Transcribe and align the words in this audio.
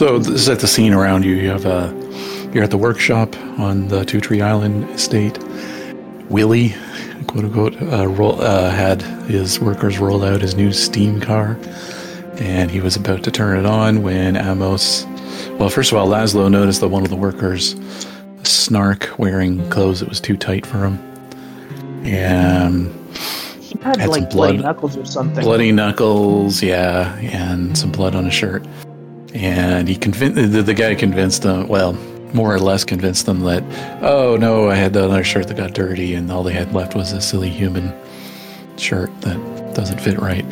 So 0.00 0.18
this 0.18 0.28
is 0.28 0.48
at 0.48 0.60
the 0.60 0.66
scene 0.66 0.94
around 0.94 1.26
you. 1.26 1.34
You 1.34 1.50
have 1.50 1.66
a, 1.66 1.92
you're 2.54 2.64
at 2.64 2.70
the 2.70 2.78
workshop 2.78 3.36
on 3.58 3.88
the 3.88 4.02
Two 4.02 4.18
Tree 4.18 4.40
Island 4.40 4.88
estate. 4.88 5.38
Willie, 6.30 6.74
quote 7.26 7.44
unquote, 7.44 7.82
uh, 7.82 8.08
roll, 8.08 8.40
uh, 8.40 8.70
had 8.70 9.02
his 9.28 9.60
workers 9.60 9.98
roll 9.98 10.24
out 10.24 10.40
his 10.40 10.54
new 10.54 10.72
steam 10.72 11.20
car, 11.20 11.58
and 12.38 12.70
he 12.70 12.80
was 12.80 12.96
about 12.96 13.22
to 13.24 13.30
turn 13.30 13.58
it 13.58 13.66
on 13.66 14.02
when 14.02 14.36
Amos. 14.38 15.04
Well, 15.58 15.68
first 15.68 15.92
of 15.92 15.98
all, 15.98 16.08
Laszlo 16.08 16.50
noticed 16.50 16.80
that 16.80 16.88
one 16.88 17.02
of 17.02 17.10
the 17.10 17.16
workers, 17.16 17.76
Snark, 18.42 19.18
wearing 19.18 19.68
clothes 19.68 20.00
that 20.00 20.08
was 20.08 20.18
too 20.18 20.38
tight 20.38 20.64
for 20.64 20.78
him, 20.78 20.94
and 22.06 22.86
He 23.60 23.78
had, 23.82 23.98
Had 23.98 24.12
some 24.12 24.22
like 24.22 24.30
bloody 24.30 24.56
knuckles 24.56 24.96
or 24.96 25.04
something. 25.04 25.44
bloody 25.44 25.72
knuckles, 25.72 26.62
yeah, 26.62 27.18
and 27.18 27.76
some 27.76 27.92
blood 27.92 28.14
on 28.14 28.24
his 28.24 28.32
shirt. 28.32 28.64
And 29.34 29.88
he 29.88 29.96
convinced 29.96 30.52
the, 30.52 30.62
the 30.62 30.74
guy 30.74 30.94
convinced 30.94 31.42
them. 31.42 31.68
well, 31.68 31.92
more 32.32 32.54
or 32.54 32.60
less 32.60 32.84
convinced 32.84 33.26
them 33.26 33.40
that, 33.40 33.62
oh 34.02 34.36
no, 34.36 34.70
I 34.70 34.74
had 34.76 34.92
the 34.92 35.04
other 35.04 35.24
shirt 35.24 35.48
that 35.48 35.56
got 35.56 35.74
dirty, 35.74 36.14
and 36.14 36.30
all 36.30 36.42
they 36.42 36.52
had 36.52 36.72
left 36.72 36.94
was 36.94 37.12
a 37.12 37.20
silly 37.20 37.48
human 37.48 37.92
shirt 38.76 39.10
that 39.22 39.74
doesn't 39.74 40.00
fit 40.00 40.18
right. 40.18 40.44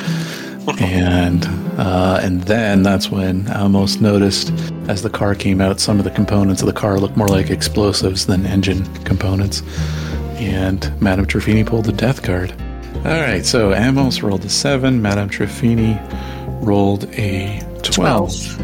and 0.80 1.46
uh, 1.78 2.20
and 2.23 2.42
then 2.42 2.82
that's 2.82 3.10
when 3.10 3.48
Amos 3.52 4.01
noticed, 4.01 4.51
as 4.88 5.02
the 5.02 5.09
car 5.10 5.34
came 5.34 5.60
out, 5.60 5.80
some 5.80 5.98
of 5.98 6.04
the 6.04 6.10
components 6.10 6.60
of 6.60 6.66
the 6.66 6.73
car 6.73 6.98
looked 6.98 7.16
more 7.16 7.29
like 7.29 7.51
explosives 7.51 8.26
than 8.26 8.45
engine 8.45 8.84
components. 9.04 9.62
And 10.37 10.92
Madame 11.01 11.26
Trefini 11.26 11.65
pulled 11.65 11.87
the 11.87 11.92
death 11.92 12.23
card. 12.23 12.52
All 12.98 13.20
right, 13.20 13.46
so 13.46 13.73
Amos 13.73 14.23
rolled 14.23 14.45
a 14.45 14.48
seven. 14.48 15.01
Madame 15.01 15.30
Trefini 15.30 15.96
rolled 16.60 17.04
a 17.15 17.62
twelve. 17.98 18.61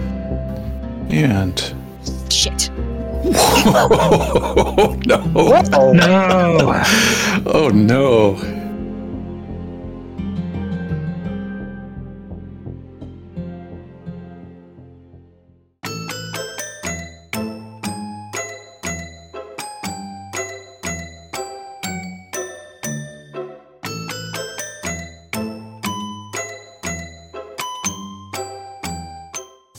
And 1.10 1.74
Shit. 2.30 2.70
oh 3.26 4.96
no! 5.06 5.20
Oh, 5.72 5.92
No. 5.92 6.82
Oh 7.46 7.68
no! 7.68 8.36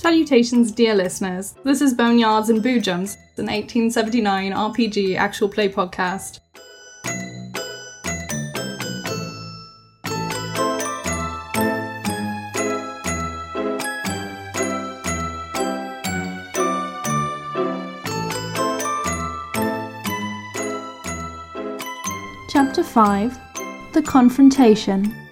Salutations, 0.06 0.72
dear 0.72 0.94
listeners. 0.94 1.56
This 1.64 1.82
is 1.82 1.96
Boneyards 1.96 2.50
and 2.50 2.64
Boojums, 2.64 3.18
an 3.38 3.48
1879 3.48 4.52
RPG 4.52 5.16
actual 5.16 5.50
play 5.50 5.68
podcast. 5.68 6.42
Chapter 22.52 22.84
5 22.84 23.40
The 23.94 24.04
Confrontation. 24.04 25.25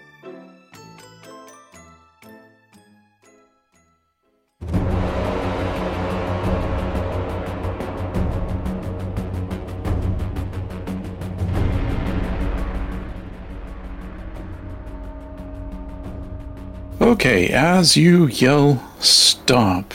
Okay, 17.14 17.50
as 17.50 17.96
you 17.96 18.26
yell 18.26 18.84
stop, 19.00 19.94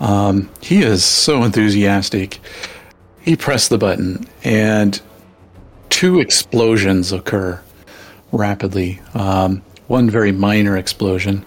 um, 0.00 0.48
he 0.62 0.82
is 0.82 1.04
so 1.04 1.42
enthusiastic. 1.42 2.40
He 3.20 3.36
pressed 3.36 3.68
the 3.68 3.76
button, 3.76 4.26
and 4.42 4.98
two 5.90 6.18
explosions 6.18 7.12
occur 7.12 7.60
rapidly. 8.32 9.02
Um, 9.12 9.60
one 9.88 10.08
very 10.08 10.32
minor 10.32 10.78
explosion, 10.78 11.44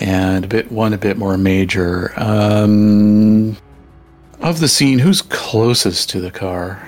and 0.00 0.44
a 0.44 0.48
bit 0.48 0.72
one 0.72 0.92
a 0.92 0.98
bit 0.98 1.16
more 1.16 1.38
major. 1.38 2.12
Um, 2.16 3.56
of 4.40 4.58
the 4.58 4.66
scene, 4.66 4.98
who's 4.98 5.22
closest 5.22 6.10
to 6.10 6.20
the 6.20 6.32
car? 6.32 6.84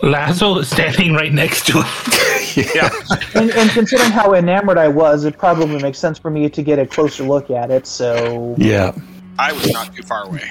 Laszlo 0.00 0.58
is 0.58 0.70
standing 0.70 1.12
right 1.12 1.34
next 1.34 1.66
to 1.66 1.82
him. 1.82 2.28
yeah. 2.74 2.90
and, 3.34 3.50
and 3.50 3.70
considering 3.70 4.10
how 4.10 4.34
enamored 4.34 4.78
I 4.78 4.88
was, 4.88 5.24
it 5.24 5.38
probably 5.38 5.80
makes 5.82 5.98
sense 5.98 6.18
for 6.18 6.30
me 6.30 6.48
to 6.50 6.62
get 6.62 6.78
a 6.78 6.86
closer 6.86 7.24
look 7.24 7.50
at 7.50 7.70
it. 7.70 7.86
So 7.86 8.54
Yeah. 8.58 8.92
I 9.38 9.52
was 9.52 9.72
not 9.72 9.94
too 9.94 10.02
far 10.02 10.26
away. 10.26 10.50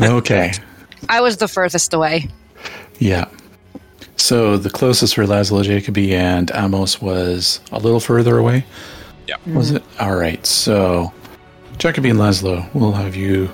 Okay. 0.00 0.52
I 1.08 1.20
was 1.20 1.36
the 1.36 1.48
furthest 1.48 1.94
away. 1.94 2.28
Yeah. 2.98 3.26
So 4.16 4.56
the 4.56 4.70
closest 4.70 5.14
for 5.14 5.24
Laszlo 5.24 5.62
Jacobi 5.62 6.12
and 6.12 6.50
Amos 6.54 7.00
was 7.00 7.60
a 7.70 7.78
little 7.78 8.00
further 8.00 8.38
away. 8.38 8.64
Yeah. 9.28 9.36
Was 9.46 9.70
it? 9.70 9.82
All 10.00 10.16
right. 10.16 10.44
So 10.44 11.12
Jacobi 11.78 12.10
and 12.10 12.18
Laszlo, 12.18 12.72
we'll 12.74 12.92
have 12.92 13.14
you 13.14 13.50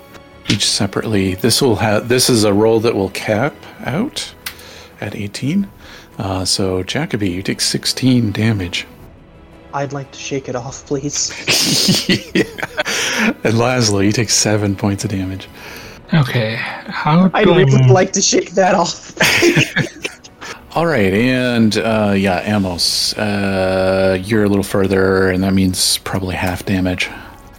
each 0.48 0.68
separately. 0.68 1.34
This 1.34 1.60
will 1.60 1.76
have. 1.76 2.08
This 2.08 2.30
is 2.30 2.44
a 2.44 2.52
roll 2.52 2.80
that 2.80 2.94
will 2.94 3.10
cap 3.10 3.54
out 3.80 4.34
at 5.00 5.14
18. 5.14 5.68
Uh, 6.18 6.44
so 6.44 6.82
Jacobi, 6.82 7.30
you 7.30 7.42
take 7.42 7.60
16 7.60 8.32
damage. 8.32 8.86
I'd 9.74 9.92
like 9.92 10.10
to 10.12 10.18
shake 10.18 10.48
it 10.48 10.56
off, 10.56 10.84
please. 10.86 11.30
yeah. 12.34 12.44
And 13.44 13.54
Laszlo, 13.54 14.04
you 14.04 14.12
take 14.12 14.30
seven 14.30 14.76
points 14.76 15.04
of 15.04 15.10
damage. 15.10 15.48
Okay. 16.12 16.56
How 16.56 17.30
I'd 17.32 17.44
do 17.44 17.54
really 17.54 17.88
like 17.88 18.12
to 18.12 18.22
shake 18.22 18.50
that 18.52 18.74
off. 18.74 19.16
All 20.74 20.86
right, 20.86 21.12
and 21.12 21.76
uh, 21.76 22.14
yeah, 22.16 22.40
Amos, 22.40 23.12
uh, 23.18 24.18
you're 24.24 24.44
a 24.44 24.48
little 24.48 24.64
further, 24.64 25.28
and 25.28 25.42
that 25.42 25.52
means 25.52 25.98
probably 25.98 26.34
half 26.34 26.64
damage. 26.64 27.10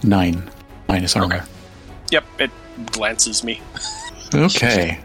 Nine 0.02 0.50
minus 0.88 1.14
armor. 1.14 1.36
Okay. 1.36 1.44
Yep, 2.10 2.24
it 2.40 2.50
glances 2.86 3.44
me. 3.44 3.60
Okay. 4.34 4.98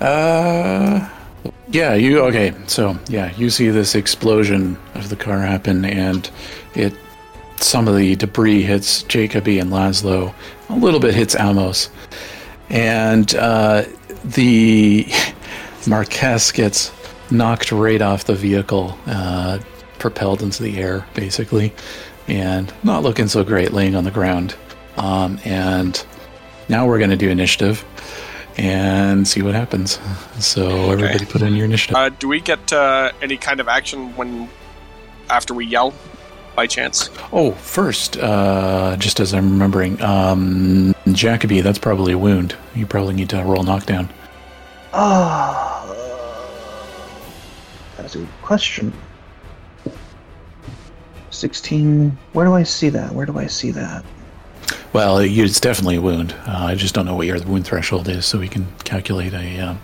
Uh, 0.00 1.08
yeah, 1.68 1.94
you 1.94 2.20
okay? 2.20 2.54
So 2.66 2.98
yeah, 3.08 3.34
you 3.36 3.50
see 3.50 3.68
this 3.70 3.94
explosion 3.94 4.78
of 4.94 5.08
the 5.08 5.16
car 5.16 5.40
happen, 5.40 5.84
and 5.84 6.28
it 6.74 6.94
some 7.60 7.88
of 7.88 7.96
the 7.96 8.16
debris 8.16 8.62
hits 8.62 9.02
Jacoby 9.04 9.58
and 9.58 9.70
Laszlo. 9.70 10.34
A 10.68 10.74
little 10.76 11.00
bit 11.00 11.14
hits 11.14 11.34
Amos, 11.38 11.90
and 12.68 13.34
uh, 13.34 13.84
the 14.24 15.06
Marquess 15.86 16.52
gets 16.52 16.92
knocked 17.30 17.72
right 17.72 18.00
off 18.00 18.24
the 18.24 18.34
vehicle, 18.34 18.96
uh, 19.06 19.58
propelled 19.98 20.42
into 20.42 20.62
the 20.62 20.78
air, 20.78 21.06
basically, 21.14 21.72
and 22.28 22.72
not 22.82 23.02
looking 23.02 23.28
so 23.28 23.44
great, 23.44 23.72
laying 23.72 23.94
on 23.94 24.04
the 24.04 24.10
ground. 24.10 24.54
Um, 24.96 25.38
and 25.44 26.04
now 26.68 26.86
we're 26.86 26.98
going 26.98 27.10
to 27.10 27.16
do 27.16 27.28
initiative 27.28 27.84
and 28.56 29.26
see 29.26 29.42
what 29.42 29.54
happens. 29.54 29.98
So 30.38 30.90
everybody 30.90 31.24
put 31.24 31.42
in 31.42 31.54
your 31.54 31.64
initiative. 31.64 31.96
Uh, 31.96 32.08
do 32.10 32.28
we 32.28 32.40
get 32.40 32.72
uh, 32.72 33.12
any 33.22 33.36
kind 33.36 33.60
of 33.60 33.68
action 33.68 34.14
when 34.16 34.48
after 35.30 35.54
we 35.54 35.66
yell, 35.66 35.92
by 36.54 36.66
chance? 36.66 37.10
oh, 37.32 37.52
first, 37.52 38.16
uh, 38.18 38.96
just 38.98 39.20
as 39.20 39.34
I'm 39.34 39.50
remembering, 39.52 40.00
um, 40.02 40.94
Jacoby, 41.12 41.60
that's 41.60 41.78
probably 41.78 42.12
a 42.12 42.18
wound. 42.18 42.54
You 42.74 42.86
probably 42.86 43.14
need 43.14 43.30
to 43.30 43.42
roll 43.42 43.62
knockdown. 43.62 44.08
Ah, 44.92 45.84
that's 47.96 48.14
a 48.14 48.18
good 48.18 48.28
question. 48.42 48.92
16. 51.30 52.16
Where 52.32 52.46
do 52.46 52.54
I 52.54 52.62
see 52.62 52.88
that? 52.90 53.12
Where 53.12 53.26
do 53.26 53.38
I 53.38 53.46
see 53.46 53.72
that? 53.72 54.04
Well, 54.94 55.18
it's 55.18 55.58
definitely 55.58 55.96
a 55.96 56.00
wound. 56.00 56.32
Uh, 56.46 56.66
I 56.66 56.76
just 56.76 56.94
don't 56.94 57.04
know 57.04 57.16
what 57.16 57.26
your 57.26 57.40
wound 57.42 57.66
threshold 57.66 58.08
is, 58.08 58.24
so 58.24 58.38
we 58.38 58.46
can 58.46 58.68
calculate 58.84 59.34
a. 59.34 59.58
Um, 59.58 59.80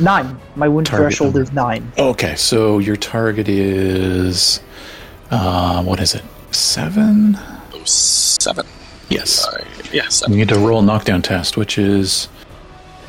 Nine. 0.00 0.40
My 0.56 0.66
wound 0.68 0.88
threshold 0.88 1.34
number. 1.34 1.42
is 1.42 1.52
nine. 1.52 1.92
okay, 1.98 2.34
so 2.34 2.78
your 2.78 2.96
target 2.96 3.46
is. 3.46 4.60
Uh, 5.30 5.82
what 5.84 6.00
is 6.00 6.14
it? 6.14 6.22
Seven? 6.50 7.36
Oh, 7.74 7.82
seven. 7.84 8.66
Yes. 9.10 9.46
Uh, 9.46 9.62
yeah, 9.92 10.08
You 10.28 10.36
need 10.36 10.48
to 10.48 10.58
roll 10.58 10.80
a 10.80 10.82
knockdown 10.82 11.20
test, 11.20 11.58
which 11.58 11.76
is 11.76 12.28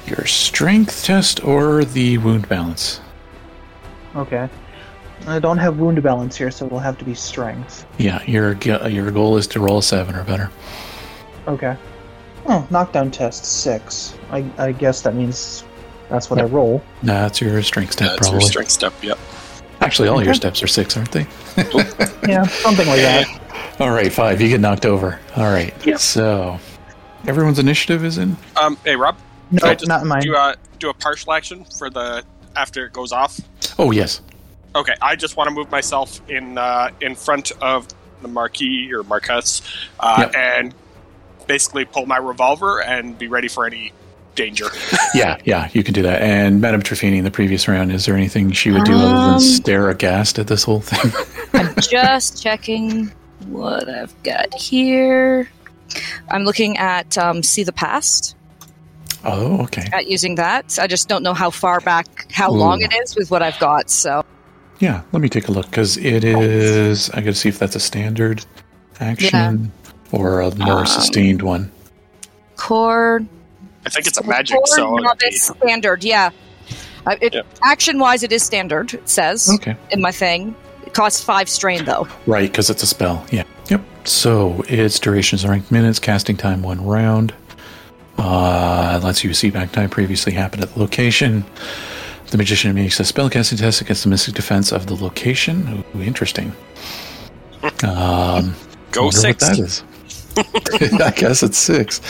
your 0.06 0.26
strength 0.26 1.06
test 1.06 1.42
or 1.44 1.86
the 1.86 2.18
wound 2.18 2.50
balance. 2.50 3.00
Okay. 4.16 4.50
I 5.26 5.40
don't 5.40 5.58
have 5.58 5.80
wound 5.80 6.04
balance 6.04 6.36
here, 6.36 6.52
so 6.52 6.66
it'll 6.66 6.80
have 6.80 6.98
to 6.98 7.06
be 7.06 7.16
strength. 7.16 7.86
Yeah, 7.98 8.22
your 8.24 8.54
your 8.90 9.10
goal 9.12 9.38
is 9.38 9.48
to 9.48 9.62
roll 9.62 9.78
a 9.78 9.84
seven 9.84 10.16
or 10.16 10.26
better. 10.26 10.52
Okay. 11.48 11.76
Oh, 12.48 12.66
knockdown 12.70 13.12
test 13.12 13.46
six. 13.46 14.16
I, 14.32 14.46
I 14.58 14.72
guess 14.72 15.02
that 15.02 15.16
means 15.16 15.64
that's 16.10 16.30
what 16.30 16.40
I 16.40 16.44
roll. 16.44 16.82
Nah, 17.02 17.22
that's 17.22 17.42
your 17.42 17.62
strength 17.64 17.94
step, 17.94 18.18
That's 18.18 18.32
your 18.32 18.42
strength 18.42 18.72
step. 18.72 18.94
Yep. 19.02 19.18
Actually, 19.82 20.08
all 20.08 20.24
your 20.24 20.34
steps 20.34 20.62
are 20.64 20.68
six, 20.68 20.96
aren't 20.98 21.12
they? 21.12 21.26
Yeah, 22.28 22.44
something 22.48 22.88
like 22.88 23.02
that. 23.02 23.76
All 23.80 23.92
right, 23.92 24.12
five. 24.12 24.42
You 24.42 24.50
get 24.50 24.60
knocked 24.60 24.86
over. 24.88 25.20
All 25.36 25.44
right. 25.44 25.74
Yep. 25.86 26.00
So, 26.00 26.58
everyone's 27.28 27.60
initiative 27.60 28.04
is 28.04 28.18
in. 28.18 28.36
Um. 28.56 28.78
Hey, 28.84 28.96
Rob. 28.96 29.16
No, 29.52 29.60
I 29.68 29.76
just 29.76 29.88
not 29.88 30.02
in 30.02 30.08
mine. 30.08 30.24
Do 30.24 30.36
a 30.36 30.56
do 30.80 30.90
a 30.90 30.94
partial 30.94 31.34
action 31.34 31.64
for 31.78 31.92
the 31.92 32.24
after 32.56 32.88
it 32.88 32.94
goes 32.94 33.12
off. 33.12 33.40
Oh 33.78 33.92
yes. 33.92 34.22
Okay, 34.76 34.96
I 35.04 35.16
just 35.16 35.38
want 35.38 35.50
to 35.50 35.54
move 35.54 35.70
myself 35.70 36.20
in 36.30 36.58
uh, 36.58 36.90
in 37.00 37.14
front 37.14 37.52
of 37.62 37.88
the 38.24 38.28
marquee 38.28 38.92
or 38.92 39.04
Marquess, 39.04 39.62
uh, 40.00 40.16
Yep. 40.22 40.36
and 40.36 40.76
basically 41.48 41.86
pull 41.86 42.06
my 42.06 42.18
revolver 42.18 42.82
and 42.82 43.18
be 43.18 43.28
ready 43.28 43.48
for 43.48 43.66
any 43.66 43.92
danger. 44.36 44.68
Yeah, 45.14 45.38
yeah, 45.46 45.70
you 45.72 45.82
can 45.82 45.94
do 45.94 46.02
that. 46.02 46.22
And 46.22 46.60
Madame 46.60 46.82
Trefini 46.82 47.18
in 47.18 47.24
the 47.24 47.32
previous 47.32 47.70
round, 47.70 47.90
is 47.90 48.06
there 48.06 48.18
anything 48.18 48.52
she 48.52 48.70
would 48.70 48.84
do 48.84 48.94
other 48.96 49.06
Um, 49.16 49.32
than 49.32 49.40
stare 49.40 49.90
aghast 49.90 50.38
at 50.40 50.48
this 50.48 50.64
whole 50.64 50.82
thing? 50.82 51.10
I'm 51.54 51.74
just 51.80 52.44
checking 52.44 53.14
what 53.48 53.88
I've 53.88 54.14
got 54.24 54.54
here. 54.54 55.50
I'm 56.30 56.44
looking 56.44 56.76
at 56.78 57.18
um, 57.18 57.44
See 57.44 57.64
the 57.64 57.72
Past, 57.72 58.36
oh, 59.24 59.62
okay. 59.64 59.88
at 59.94 60.08
using 60.08 60.36
that. 60.36 60.78
I 60.78 60.88
just 60.88 61.08
don't 61.08 61.24
know 61.24 61.34
how 61.34 61.50
far 61.50 61.80
back, 61.80 62.30
how 62.30 62.52
Ooh. 62.52 62.58
long 62.58 62.82
it 62.82 62.94
is 62.94 63.16
with 63.16 63.32
what 63.32 63.42
I've 63.42 63.58
got. 63.60 63.90
So, 63.90 64.26
Yeah, 64.80 65.02
let 65.14 65.22
me 65.22 65.30
take 65.30 65.48
a 65.48 65.54
look 65.54 65.70
because 65.70 65.96
it 65.96 66.26
is. 66.26 67.10
I 67.12 67.22
got 67.22 67.28
to 67.28 67.36
see 67.36 67.48
if 67.48 67.58
that's 67.58 67.78
a 67.78 67.80
standard 67.80 68.46
action 69.00 69.72
or 70.12 70.42
a 70.42 70.54
more 70.56 70.80
Um, 70.80 70.86
sustained 70.86 71.42
one. 71.42 71.72
core. 72.58 73.22
I 73.86 73.90
think 73.90 74.08
it's 74.08 74.18
a 74.18 74.24
magic, 74.26 74.56
core 74.58 74.68
so 74.68 74.96
novice 74.96 75.20
be- 75.22 75.38
standard, 75.60 76.04
yeah. 76.04 76.30
Uh, 77.06 77.16
it, 77.22 77.34
Yep. 77.36 77.46
Action 77.64 78.00
wise, 78.00 78.24
it 78.24 78.32
is 78.32 78.42
standard, 78.42 78.94
it 78.96 79.08
says 79.08 79.50
Okay. 79.56 79.76
in 79.92 80.02
my 80.02 80.12
thing. 80.12 80.56
It 80.88 80.94
costs 80.94 81.22
five 81.22 81.48
strain, 81.50 81.86
though. 81.86 82.08
Right, 82.26 82.50
because 82.52 82.70
it's 82.70 82.82
a 82.82 82.88
spell. 82.88 83.24
Yeah. 83.32 83.44
Yep. 83.70 83.82
So 84.06 84.64
its 84.68 85.00
duration 85.00 85.36
is 85.38 85.46
ranked 85.46 85.72
minutes, 85.72 86.00
casting 86.00 86.36
time 86.38 86.64
one 86.64 86.84
round. 86.84 87.34
Uh, 88.18 89.00
lets 89.04 89.24
you 89.24 89.34
see 89.34 89.50
back 89.50 89.72
time 89.74 89.90
previously 89.90 90.32
happened 90.32 90.64
at 90.64 90.74
the 90.74 90.80
location. 90.80 91.44
The 92.32 92.38
magician 92.38 92.74
makes 92.74 93.00
a 93.00 93.04
spellcasting 93.04 93.60
test 93.60 93.82
against 93.82 94.04
the 94.04 94.10
mystic 94.10 94.34
defense 94.34 94.72
of 94.72 94.88
the 94.88 94.96
location. 94.96 95.84
Ooh, 95.96 96.02
interesting. 96.02 96.54
Um, 97.84 98.56
go 98.92 99.04
wonder 99.04 99.18
six. 99.18 99.44
What 99.44 99.58
that 99.58 99.60
is. 99.60 99.84
I 101.02 101.14
guess 101.16 101.44
it's 101.44 101.58
six. 101.58 102.02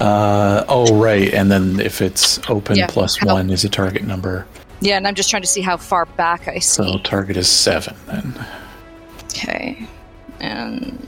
Uh, 0.00 0.64
oh, 0.68 0.96
right. 1.00 1.32
And 1.32 1.50
then 1.50 1.80
if 1.80 2.00
it's 2.02 2.38
open 2.50 2.76
Yeah, 2.76 2.86
plus 2.88 3.16
how- 3.16 3.34
one 3.34 3.50
is 3.50 3.64
a 3.64 3.68
target 3.68 4.04
number. 4.04 4.46
Yeah, 4.80 4.96
and 4.96 5.06
I'm 5.06 5.14
just 5.14 5.30
trying 5.30 5.42
to 5.42 5.48
see 5.48 5.60
how 5.60 5.76
far 5.76 6.06
back 6.06 6.48
I 6.48 6.58
So 6.58 6.98
target 6.98 7.36
is 7.36 7.48
seven 7.48 7.94
then. 8.06 8.46
Okay. 9.26 9.86
And. 10.40 10.98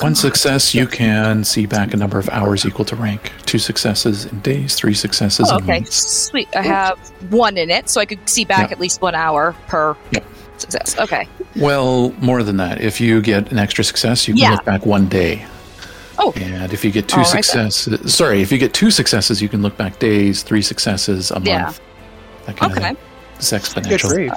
One 0.00 0.14
success, 0.14 0.74
you 0.74 0.86
can 0.86 1.44
see 1.44 1.66
back 1.66 1.92
a 1.92 1.96
number 1.96 2.18
of 2.18 2.28
hours 2.30 2.64
equal 2.64 2.86
to 2.86 2.96
rank. 2.96 3.32
Two 3.44 3.58
successes 3.58 4.24
in 4.24 4.40
days, 4.40 4.74
three 4.74 4.94
successes 4.94 5.50
Oh, 5.52 5.56
okay, 5.58 5.84
sweet. 5.84 6.48
I 6.56 6.62
have 6.62 6.98
one 7.30 7.58
in 7.58 7.68
it, 7.70 7.90
so 7.90 8.00
I 8.00 8.06
could 8.06 8.26
see 8.26 8.46
back 8.46 8.70
Yeah. 8.70 8.72
at 8.76 8.80
least 8.80 9.02
one 9.02 9.14
hour 9.14 9.54
per 9.68 9.94
Yep. 10.12 10.24
success. 10.56 10.98
Okay. 10.98 11.28
Well, 11.56 12.12
more 12.20 12.42
than 12.42 12.56
that. 12.58 12.80
If 12.80 13.00
you 13.00 13.20
get 13.20 13.50
an 13.50 13.58
extra 13.58 13.82
success, 13.84 14.28
you 14.28 14.34
can 14.34 14.42
Yeah. 14.42 14.52
look 14.52 14.64
back 14.64 14.86
one 14.86 15.06
day. 15.08 15.44
Oh. 16.18 16.32
And 16.36 16.72
if 16.72 16.84
you 16.84 16.90
get 16.90 17.08
two 17.08 17.16
oh, 17.16 17.24
All 17.24 17.32
right 17.32 17.44
then. 17.52 17.70
successes, 17.70 18.14
sorry, 18.14 18.42
if 18.42 18.52
you 18.52 18.58
get 18.58 18.72
two 18.74 18.90
successes, 18.90 19.40
you 19.40 19.48
can 19.48 19.62
look 19.62 19.76
back 19.76 19.98
days, 19.98 20.42
three 20.42 20.62
successes 20.62 21.30
a 21.30 21.40
Yeah. 21.42 21.62
month. 21.62 21.80
That 22.46 22.56
kind 22.56 22.72
Okay. 22.76 22.90
of 22.90 22.96
it's 23.36 23.50
exponential. 23.52 24.08
grief. 24.10 24.32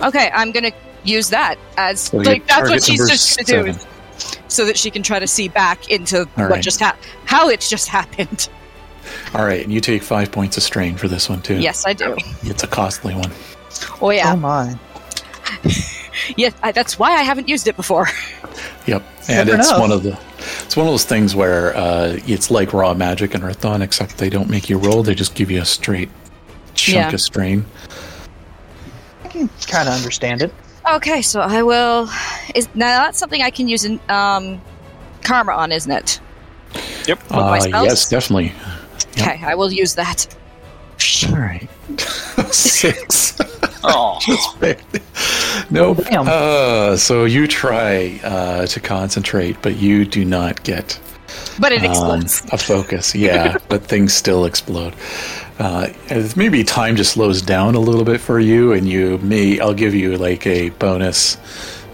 Uh, 0.00 0.06
okay, 0.08 0.30
I'm 0.34 0.50
gonna 0.50 0.72
use 1.04 1.28
that 1.28 1.56
as 1.76 2.00
So 2.00 2.16
like 2.18 2.46
that's 2.46 2.70
what 2.70 2.82
she's 2.82 3.06
just 3.08 3.36
gonna 3.46 3.64
do, 3.66 3.72
seven. 3.72 3.88
so 4.48 4.64
that 4.64 4.78
she 4.78 4.90
can 4.90 5.02
try 5.02 5.18
to 5.18 5.26
see 5.26 5.48
back 5.48 5.90
into 5.90 6.20
All 6.20 6.26
what 6.36 6.50
right. 6.50 6.62
just 6.62 6.80
happened, 6.80 7.04
how 7.26 7.48
it's 7.50 7.68
just 7.68 7.88
happened. 7.88 8.48
All 9.34 9.44
right, 9.44 9.62
and 9.62 9.70
you 9.72 9.80
take 9.82 10.02
five 10.02 10.32
points 10.32 10.56
of 10.56 10.62
strain 10.62 10.96
for 10.96 11.06
this 11.08 11.28
one 11.28 11.42
too. 11.42 11.56
Yes, 11.56 11.84
I 11.86 11.92
do. 11.92 12.16
it's 12.44 12.62
a 12.62 12.66
costly 12.66 13.14
one. 13.14 13.30
Oh 14.00 14.08
yeah, 14.10 14.32
Oh 14.32 14.36
my. 14.36 14.74
Yeah. 16.36 16.50
I, 16.62 16.72
that's 16.72 16.98
why 16.98 17.12
I 17.12 17.22
haven't 17.22 17.48
used 17.48 17.66
it 17.68 17.76
before. 17.76 18.06
Yep, 18.86 19.02
and 19.30 19.48
Never 19.48 19.58
it's 19.60 19.70
know. 19.70 19.80
one 19.80 19.90
of 19.90 20.02
the 20.02 20.18
it's 20.62 20.76
one 20.76 20.86
of 20.86 20.92
those 20.92 21.04
things 21.06 21.34
where 21.34 21.74
uh, 21.74 22.18
it's 22.26 22.50
like 22.50 22.74
raw 22.74 22.92
magic 22.92 23.34
and 23.34 23.42
Earthdawn, 23.42 23.80
except 23.80 24.18
they 24.18 24.28
don't 24.28 24.50
make 24.50 24.68
you 24.68 24.76
roll; 24.78 25.02
they 25.02 25.14
just 25.14 25.34
give 25.34 25.50
you 25.50 25.62
a 25.62 25.64
straight 25.64 26.10
chunk 26.74 26.96
Yeah. 26.96 27.14
of 27.14 27.20
strain. 27.22 27.64
I 29.24 29.28
can 29.28 29.48
kind 29.66 29.88
of 29.88 29.94
understand 29.94 30.42
it. 30.42 30.52
Okay, 30.92 31.22
so 31.22 31.40
I 31.40 31.62
will. 31.62 32.10
Is 32.54 32.68
now 32.74 33.04
that's 33.04 33.18
something 33.18 33.40
I 33.42 33.50
can 33.50 33.68
use 33.68 33.86
in 33.86 33.98
um, 34.10 34.60
karma 35.22 35.52
on, 35.52 35.72
isn't 35.72 35.90
it? 35.90 36.20
Yep. 37.08 37.22
With 37.22 37.32
Uh, 37.32 37.82
yes, 37.84 38.06
definitely. 38.08 38.52
Yep. 39.16 39.28
Okay, 39.28 39.44
I 39.46 39.54
will 39.54 39.72
use 39.72 39.94
that. 39.94 40.26
All 41.30 41.38
right, 41.38 41.68
six. 42.52 43.38
Oh, 43.86 44.18
nope. 45.70 45.98
damn. 46.10 46.26
Uh, 46.28 46.96
so 46.96 47.24
you 47.24 47.46
try 47.46 48.20
uh, 48.24 48.66
to 48.66 48.80
concentrate, 48.80 49.56
but 49.62 49.76
you 49.76 50.04
do 50.04 50.24
not 50.24 50.62
get 50.64 50.98
But 51.60 51.72
it 51.72 51.80
um, 51.80 51.90
explodes. 51.90 52.42
a 52.52 52.58
focus. 52.58 53.14
Yeah, 53.14 53.58
but 53.68 53.82
things 53.84 54.12
still 54.12 54.44
explode. 54.44 54.94
Uh, 55.58 55.88
maybe 56.36 56.64
time 56.64 56.96
just 56.96 57.12
slows 57.12 57.40
down 57.42 57.74
a 57.74 57.80
little 57.80 58.04
bit 58.04 58.20
for 58.20 58.40
you, 58.40 58.72
and 58.72 58.88
you 58.88 59.18
may. 59.18 59.60
I'll 59.60 59.74
give 59.74 59.94
you 59.94 60.16
like 60.16 60.46
a 60.46 60.70
bonus 60.70 61.36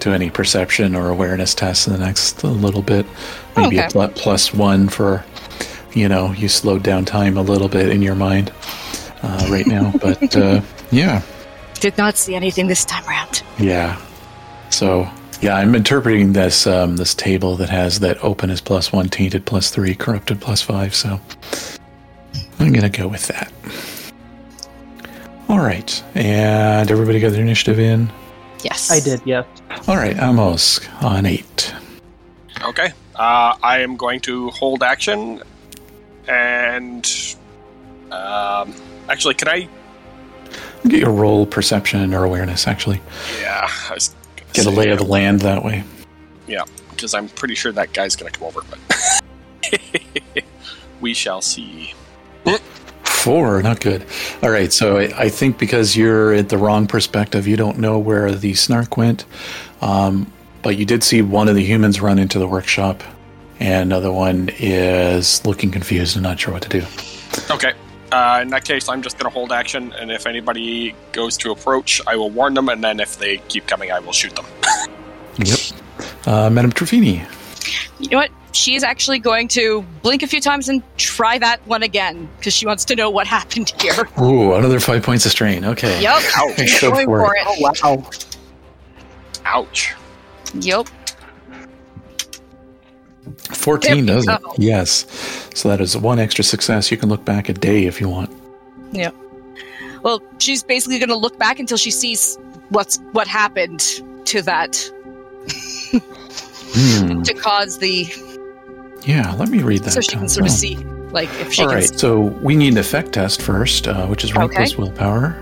to 0.00 0.10
any 0.12 0.30
perception 0.30 0.94
or 0.96 1.10
awareness 1.10 1.54
test 1.54 1.86
in 1.86 1.92
the 1.92 1.98
next 1.98 2.42
little 2.42 2.80
bit. 2.82 3.04
Maybe 3.56 3.76
a 3.78 3.82
Okay. 3.86 3.92
pl- 3.92 4.08
plus 4.08 4.54
one 4.54 4.88
for, 4.88 5.22
you 5.92 6.08
know, 6.08 6.32
you 6.32 6.48
slowed 6.48 6.82
down 6.82 7.04
time 7.04 7.36
a 7.36 7.42
little 7.42 7.68
bit 7.68 7.90
in 7.90 8.00
your 8.00 8.14
mind 8.14 8.50
uh, 9.22 9.46
right 9.50 9.66
now. 9.66 9.92
But 10.00 10.34
uh, 10.34 10.62
yeah, 10.90 11.20
Did 11.80 11.96
not 11.98 12.16
see 12.16 12.34
anything 12.34 12.66
this 12.66 12.84
time 12.84 13.04
around. 13.08 13.42
yeah. 13.58 14.00
So 14.70 15.08
yeah, 15.40 15.56
I'm 15.56 15.74
interpreting 15.74 16.32
this 16.34 16.66
um, 16.66 16.96
this 16.96 17.14
table 17.14 17.56
that 17.56 17.70
has 17.70 18.00
that 18.00 18.22
open 18.22 18.50
is 18.50 18.60
plus 18.60 18.92
one, 18.92 19.08
tainted 19.08 19.46
plus 19.46 19.70
three, 19.70 19.94
corrupted 19.94 20.40
plus 20.40 20.60
five. 20.62 20.94
So 20.94 21.18
I'm 22.58 22.72
gonna 22.72 22.88
go 22.90 23.08
with 23.08 23.26
that. 23.28 23.52
All 25.48 25.58
right, 25.58 26.02
and 26.14 26.90
everybody 26.90 27.18
got 27.18 27.32
their 27.32 27.42
initiative 27.42 27.80
in. 27.80 28.12
Yes, 28.62 28.90
I 28.90 29.00
did, 29.00 29.20
yes. 29.24 29.46
All 29.88 29.96
right, 29.96 30.16
Amos 30.16 30.80
on 31.02 31.26
eight. 31.26 31.74
okay. 32.62 32.92
Uh, 33.16 33.56
I 33.62 33.80
am 33.80 33.96
going 33.96 34.20
to 34.20 34.50
hold 34.50 34.82
action, 34.82 35.42
and 36.28 37.36
um, 38.12 38.72
actually, 39.08 39.34
can 39.34 39.48
I? 39.48 39.68
Get 40.84 41.00
your 41.00 41.12
roll 41.12 41.46
perception 41.46 42.14
or 42.14 42.24
awareness. 42.24 42.66
Actually, 42.66 43.00
Yeah, 43.40 43.68
I 43.88 43.94
was 43.94 44.14
get 44.52 44.66
a 44.66 44.70
lay 44.70 44.90
of 44.90 44.98
the 44.98 45.04
land 45.04 45.40
that 45.40 45.64
way. 45.64 45.84
Yeah, 46.46 46.64
because 46.90 47.14
I'm 47.14 47.28
pretty 47.28 47.54
sure 47.54 47.72
that 47.72 47.92
guy's 47.92 48.16
going 48.16 48.32
to 48.32 48.38
come 48.38 48.48
over, 48.48 48.62
but 48.70 50.44
we 51.00 51.14
shall 51.14 51.42
see. 51.42 51.94
Four, 53.02 53.62
not 53.62 53.80
good. 53.80 54.06
All 54.42 54.48
right, 54.48 54.72
so 54.72 54.96
I, 54.96 55.12
I 55.24 55.28
think 55.28 55.58
because 55.58 55.94
you're 55.94 56.32
at 56.32 56.48
the 56.48 56.56
wrong 56.56 56.86
perspective, 56.86 57.46
you 57.46 57.54
don't 57.54 57.78
know 57.78 57.98
where 57.98 58.32
the 58.32 58.54
snark 58.54 58.96
went. 58.96 59.26
Um, 59.82 60.32
but 60.62 60.78
you 60.78 60.86
did 60.86 61.02
see 61.04 61.20
one 61.20 61.46
of 61.46 61.54
the 61.54 61.62
humans 61.62 62.00
run 62.00 62.18
into 62.18 62.38
the 62.38 62.48
workshop, 62.48 63.02
and 63.58 63.92
another 63.92 64.10
one 64.10 64.50
is 64.58 65.44
looking 65.44 65.70
confused 65.70 66.16
and 66.16 66.22
not 66.22 66.40
sure 66.40 66.54
what 66.54 66.62
to 66.62 66.68
do. 66.70 66.86
Okay. 67.50 67.74
Uh, 68.12 68.40
in 68.42 68.48
that 68.48 68.64
case, 68.64 68.88
I'm 68.88 69.02
just 69.02 69.18
going 69.18 69.30
to 69.30 69.32
hold 69.32 69.52
action, 69.52 69.92
and 69.92 70.10
if 70.10 70.26
anybody 70.26 70.94
goes 71.12 71.36
to 71.38 71.52
approach, 71.52 72.00
I 72.06 72.16
will 72.16 72.30
warn 72.30 72.54
them, 72.54 72.68
and 72.68 72.82
then 72.82 72.98
if 73.00 73.18
they 73.18 73.38
keep 73.48 73.66
coming, 73.66 73.92
I 73.92 74.00
will 74.00 74.12
shoot 74.12 74.34
them. 74.34 74.46
Yep. 75.38 75.58
Uh, 76.26 76.50
Madame 76.50 76.72
Trefini. 76.72 77.24
You 77.98 78.08
know 78.10 78.16
what? 78.18 78.30
She's 78.52 78.82
actually 78.82 79.20
going 79.20 79.48
to 79.48 79.82
blink 80.02 80.22
a 80.22 80.26
few 80.26 80.40
times 80.40 80.68
and 80.68 80.82
try 80.98 81.38
that 81.38 81.66
one 81.66 81.82
again 81.82 82.28
because 82.36 82.52
she 82.52 82.66
wants 82.66 82.84
to 82.86 82.96
know 82.96 83.08
what 83.08 83.26
happened 83.38 83.72
here. 83.80 84.06
Ooh, 84.20 84.52
another 84.54 84.80
five 84.80 85.02
points 85.02 85.24
of 85.24 85.32
strain. 85.32 85.64
Okay. 85.64 86.02
Yep. 86.02 86.22
Ouch. 86.36 86.80
Go 86.82 86.90
Going 86.90 87.06
for 87.06 87.20
for 87.24 87.36
it. 87.36 87.40
it. 87.46 87.80
Oh, 87.82 87.96
wow. 87.96 88.10
Ouch. 89.46 89.94
Yep. 90.54 90.88
14 93.38 94.06
does 94.06 94.26
it. 94.28 94.40
Yes. 94.58 95.06
So 95.54 95.68
that 95.68 95.80
is 95.80 95.96
one 95.96 96.18
extra 96.18 96.44
success. 96.44 96.90
You 96.90 96.96
can 96.96 97.08
look 97.08 97.24
back 97.24 97.48
a 97.48 97.52
day 97.52 97.86
if 97.86 98.00
you 98.00 98.08
want. 98.08 98.30
Yeah. 98.92 99.10
Well, 100.02 100.22
she's 100.38 100.62
basically 100.62 100.98
going 100.98 101.08
to 101.10 101.16
look 101.16 101.38
back 101.38 101.58
until 101.60 101.76
she 101.76 101.90
sees 101.90 102.38
what's 102.70 102.98
what 103.12 103.26
happened 103.28 103.80
to 104.26 104.42
that 104.42 104.76
Hmm. 105.92 107.22
to 107.24 107.34
cause 107.34 107.78
the 107.78 108.06
Yeah, 109.04 109.34
let 109.34 109.48
me 109.48 109.62
read 109.62 109.82
that. 109.84 109.90
so 109.92 110.00
she 110.00 110.16
can 110.16 110.28
sort 110.28 110.46
of 110.46 110.52
Oh. 110.52 110.56
see, 110.56 110.76
like, 111.10 111.28
if 111.40 111.52
she 111.52 111.62
All 111.62 111.68
right, 111.68 111.98
so 111.98 112.20
we 112.20 112.54
need 112.54 112.72
an 112.72 112.78
effect 112.78 113.12
test 113.12 113.42
first, 113.42 113.88
uh, 113.88 114.06
which 114.06 114.22
is 114.24 114.34
rank 114.34 114.52
Okay. 114.52 114.58
plus 114.58 114.76
willpower. 114.76 115.36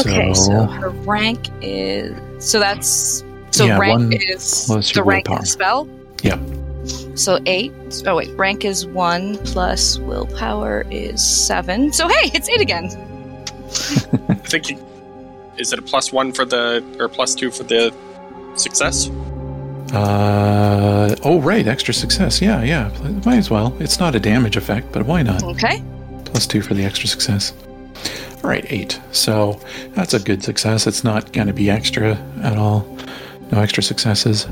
Okay, 0.00 0.32
so 0.34 0.64
her 0.66 0.90
rank 0.90 1.48
is 1.60 2.14
so 2.38 2.58
that's 2.60 3.24
so 3.50 3.66
Yeah, 3.66 3.78
rank 3.78 4.14
is 4.14 4.64
plus 4.66 4.90
the 4.90 4.96
your 4.96 5.04
rank 5.04 5.28
of 5.28 5.40
the 5.40 5.46
spell. 5.46 5.88
Yep. 6.22 6.38
So 7.14 7.38
eight. 7.46 7.72
Oh 8.06 8.16
wait, 8.16 8.30
rank 8.36 8.64
is 8.64 8.86
one 8.86 9.38
plus 9.38 9.98
willpower 9.98 10.84
is 10.90 11.22
seven. 11.22 11.92
So 11.92 12.08
hey, 12.08 12.30
it's 12.34 12.48
eight 12.48 12.60
again. 12.60 12.86
I 14.28 14.34
think 14.34 14.70
you, 14.70 14.86
is 15.56 15.72
it 15.72 15.78
a 15.78 15.82
plus 15.82 16.12
one 16.12 16.32
for 16.32 16.44
the 16.44 16.84
or 16.98 17.08
plus 17.08 17.34
two 17.34 17.50
for 17.50 17.62
the 17.62 17.94
success? 18.56 19.08
Uh, 19.92 21.14
oh, 21.22 21.38
right, 21.40 21.66
extra 21.66 21.92
success. 21.92 22.40
Yeah, 22.40 22.62
yeah, 22.62 22.90
might 23.26 23.36
as 23.36 23.50
well. 23.50 23.76
It's 23.78 24.00
not 24.00 24.14
a 24.14 24.20
damage 24.20 24.56
effect, 24.56 24.90
but 24.90 25.04
why 25.04 25.22
not? 25.22 25.42
Okay. 25.42 25.82
Plus 26.24 26.46
two 26.46 26.62
for 26.62 26.72
the 26.72 26.84
extra 26.84 27.08
success. 27.08 27.52
All 28.42 28.48
right, 28.48 28.64
eight. 28.70 28.98
So 29.12 29.60
that's 29.90 30.14
a 30.14 30.18
good 30.18 30.42
success. 30.42 30.86
It's 30.86 31.04
not 31.04 31.32
going 31.32 31.46
to 31.46 31.52
be 31.52 31.70
extra 31.70 32.16
at 32.42 32.56
all. 32.56 32.88
No 33.52 33.60
extra 33.60 33.82
successes. 33.82 34.46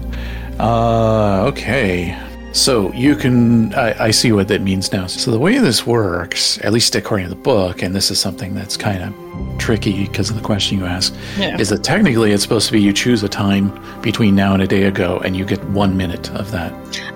Uh, 0.60 1.44
okay. 1.48 2.18
So 2.52 2.92
you 2.92 3.14
can. 3.14 3.72
I, 3.74 4.06
I 4.06 4.10
see 4.10 4.32
what 4.32 4.48
that 4.48 4.60
means 4.60 4.92
now. 4.92 5.06
So 5.06 5.30
the 5.30 5.38
way 5.38 5.58
this 5.58 5.86
works, 5.86 6.58
at 6.64 6.72
least 6.72 6.96
according 6.96 7.26
to 7.28 7.30
the 7.30 7.40
book, 7.40 7.82
and 7.82 7.94
this 7.94 8.10
is 8.10 8.18
something 8.18 8.54
that's 8.54 8.76
kind 8.76 9.02
of 9.04 9.58
tricky 9.58 10.06
because 10.06 10.30
of 10.30 10.36
the 10.36 10.42
question 10.42 10.76
you 10.78 10.84
asked, 10.84 11.14
Yeah. 11.38 11.56
is 11.58 11.68
that 11.68 11.84
technically 11.84 12.32
it's 12.32 12.42
supposed 12.42 12.66
to 12.66 12.72
be 12.72 12.80
you 12.80 12.92
choose 12.92 13.22
a 13.22 13.28
time 13.28 13.72
between 14.02 14.34
now 14.34 14.52
and 14.52 14.62
a 14.62 14.66
day 14.66 14.82
ago, 14.84 15.20
and 15.24 15.36
you 15.36 15.44
get 15.44 15.62
one 15.70 15.96
minute 15.96 16.28
of 16.32 16.50
that. 16.50 16.72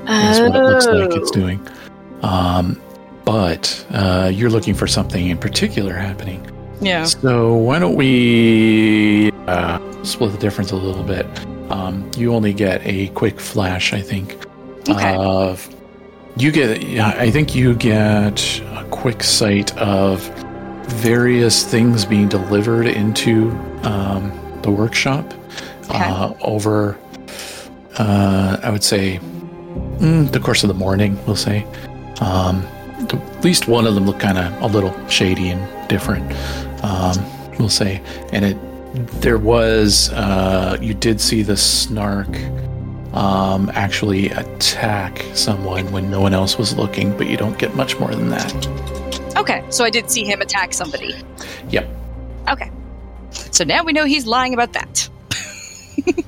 that. 0.07 0.33
Is 0.33 0.41
what 0.41 0.55
it 0.57 0.63
looks 0.63 0.87
like 0.87 1.11
it's 1.21 1.31
Oh. 1.33 1.35
doing. 1.35 1.69
Um, 2.23 2.81
but 3.25 3.85
uh, 3.91 4.31
you're 4.33 4.51
looking 4.51 4.75
for 4.75 4.87
something 4.87 5.29
in 5.31 5.37
particular 5.39 5.95
happening. 5.95 6.47
Yeah. 6.81 7.05
So 7.05 7.55
why 7.55 7.81
don't 7.81 7.97
we 7.97 9.33
uh, 9.49 9.81
split 10.05 10.31
the 10.33 10.39
difference 10.39 10.71
a 10.71 10.77
little 10.77 11.03
bit? 11.03 11.27
Um, 11.71 12.11
you 12.17 12.35
only 12.35 12.53
get 12.53 12.81
a 12.85 13.09
quick 13.09 13.41
flash, 13.41 13.93
I 13.93 14.01
think. 14.01 14.37
Okay. 14.89 15.17
Of 15.17 15.75
you 16.37 16.51
get, 16.51 16.83
I 17.01 17.31
think 17.31 17.55
you 17.55 17.75
get 17.75 18.61
a 18.61 18.87
quick 18.91 19.23
sight 19.23 19.77
of 19.79 20.21
various 20.87 21.65
things 21.65 22.05
being 22.05 22.29
delivered 22.29 22.87
into 22.87 23.51
um, 23.83 24.33
the 24.63 24.71
workshop 24.71 25.33
uh, 25.91 26.35
over, 26.43 26.99
uh, 27.99 28.59
I 28.63 28.71
would 28.71 28.85
say, 28.85 29.21
mm, 29.99 30.31
the 30.31 30.41
course 30.41 30.65
of 30.65 30.69
the 30.69 30.75
morning. 30.75 31.19
We'll 31.27 31.37
say. 31.37 31.67
Um, 32.21 32.67
at 32.99 33.45
least 33.45 33.69
one 33.69 33.87
of 33.87 33.95
them 33.95 34.07
looked 34.07 34.21
kind 34.21 34.39
of 34.39 34.63
a 34.63 34.67
little 34.67 34.95
shady 35.09 35.51
and 35.51 35.89
different. 35.89 36.33
Um, 36.83 37.17
we'll 37.59 37.69
say, 37.69 38.03
and 38.33 38.45
it 38.45 38.57
there 38.95 39.39
was 39.39 40.11
uh, 40.13 40.79
you 40.81 40.95
did 40.95 41.21
see 41.21 41.43
the 41.43 41.57
snark 41.57 42.29
um, 43.13 43.71
actually 43.75 44.29
attack 44.31 45.25
someone 45.35 45.91
when 45.93 46.11
no 46.11 46.21
one 46.21 46.35
else 46.35 46.59
was 46.59 46.77
looking, 46.77 47.17
but 47.17 47.27
you 47.29 47.37
don't 47.37 47.59
get 47.59 47.75
much 47.75 47.99
more 47.99 48.11
than 48.11 48.31
that. 48.31 49.37
Okay. 49.37 49.65
So 49.71 49.85
I 49.85 49.91
did 49.91 50.11
see 50.11 50.25
him 50.25 50.41
attack 50.41 50.73
somebody. 50.73 51.15
Yep. 51.71 51.89
Okay. 52.51 52.71
So 53.31 53.65
now 53.65 53.85
we 53.85 53.93
know 53.93 54.05
he's 54.05 54.27
lying 54.27 54.55
about 54.55 54.73
that. 54.73 55.09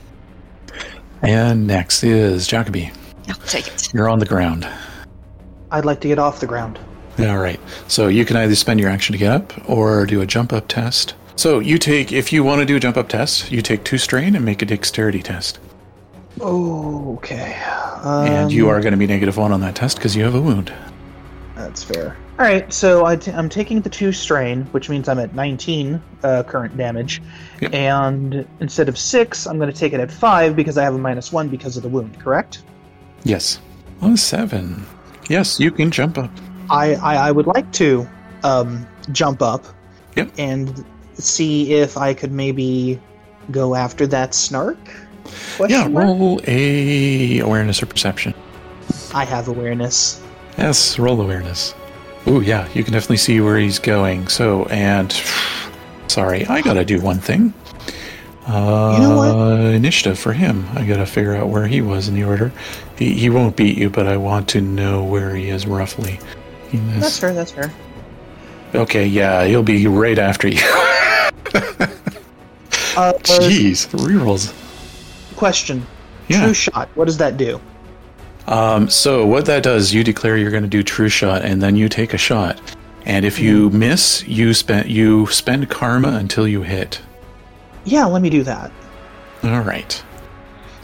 And 1.23 1.67
next 1.67 2.05
is 2.05 2.47
Jacoby. 2.47 2.93
I'll 3.29 3.35
take 3.35 3.67
it. 3.67 3.93
You're 3.93 4.09
on 4.09 4.19
the 4.19 4.27
ground. 4.27 4.69
I'd 5.71 5.85
like 5.85 6.01
to 6.03 6.09
get 6.09 6.19
off 6.19 6.41
the 6.41 6.47
ground. 6.47 6.79
All 7.19 7.39
right. 7.39 7.59
So 7.89 8.09
you 8.09 8.25
can 8.25 8.37
either 8.37 8.55
spend 8.55 8.79
your 8.79 8.91
action 8.91 9.13
to 9.13 9.19
get 9.19 9.33
up 9.33 9.69
or 9.69 10.07
do 10.07 10.21
a 10.21 10.27
jump 10.27 10.53
up 10.53 10.69
test. 10.69 11.15
So 11.37 11.59
you 11.59 11.79
take, 11.79 12.13
if 12.13 12.33
you 12.33 12.43
want 12.43 12.61
to 12.61 12.67
do 12.67 12.77
a 12.77 12.81
jump 12.81 12.97
up 12.97 13.09
test, 13.09 13.51
you 13.53 13.61
take 13.63 13.85
two 13.85 13.99
strain 13.99 14.35
and 14.35 14.45
make 14.45 14.63
a 14.63 14.67
dexterity 14.67 15.23
test. 15.23 15.59
Okay. 16.41 17.55
Um, 18.03 18.27
and 18.27 18.53
you 18.53 18.69
are 18.69 18.81
going 18.81 18.93
to 18.93 18.97
be 18.99 19.07
negative 19.07 19.37
one 19.37 19.53
on 19.53 19.61
that 19.61 19.75
test 19.75 19.97
because 19.97 20.17
you 20.17 20.25
have 20.25 20.35
a 20.35 20.41
wound. 20.41 20.73
That's 21.55 21.83
fair. 21.83 22.17
All 22.39 22.45
right, 22.45 22.71
so 22.71 23.07
I 23.07 23.17
t- 23.17 23.31
I'm 23.33 23.49
taking 23.49 23.81
the 23.81 23.89
two 23.89 24.13
strain, 24.13 24.65
which 24.67 24.91
means 24.91 25.09
I'm 25.09 25.19
at 25.19 25.35
19 25.35 26.03
uh, 26.23 26.43
current 26.43 26.77
damage, 26.77 27.23
Yep. 27.63 27.73
and 27.73 28.47
instead 28.61 28.91
of 28.91 28.99
six, 28.99 29.47
I'm 29.47 29.57
going 29.57 29.73
to 29.73 29.79
take 29.79 29.95
it 29.95 30.01
at 30.01 30.11
five 30.11 30.55
because 30.55 30.77
I 30.77 30.85
have 30.85 30.95
a 30.95 30.99
minus 30.99 31.33
one 31.33 31.49
because 31.49 31.79
of 31.79 31.83
the 31.83 31.89
wound. 31.89 32.19
Correct? 32.21 32.63
Yes. 33.25 33.59
On 34.03 34.19
seven. 34.19 34.85
Yes, 35.31 35.59
you 35.59 35.71
can 35.71 35.91
jump 35.91 36.19
up. 36.19 36.31
I 36.69 36.95
I, 36.97 37.29
I 37.29 37.33
would 37.33 37.47
like 37.47 37.73
to 37.75 38.07
um, 38.45 38.87
jump 39.13 39.41
up 39.41 39.65
Yep. 40.15 40.33
and 40.37 40.85
see 41.19 41.73
if 41.75 41.97
I 41.97 42.15
could 42.15 42.33
maybe 42.33 43.01
go 43.51 43.75
after 43.75 44.07
that 44.09 44.35
snark. 44.35 44.79
Question 45.57 45.71
Yeah, 45.81 45.89
mark? 45.89 46.05
roll 46.07 46.41
a 46.47 47.39
awareness 47.41 47.83
or 47.83 47.87
perception. 47.87 48.35
I 49.15 49.25
have 49.25 49.49
awareness. 49.49 50.21
Yes, 50.59 50.99
roll 50.99 51.21
awareness. 51.21 51.75
Ooh, 52.29 52.41
yeah, 52.41 52.69
you 52.75 52.83
can 52.85 52.93
definitely 52.93 53.17
see 53.19 53.41
where 53.41 53.59
he's 53.59 53.79
going. 53.79 54.29
So, 54.29 54.65
and 54.67 55.13
sorry, 56.09 56.45
I 56.47 56.61
gotta 56.61 56.85
do 56.85 57.01
one 57.01 57.19
thing. 57.19 57.53
Uh, 58.47 58.95
You 58.97 59.09
know 59.09 59.17
what? 59.17 59.75
Initiative 59.75 60.19
for 60.19 60.33
him. 60.33 60.67
I 60.75 60.85
gotta 60.85 61.07
figure 61.07 61.35
out 61.35 61.49
where 61.49 61.67
he 61.67 61.81
was 61.83 62.09
in 62.09 62.15
the 62.15 62.25
order. 62.25 62.53
He, 62.97 63.13
he 63.15 63.29
won't 63.31 63.57
beat 63.57 63.77
you, 63.77 63.91
but 63.91 64.07
I 64.07 64.17
want 64.17 64.49
to 64.51 64.61
know 64.61 65.03
where 65.05 65.35
he 65.35 65.51
is 65.51 65.67
roughly. 65.67 66.21
He 66.71 66.79
is- 66.79 67.01
That's 67.01 67.19
fair. 67.19 67.35
That's 67.35 67.51
fair. 67.53 67.73
Okay, 68.75 69.07
yeah, 69.07 69.45
he'll 69.45 69.63
be 69.63 69.87
right 69.87 70.19
after 70.19 70.49
you. 70.49 70.59
Uh, 72.97 73.13
Jeez, 73.25 73.87
rerolls. 73.99 74.55
question. 75.37 75.87
Yeah. 76.29 76.45
True 76.45 76.55
shot. 76.55 76.89
What 76.95 77.05
does 77.05 77.19
that 77.19 77.37
do? 77.37 77.61
Um, 78.47 78.89
so 78.89 79.27
what 79.27 79.45
that 79.47 79.63
does, 79.63 79.93
you 79.93 80.03
declare 80.03 80.37
you're 80.39 80.51
going 80.51 80.63
to 80.63 80.69
do 80.69 80.83
true 80.83 81.09
shot, 81.11 81.43
and 81.45 81.63
then 81.63 81.77
you 81.77 81.89
take 81.91 82.15
a 82.15 82.19
shot. 82.19 82.59
And 83.05 83.25
if 83.25 83.39
you 83.39 83.69
Mm-hmm. 83.69 83.79
miss, 83.79 84.27
you 84.27 84.55
spend 84.55 84.89
you 84.91 85.27
spend 85.27 85.69
karma 85.69 86.09
until 86.09 86.49
you 86.49 86.63
hit. 86.63 87.01
Yeah, 87.85 88.07
let 88.07 88.23
me 88.23 88.31
do 88.31 88.43
that. 88.45 88.73
All 89.45 89.61
right. 89.61 90.03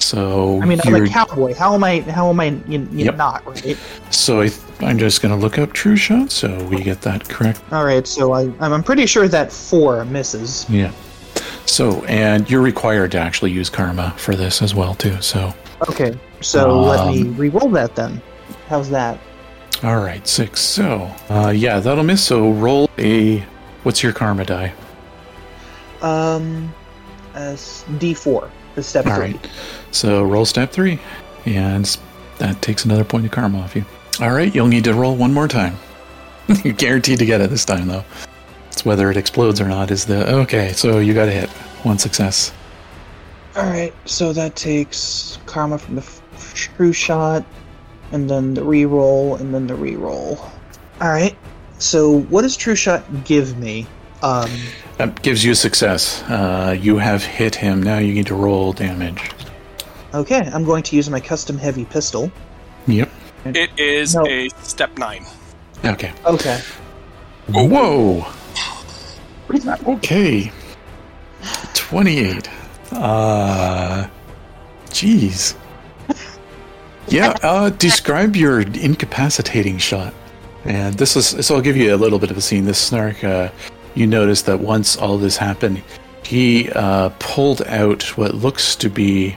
So 0.02 0.60
I 0.60 0.66
mean, 0.66 0.80
a 0.80 1.08
cowboy. 1.08 1.54
How 1.54 1.74
am 1.74 1.84
I? 1.84 2.00
How 2.00 2.28
am 2.28 2.40
I? 2.40 2.46
You, 2.66 2.80
you 2.92 3.04
Yep. 3.06 3.16
not 3.16 3.46
right? 3.46 3.78
so 4.10 4.42
I, 4.42 4.50
I'm 4.80 4.98
just 4.98 5.22
going 5.22 5.32
to 5.34 5.40
look 5.40 5.58
up 5.58 5.72
true 5.72 5.96
shot, 5.96 6.30
so 6.32 6.62
we 6.64 6.82
get 6.82 7.00
that 7.02 7.28
correct. 7.28 7.62
All 7.72 7.84
right. 7.84 8.06
So 8.06 8.32
I, 8.32 8.52
I'm 8.60 8.82
pretty 8.82 9.06
sure 9.06 9.28
that 9.28 9.52
four 9.52 10.04
misses. 10.04 10.68
Yeah. 10.68 10.92
So 11.66 12.04
and 12.06 12.50
you're 12.50 12.62
required 12.62 13.12
to 13.12 13.18
actually 13.18 13.52
use 13.52 13.70
karma 13.70 14.12
for 14.18 14.34
this 14.34 14.60
as 14.60 14.74
well 14.74 14.94
too. 14.94 15.20
So 15.22 15.54
Okay. 15.88 16.18
So 16.40 16.80
let 16.80 17.06
me 17.06 17.22
Um, 17.22 17.36
re-roll 17.36 17.68
that 17.70 17.94
then. 17.94 18.20
How's 18.68 18.90
that? 18.90 19.18
all 19.84 19.98
right, 20.00 20.26
six. 20.28 20.60
So 20.60 21.10
uh, 21.30 21.52
yeah, 21.54 21.78
that'll 21.80 22.04
miss. 22.04 22.24
So 22.24 22.50
roll 22.52 22.88
a. 22.98 23.38
What's 23.84 24.02
your 24.02 24.12
karma 24.12 24.44
die? 24.44 24.72
Um, 26.02 26.72
as 27.34 27.84
D4. 27.98 28.50
The 28.74 28.82
step 28.82 29.06
All 29.06 29.14
three. 29.16 29.32
right. 29.32 29.50
So 29.92 30.22
roll 30.24 30.44
step 30.44 30.72
three, 30.72 30.98
and 31.46 31.96
that 32.38 32.60
takes 32.62 32.84
another 32.84 33.04
point 33.04 33.24
of 33.26 33.30
karma 33.30 33.60
off 33.60 33.76
you. 33.76 33.84
All 34.20 34.32
right, 34.32 34.54
you'll 34.54 34.66
need 34.68 34.84
to 34.84 34.94
roll 34.94 35.16
one 35.16 35.32
more 35.32 35.48
time. 35.48 35.76
You're 36.64 36.74
guaranteed 36.74 37.18
to 37.20 37.26
get 37.26 37.40
it 37.40 37.50
this 37.50 37.64
time, 37.64 37.86
though. 37.86 38.04
It's 38.68 38.84
whether 38.84 39.10
it 39.10 39.16
explodes 39.16 39.60
or 39.60 39.68
not 39.68 39.90
is 39.90 40.04
the 40.06 40.28
okay. 40.40 40.72
So 40.72 40.98
you 40.98 41.14
got 41.14 41.26
to 41.26 41.32
hit 41.32 41.48
one 41.84 41.98
success. 41.98 42.52
All 43.56 43.64
right. 43.64 43.92
So 44.06 44.32
that 44.32 44.56
takes 44.56 45.38
karma 45.46 45.78
from 45.78 45.96
the 45.96 46.02
f- 46.02 46.54
true 46.54 46.92
shot, 46.92 47.44
and 48.12 48.28
then 48.28 48.54
the 48.54 48.64
re-roll, 48.64 49.36
and 49.36 49.54
then 49.54 49.66
the 49.66 49.74
re-roll. 49.74 50.38
All 51.00 51.08
right. 51.10 51.36
So 51.78 52.20
what 52.22 52.42
does 52.42 52.56
true 52.56 52.74
shot 52.74 53.02
give 53.24 53.58
me? 53.58 53.86
Um, 54.22 54.50
That 54.98 55.20
gives 55.22 55.44
you 55.44 55.52
a 55.52 55.54
success. 55.56 56.22
Uh, 56.24 56.76
you 56.80 56.96
have 56.98 57.24
hit 57.24 57.56
him. 57.56 57.82
Now 57.82 57.98
you 57.98 58.14
need 58.14 58.26
to 58.28 58.34
roll 58.34 58.72
damage. 58.72 59.30
Okay. 60.14 60.48
I'm 60.52 60.64
going 60.64 60.82
to 60.84 60.96
use 60.96 61.08
my 61.10 61.20
custom 61.20 61.58
heavy 61.58 61.84
pistol. 61.84 62.30
Yep. 62.86 63.10
It 63.46 63.70
is 63.78 64.14
No. 64.14 64.26
a 64.26 64.48
step 64.62 64.96
nine. 64.98 65.24
Okay. 65.84 66.12
Okay. 66.24 66.60
Whoa. 67.48 68.24
Okay. 69.86 70.52
Twenty-eight. 71.74 72.48
Uh. 72.92 74.06
Jeez. 74.86 75.54
Yeah. 77.08 77.36
Uh. 77.42 77.70
Describe 77.70 78.36
your 78.36 78.60
incapacitating 78.60 79.78
shot. 79.78 80.14
And 80.64 80.94
this 80.94 81.16
is 81.16 81.44
so. 81.44 81.56
I'll 81.56 81.60
give 81.60 81.76
you 81.76 81.94
a 81.94 81.96
little 81.96 82.18
bit 82.20 82.30
of 82.30 82.36
a 82.36 82.40
scene. 82.40 82.64
This 82.64 82.78
snark. 82.78 83.24
Uh, 83.24 83.50
you 83.94 84.06
notice 84.06 84.42
that 84.42 84.60
once 84.60 84.96
all 84.96 85.18
this 85.18 85.36
happened, 85.36 85.82
he 86.22 86.70
uh, 86.70 87.10
pulled 87.18 87.60
out 87.62 88.04
what 88.16 88.34
looks 88.34 88.74
to 88.76 88.88
be 88.88 89.36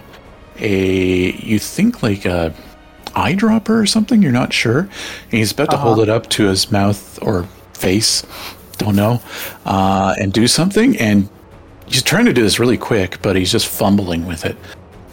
a. 0.59 1.31
You 1.33 1.59
think 1.59 2.03
like 2.03 2.25
a 2.25 2.53
eyedropper 3.15 3.81
or 3.81 3.85
something. 3.85 4.21
You're 4.21 4.31
not 4.31 4.53
sure. 4.53 4.79
And 4.79 4.91
he's 5.31 5.51
about 5.51 5.71
to 5.71 5.77
hold 5.77 6.00
it 6.00 6.09
up 6.09 6.29
to 6.31 6.47
his 6.47 6.71
mouth 6.71 7.19
or 7.21 7.43
face, 7.74 8.25
don't 8.77 8.95
know, 8.95 9.21
uh, 9.65 10.15
and 10.19 10.33
do 10.33 10.47
something. 10.47 10.97
And 10.97 11.29
he's 11.88 12.03
trying 12.03 12.25
to 12.25 12.33
do 12.33 12.43
this 12.43 12.59
really 12.59 12.77
quick, 12.77 13.21
but 13.21 13.35
he's 13.35 13.51
just 13.51 13.67
fumbling 13.67 14.25
with 14.25 14.45
it. 14.45 14.57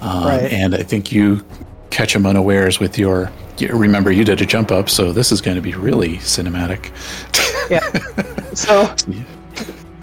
Um, 0.00 0.25
Right. 0.25 0.52
And 0.52 0.75
I 0.75 0.82
think 0.82 1.12
you 1.12 1.44
catch 1.90 2.14
him 2.14 2.26
unawares 2.26 2.80
with 2.80 2.99
your. 2.99 3.30
Remember, 3.61 4.11
you 4.11 4.25
did 4.25 4.40
a 4.40 4.46
jump 4.46 4.72
up, 4.72 4.88
so 4.90 5.12
this 5.12 5.30
is 5.30 5.40
going 5.40 5.54
to 5.56 5.61
be 5.61 5.75
really 5.75 6.16
cinematic. 6.18 6.90
Yeah. 7.70 7.80
So, 8.54 8.94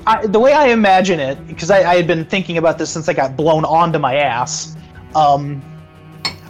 I, 0.07 0.25
the 0.25 0.39
way 0.39 0.53
I 0.53 0.69
imagine 0.69 1.19
it, 1.19 1.45
because 1.45 1.69
I, 1.69 1.87
I 1.87 1.95
had 1.97 2.07
been 2.07 2.25
thinking 2.25 2.57
about 2.57 2.79
this 2.79 2.89
since 2.89 3.07
I 3.07 3.13
got 3.13 3.37
blown 3.37 3.63
onto 3.63 3.99
my 3.99 4.15
ass. 4.15 4.75
Um, 5.15 5.61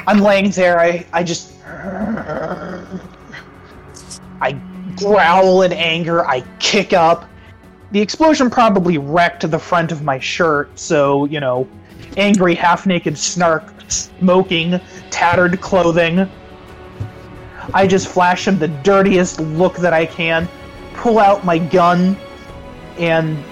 I'm 0.07 0.19
laying 0.19 0.51
there. 0.51 0.79
I, 0.79 1.05
I 1.13 1.23
just. 1.23 1.53
I 4.41 4.53
growl 4.95 5.61
in 5.63 5.73
anger. 5.73 6.25
I 6.25 6.41
kick 6.59 6.93
up. 6.93 7.29
The 7.91 8.01
explosion 8.01 8.49
probably 8.49 8.97
wrecked 8.97 9.49
the 9.49 9.59
front 9.59 9.91
of 9.91 10.03
my 10.03 10.19
shirt, 10.19 10.77
so, 10.77 11.25
you 11.25 11.39
know, 11.39 11.67
angry, 12.17 12.53
half 12.53 12.85
naked 12.85 13.17
snark, 13.17 13.63
smoking, 13.87 14.79
tattered 15.09 15.59
clothing. 15.59 16.29
I 17.73 17.87
just 17.87 18.07
flash 18.07 18.47
him 18.47 18.59
the 18.59 18.67
dirtiest 18.67 19.39
look 19.39 19.75
that 19.77 19.93
I 19.93 20.05
can, 20.05 20.47
pull 20.93 21.17
out 21.19 21.45
my 21.45 21.57
gun, 21.57 22.15
and 22.97 23.43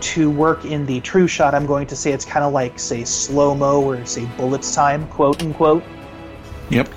to 0.00 0.30
work 0.30 0.64
in 0.64 0.86
the 0.86 1.00
true 1.00 1.26
shot, 1.26 1.54
I'm 1.54 1.66
going 1.66 1.86
to 1.88 1.96
say 1.96 2.12
it's 2.12 2.24
kind 2.24 2.44
of 2.44 2.52
like, 2.52 2.78
say, 2.78 3.04
slow 3.04 3.54
mo 3.54 3.82
or, 3.82 4.04
say, 4.06 4.26
bullets 4.36 4.74
time, 4.74 5.06
quote 5.08 5.42
unquote. 5.42 5.82
Yep. 6.70 6.88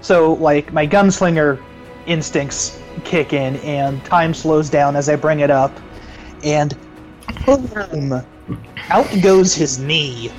So, 0.00 0.34
like, 0.34 0.72
my 0.72 0.86
gunslinger 0.86 1.62
instincts 2.06 2.80
kick 3.04 3.32
in, 3.32 3.56
and 3.56 4.04
time 4.04 4.34
slows 4.34 4.68
down 4.68 4.96
as 4.96 5.08
I 5.08 5.16
bring 5.16 5.40
it 5.40 5.50
up, 5.50 5.72
and 6.42 6.76
boom! 7.46 8.22
Out 8.90 9.08
goes 9.22 9.54
his 9.54 9.78
knee. 9.78 10.30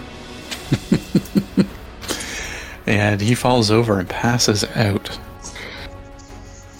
and 2.85 3.21
he 3.21 3.35
falls 3.35 3.71
over 3.71 3.99
and 3.99 4.09
passes 4.09 4.63
out. 4.75 5.17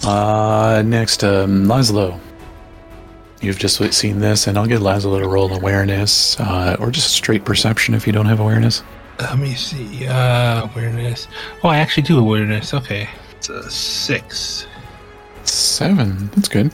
Uh, 0.04 0.82
next, 0.84 1.24
um, 1.24 1.64
Laszlo. 1.64 2.20
You've 3.44 3.58
just 3.58 3.76
seen 3.92 4.20
this, 4.20 4.46
and 4.46 4.56
I'll 4.56 4.66
get 4.66 4.80
Laszlo 4.80 5.20
to 5.20 5.28
roll 5.28 5.52
awareness, 5.52 6.40
uh, 6.40 6.76
or 6.80 6.90
just 6.90 7.12
straight 7.12 7.44
perception 7.44 7.94
if 7.94 8.06
you 8.06 8.12
don't 8.12 8.24
have 8.26 8.40
awareness. 8.40 8.82
Let 9.20 9.38
me 9.38 9.54
see. 9.54 10.06
Uh, 10.06 10.64
awareness. 10.64 11.28
Oh, 11.62 11.68
I 11.68 11.76
actually 11.76 12.04
do 12.04 12.18
awareness. 12.18 12.72
Okay. 12.72 13.08
It's 13.36 13.48
a 13.50 13.70
six. 13.70 14.66
Seven. 15.44 16.30
That's 16.34 16.48
good. 16.48 16.72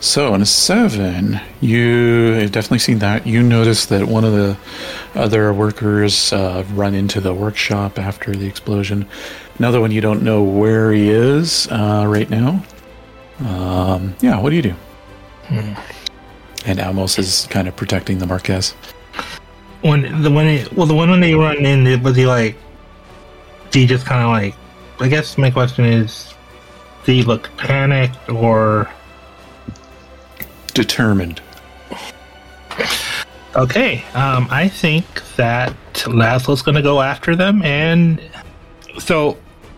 So, 0.00 0.34
on 0.34 0.42
a 0.42 0.46
seven, 0.46 1.40
you 1.60 2.32
have 2.32 2.52
definitely 2.52 2.80
seen 2.80 2.98
that. 2.98 3.26
You 3.26 3.42
notice 3.42 3.86
that 3.86 4.06
one 4.06 4.24
of 4.24 4.32
the 4.32 4.56
other 5.14 5.52
workers 5.54 6.32
uh, 6.32 6.64
run 6.74 6.94
into 6.94 7.20
the 7.20 7.32
workshop 7.32 7.98
after 7.98 8.34
the 8.34 8.46
explosion. 8.46 9.08
Another 9.58 9.80
one, 9.80 9.92
you 9.92 10.00
don't 10.00 10.22
know 10.22 10.42
where 10.42 10.92
he 10.92 11.08
is 11.08 11.68
uh, 11.68 12.04
right 12.06 12.28
now. 12.28 12.62
Um, 13.40 14.14
yeah, 14.20 14.38
what 14.40 14.50
do 14.50 14.56
you 14.56 14.62
do? 14.62 14.74
And 16.64 16.78
Amos 16.78 17.18
is 17.18 17.46
kind 17.50 17.66
of 17.68 17.76
protecting 17.76 18.18
the 18.18 18.26
Marquess. 18.26 18.72
When 19.82 20.22
the 20.22 20.30
one, 20.30 20.46
well, 20.76 20.86
the 20.86 20.94
one 20.94 21.10
when 21.10 21.20
they 21.20 21.34
run 21.34 21.64
in, 21.66 22.02
was 22.02 22.16
he 22.16 22.26
like? 22.26 22.56
Did 23.70 23.80
he 23.80 23.86
just 23.86 24.06
kind 24.06 24.22
of 24.22 24.30
like? 24.30 24.54
I 25.00 25.08
guess 25.08 25.36
my 25.36 25.50
question 25.50 25.84
is, 25.84 26.32
did 27.04 27.12
he 27.14 27.22
look 27.22 27.50
panicked 27.56 28.28
or? 28.28 28.88
Determined. 30.74 31.40
Okay, 33.54 34.04
um, 34.14 34.48
I 34.50 34.68
think 34.68 35.04
that 35.36 35.74
Laszlo's 36.06 36.62
going 36.62 36.76
to 36.76 36.82
go 36.82 37.02
after 37.02 37.36
them, 37.36 37.62
and 37.62 38.20
so, 38.98 39.36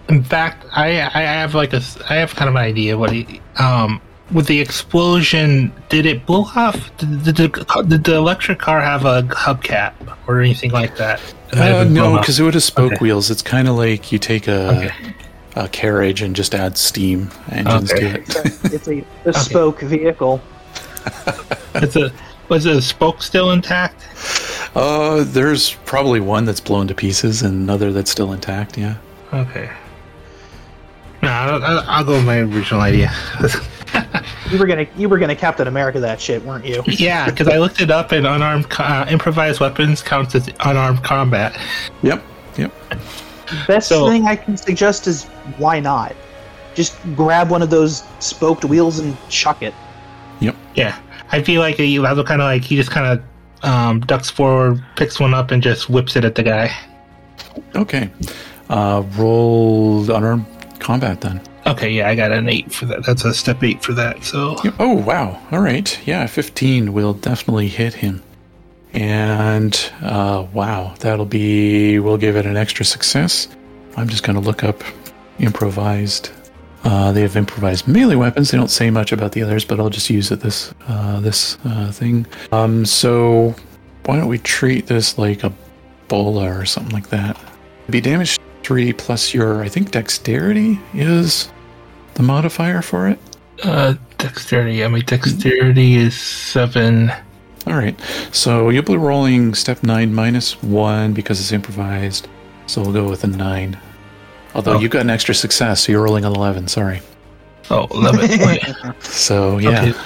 in 0.08 0.22
fact, 0.22 0.64
I 0.72 1.00
I 1.00 1.22
have 1.22 1.54
like 1.54 1.72
a 1.72 1.82
I 2.08 2.16
have 2.16 2.36
kind 2.36 2.48
of 2.48 2.54
an 2.54 2.62
idea 2.62 2.96
what 2.96 3.10
he 3.10 3.40
um 3.56 4.00
with 4.32 4.46
the 4.46 4.60
explosion. 4.60 5.72
Did 5.88 6.06
it 6.06 6.24
blow 6.26 6.44
off? 6.56 6.96
Did, 6.98 7.24
did, 7.24 7.36
the, 7.36 7.84
did 7.88 8.04
the 8.04 8.14
electric 8.16 8.58
car 8.58 8.80
have 8.80 9.04
a 9.04 9.22
hubcap 9.22 9.92
or 10.26 10.40
anything 10.40 10.70
like 10.70 10.96
that? 10.96 11.20
It 11.52 11.56
might 11.56 11.64
have 11.66 11.86
Uh, 11.86 11.90
no, 11.90 12.18
because 12.18 12.40
it 12.40 12.42
would 12.42 12.54
have 12.54 12.62
spoke 12.62 12.92
Okay. 12.92 13.00
wheels. 13.02 13.30
It's 13.30 13.42
kind 13.42 13.68
of 13.68 13.76
like 13.76 14.10
you 14.12 14.18
take 14.18 14.48
a, 14.48 14.68
Okay. 14.76 15.14
a 15.56 15.68
carriage 15.68 16.22
and 16.22 16.34
just 16.34 16.54
add 16.54 16.76
steam 16.78 17.30
engines 17.50 17.92
Okay. 17.92 18.12
to 18.12 18.40
it. 18.44 18.74
It's 18.74 18.88
a 18.88 19.04
bespoke 19.24 19.80
vehicle. 19.82 20.40
It's 21.74 21.96
a 21.96 22.10
was 22.48 22.64
the 22.64 22.80
spoke 22.82 23.22
still 23.22 23.52
intact? 23.52 24.06
Uh, 24.74 25.24
there's 25.24 25.74
probably 25.86 26.20
one 26.20 26.44
that's 26.44 26.60
blown 26.60 26.86
to 26.88 26.94
pieces 26.94 27.40
and 27.42 27.54
another 27.54 27.90
that's 27.92 28.10
still 28.10 28.32
intact. 28.34 28.76
Yeah. 28.76 28.96
Okay. 29.32 29.70
No, 31.22 31.30
I'll, 31.30 31.64
I'll, 31.64 31.84
I'll 31.88 32.04
go 32.04 32.12
with 32.12 32.26
my 32.26 32.38
original 32.40 32.80
idea. 32.82 33.10
You 34.50 34.58
were 34.58 34.66
gonna, 34.66 34.86
you 34.96 35.08
were 35.08 35.18
gonna 35.18 35.34
Captain 35.34 35.66
America 35.66 35.98
that 36.00 36.20
shit, 36.20 36.44
weren't 36.44 36.64
you? 36.64 36.82
yeah, 36.86 37.28
because 37.30 37.48
I 37.48 37.56
looked 37.58 37.80
it 37.80 37.90
up, 37.90 38.12
and 38.12 38.26
unarmed 38.26 38.66
uh, 38.78 39.06
improvised 39.08 39.58
weapons 39.60 40.02
counts 40.02 40.34
as 40.34 40.48
unarmed 40.60 41.02
combat. 41.02 41.58
Yep. 42.02 42.22
Yep. 42.58 42.72
Best 43.66 43.88
So- 43.88 44.08
thing 44.08 44.26
I 44.26 44.36
can 44.36 44.56
suggest 44.56 45.06
is 45.06 45.24
why 45.58 45.80
not? 45.80 46.14
Just 46.74 46.96
grab 47.14 47.50
one 47.50 47.62
of 47.62 47.70
those 47.70 48.02
spoked 48.20 48.64
wheels 48.64 48.98
and 48.98 49.16
chuck 49.28 49.62
it. 49.62 49.74
Yep. 50.40 50.56
Yeah, 50.74 50.98
I 51.32 51.42
feel 51.42 51.60
like 51.60 51.76
he 51.76 51.96
Laszlo 51.98 52.26
kind 52.26 52.40
of 52.40 52.46
like 52.46 52.62
he 52.62 52.76
just 52.76 52.90
kind 52.90 53.18
of 53.18 53.68
um, 53.68 54.00
ducks 54.00 54.28
forward, 54.30 54.84
picks 54.96 55.18
one 55.20 55.32
up, 55.34 55.50
and 55.50 55.62
just 55.62 55.88
whips 55.88 56.16
it 56.16 56.24
at 56.24 56.34
the 56.34 56.42
guy. 56.42 56.70
Okay. 57.74 58.10
Uh, 58.68 59.02
roll 59.16 60.10
unarmed 60.10 60.46
combat 60.80 61.20
then. 61.20 61.40
Okay, 61.66 61.90
yeah, 61.90 62.08
I 62.08 62.14
got 62.14 62.30
an 62.30 62.48
eight 62.48 62.72
for 62.72 62.84
that. 62.86 63.04
That's 63.06 63.24
a 63.24 63.32
step 63.32 63.62
eight 63.62 63.82
for 63.82 63.92
that. 63.94 64.22
So 64.22 64.56
Oh 64.78 64.92
wow. 64.94 65.40
All 65.50 65.60
right. 65.60 65.98
Yeah, 66.06 66.26
15 66.26 66.92
will 66.92 67.14
definitely 67.14 67.68
hit 67.68 67.94
him. 67.94 68.22
And 68.92 69.92
uh, 70.02 70.46
wow, 70.52 70.94
that'll 71.00 71.24
be. 71.24 71.98
We'll 71.98 72.16
give 72.18 72.36
it 72.36 72.46
an 72.46 72.56
extra 72.56 72.84
success. 72.84 73.48
I'm 73.96 74.08
just 74.08 74.22
gonna 74.22 74.40
look 74.40 74.62
up 74.62 74.82
improvised. 75.38 76.30
Uh, 76.84 77.12
they 77.12 77.22
have 77.22 77.34
improvised 77.36 77.88
melee 77.88 78.14
weapons. 78.14 78.50
They 78.50 78.58
don't 78.58 78.70
say 78.70 78.90
much 78.90 79.10
about 79.10 79.32
the 79.32 79.42
others, 79.42 79.64
but 79.64 79.80
I'll 79.80 79.90
just 79.90 80.10
use 80.10 80.30
it 80.30 80.40
this 80.40 80.72
uh, 80.86 81.18
this 81.20 81.58
uh, 81.64 81.90
thing. 81.90 82.26
Um, 82.52 82.84
so 82.84 83.54
why 84.04 84.16
don't 84.16 84.28
we 84.28 84.38
treat 84.38 84.86
this 84.86 85.16
like 85.18 85.42
a 85.44 85.52
bola 86.08 86.58
or 86.58 86.64
something 86.66 86.92
like 86.92 87.08
that? 87.08 87.40
Be 87.88 88.00
damage 88.00 88.38
three 88.62 88.92
plus 88.92 89.34
your 89.34 89.62
I 89.62 89.68
think 89.68 89.90
dexterity 89.90 90.78
is 90.94 91.50
the 92.14 92.22
modifier 92.22 92.82
for 92.82 93.08
it. 93.08 93.18
uh, 93.62 93.94
dexterity. 94.18 94.74
Yeah, 94.76 94.88
my 94.88 95.00
dexterity 95.00 95.94
is 95.94 96.18
seven. 96.18 97.10
All 97.66 97.74
right. 97.74 97.98
So 98.32 98.68
you'll 98.70 98.82
be 98.82 98.96
rolling 98.96 99.54
step 99.54 99.82
nine 99.82 100.12
minus 100.12 100.62
one 100.62 101.12
because 101.14 101.40
it's 101.40 101.52
improvised. 101.52 102.28
So 102.66 102.82
we'll 102.82 102.92
go 102.92 103.08
with 103.08 103.24
a 103.24 103.28
nine. 103.28 103.78
Although 104.54 104.74
Oh. 104.74 104.78
you 104.80 104.88
got 104.88 105.02
an 105.02 105.10
extra 105.10 105.34
success, 105.34 105.82
so 105.84 105.92
you're 105.92 106.02
rolling 106.02 106.24
an 106.24 106.32
11. 106.34 106.68
Sorry. 106.68 107.00
Oh, 107.70 107.86
11. 107.90 108.94
So 109.00 109.58
yeah. 109.58 109.82
Okay. 109.82 109.98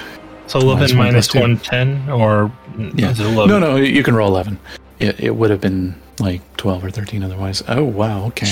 So 0.46 0.60
11 0.60 0.78
Minus 0.80 0.92
one 0.94 0.98
minus 0.98 1.28
plus 1.28 1.32
two. 1.32 1.40
1, 1.40 1.58
10, 1.58 2.08
or 2.10 2.50
Yeah. 2.94 3.10
is 3.10 3.20
it 3.20 3.26
11? 3.26 3.48
No, 3.48 3.58
no, 3.58 3.76
you 3.76 4.02
can 4.02 4.14
roll 4.14 4.28
11. 4.28 4.58
It, 4.98 5.20
it 5.20 5.36
would 5.36 5.50
have 5.50 5.60
been 5.60 5.94
like 6.20 6.40
12 6.56 6.84
or 6.84 6.90
13 6.90 7.22
otherwise. 7.22 7.62
Oh, 7.68 7.84
wow. 7.84 8.24
Okay. 8.26 8.46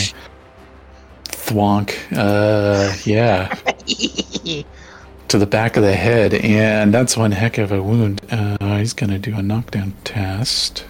Thwonk. 1.46 1.94
Uh, 2.12 2.94
yeah. 3.04 3.54
to 5.28 5.38
the 5.38 5.46
back 5.46 5.76
of 5.76 5.82
the 5.82 5.94
head. 5.94 6.34
And 6.34 6.92
that's 6.92 7.16
one 7.16 7.32
heck 7.32 7.58
of 7.58 7.72
a 7.72 7.82
wound. 7.82 8.20
Uh, 8.30 8.78
he's 8.78 8.92
going 8.92 9.10
to 9.10 9.18
do 9.18 9.36
a 9.36 9.42
knockdown 9.42 9.94
test. 10.04 10.84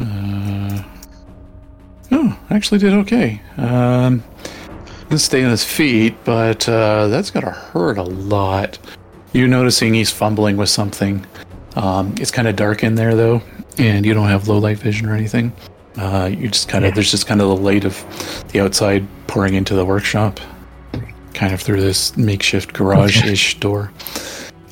Uh, 0.00 0.82
oh, 2.10 2.38
actually 2.50 2.78
did 2.78 2.92
okay. 2.94 3.40
Um, 3.56 4.24
He'll 5.12 5.18
stay 5.18 5.44
on 5.44 5.50
his 5.50 5.62
feet, 5.62 6.14
but 6.24 6.66
uh, 6.66 7.06
that's 7.08 7.30
gonna 7.30 7.50
hurt 7.50 7.98
a 7.98 8.02
lot. 8.02 8.78
You're 9.34 9.46
noticing 9.46 9.92
he's 9.92 10.10
fumbling 10.10 10.56
with 10.56 10.70
something. 10.70 11.26
Um, 11.76 12.14
it's 12.18 12.30
kind 12.30 12.48
of 12.48 12.56
dark 12.56 12.82
in 12.82 12.94
there 12.94 13.14
though, 13.14 13.42
and 13.76 14.06
you 14.06 14.14
don't 14.14 14.28
have 14.28 14.48
low 14.48 14.56
light 14.56 14.78
vision 14.78 15.10
or 15.10 15.14
anything. 15.14 15.52
Uh, 15.96 16.30
you 16.32 16.48
just 16.48 16.68
kind 16.68 16.84
of 16.84 16.94
there's 16.94 17.10
just 17.10 17.26
kind 17.26 17.40
of 17.40 17.48
the 17.48 17.56
light 17.56 17.84
of 17.84 17.96
the 18.52 18.60
outside 18.60 19.06
pouring 19.26 19.54
into 19.54 19.74
the 19.74 19.84
workshop, 19.84 20.40
kind 21.34 21.52
of 21.52 21.60
through 21.60 21.80
this 21.80 22.16
makeshift 22.16 22.72
garage-ish 22.72 23.58
door. 23.60 23.92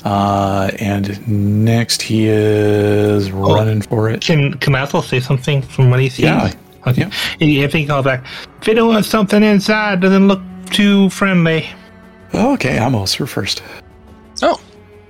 Uh, 0.03 0.71
and 0.79 1.27
next 1.27 2.01
he 2.01 2.27
is 2.27 3.31
running 3.31 3.81
for 3.83 4.09
it. 4.09 4.21
Can, 4.21 4.55
can 4.55 4.73
Athel 4.73 5.03
say 5.03 5.19
something 5.19 5.61
from 5.61 5.91
what 5.91 5.99
he 5.99 6.09
sees? 6.09 6.25
Yeah, 6.25 6.51
Okay. 6.87 7.03
I 7.03 7.37
think 7.37 7.71
he 7.73 7.85
calls 7.85 8.05
back. 8.05 8.25
Fiddle 8.61 8.89
with 8.89 9.05
something 9.05 9.43
inside 9.43 9.99
doesn't 9.99 10.27
look 10.27 10.41
too 10.71 11.11
friendly. 11.11 11.67
Okay, 12.33 12.77
Amos, 12.79 13.19
you're 13.19 13.27
first. 13.27 13.61
Oh, 14.41 14.59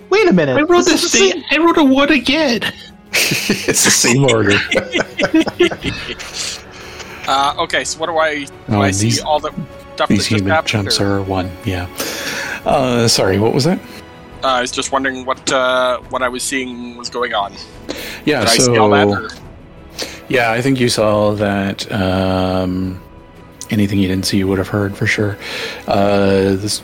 Wait 0.09 0.27
a 0.27 0.33
minute. 0.33 0.57
I 0.57 0.63
wrote 0.63 0.83
this 0.83 0.87
the 0.87 0.93
is 0.93 1.11
the 1.13 1.17
same. 1.31 1.43
I 1.51 1.57
wrote 1.59 1.77
a 1.77 1.83
one 1.85 2.11
again. 2.11 2.61
it's 3.13 3.83
the 3.83 3.91
same 3.91 4.23
order. 4.25 4.51
uh, 7.27 7.55
okay. 7.59 7.83
So 7.83 7.99
what 7.99 8.07
do 8.07 8.17
I? 8.17 8.45
Do 8.45 8.51
Oh, 8.69 8.81
I 8.81 8.87
and 8.87 8.95
see 8.95 9.21
all 9.21 9.39
the 9.39 9.51
stuff 9.51 9.97
that 9.97 10.09
These 10.09 10.27
just 10.27 10.41
human 10.41 10.65
jumps 10.65 10.99
or- 10.99 11.17
are 11.17 11.21
one. 11.21 11.51
Yeah. 11.65 11.87
Uh, 12.65 13.07
sorry, 13.07 13.39
what 13.39 13.53
was 13.53 13.63
that? 13.65 13.79
Uh, 14.43 14.47
I 14.47 14.61
was 14.61 14.71
just 14.71 14.91
wondering 14.91 15.25
what 15.25 15.51
uh, 15.51 15.99
what 16.09 16.23
I 16.23 16.29
was 16.29 16.43
seeing 16.43 16.97
was 16.97 17.09
going 17.09 17.33
on. 17.33 17.53
Yeah, 18.25 18.39
Did 18.41 18.49
I 18.49 18.57
so 18.57 18.63
see 18.73 18.77
all 18.77 18.89
that? 18.91 19.07
Or? 19.07 19.29
yeah, 20.29 20.51
I 20.51 20.61
think 20.61 20.79
you 20.79 20.89
saw 20.89 21.33
that. 21.33 21.91
Um, 21.91 23.01
anything 23.69 23.99
you 23.99 24.07
didn't 24.07 24.25
see, 24.25 24.37
you 24.37 24.47
would 24.47 24.57
have 24.57 24.67
heard 24.67 24.95
for 24.97 25.05
sure. 25.05 25.37
Uh, 25.87 26.55
this 26.55 26.81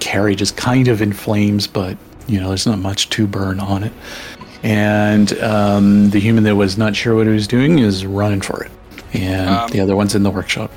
carriage 0.00 0.40
is 0.42 0.52
kind 0.52 0.88
of 0.88 1.02
in 1.02 1.12
flames, 1.12 1.66
but 1.66 1.96
you 2.26 2.40
know, 2.40 2.48
there's 2.48 2.66
not 2.66 2.78
much 2.78 3.10
to 3.10 3.26
burn 3.26 3.60
on 3.60 3.84
it. 3.84 3.92
And 4.64 5.38
um, 5.40 6.08
the 6.08 6.18
human 6.18 6.42
that 6.44 6.56
was 6.56 6.78
not 6.78 6.96
sure 6.96 7.14
what 7.14 7.26
he 7.26 7.32
was 7.32 7.46
doing 7.46 7.78
is 7.80 8.06
running 8.06 8.40
for 8.40 8.64
it, 8.64 8.72
and 9.12 9.50
Um, 9.50 9.70
the 9.70 9.78
other 9.80 9.94
one's 9.94 10.14
in 10.14 10.22
the 10.22 10.30
workshop. 10.30 10.72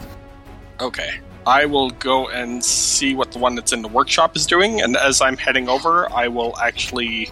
Okay. 0.82 1.19
I 1.45 1.65
will 1.65 1.91
go 1.91 2.28
and 2.28 2.63
see 2.63 3.15
what 3.15 3.32
the 3.32 3.39
one 3.39 3.56
that's 3.56 3.71
in 3.71 3.82
the 3.82 3.88
workshop 3.88 4.36
is 4.36 4.45
doing, 4.45 4.82
and 4.82 4.97
as 4.97 5.21
I'm 5.21 5.38
heading 5.38 5.69
over, 5.69 6.12
I 6.12 6.28
will 6.28 6.58
actually 6.58 7.32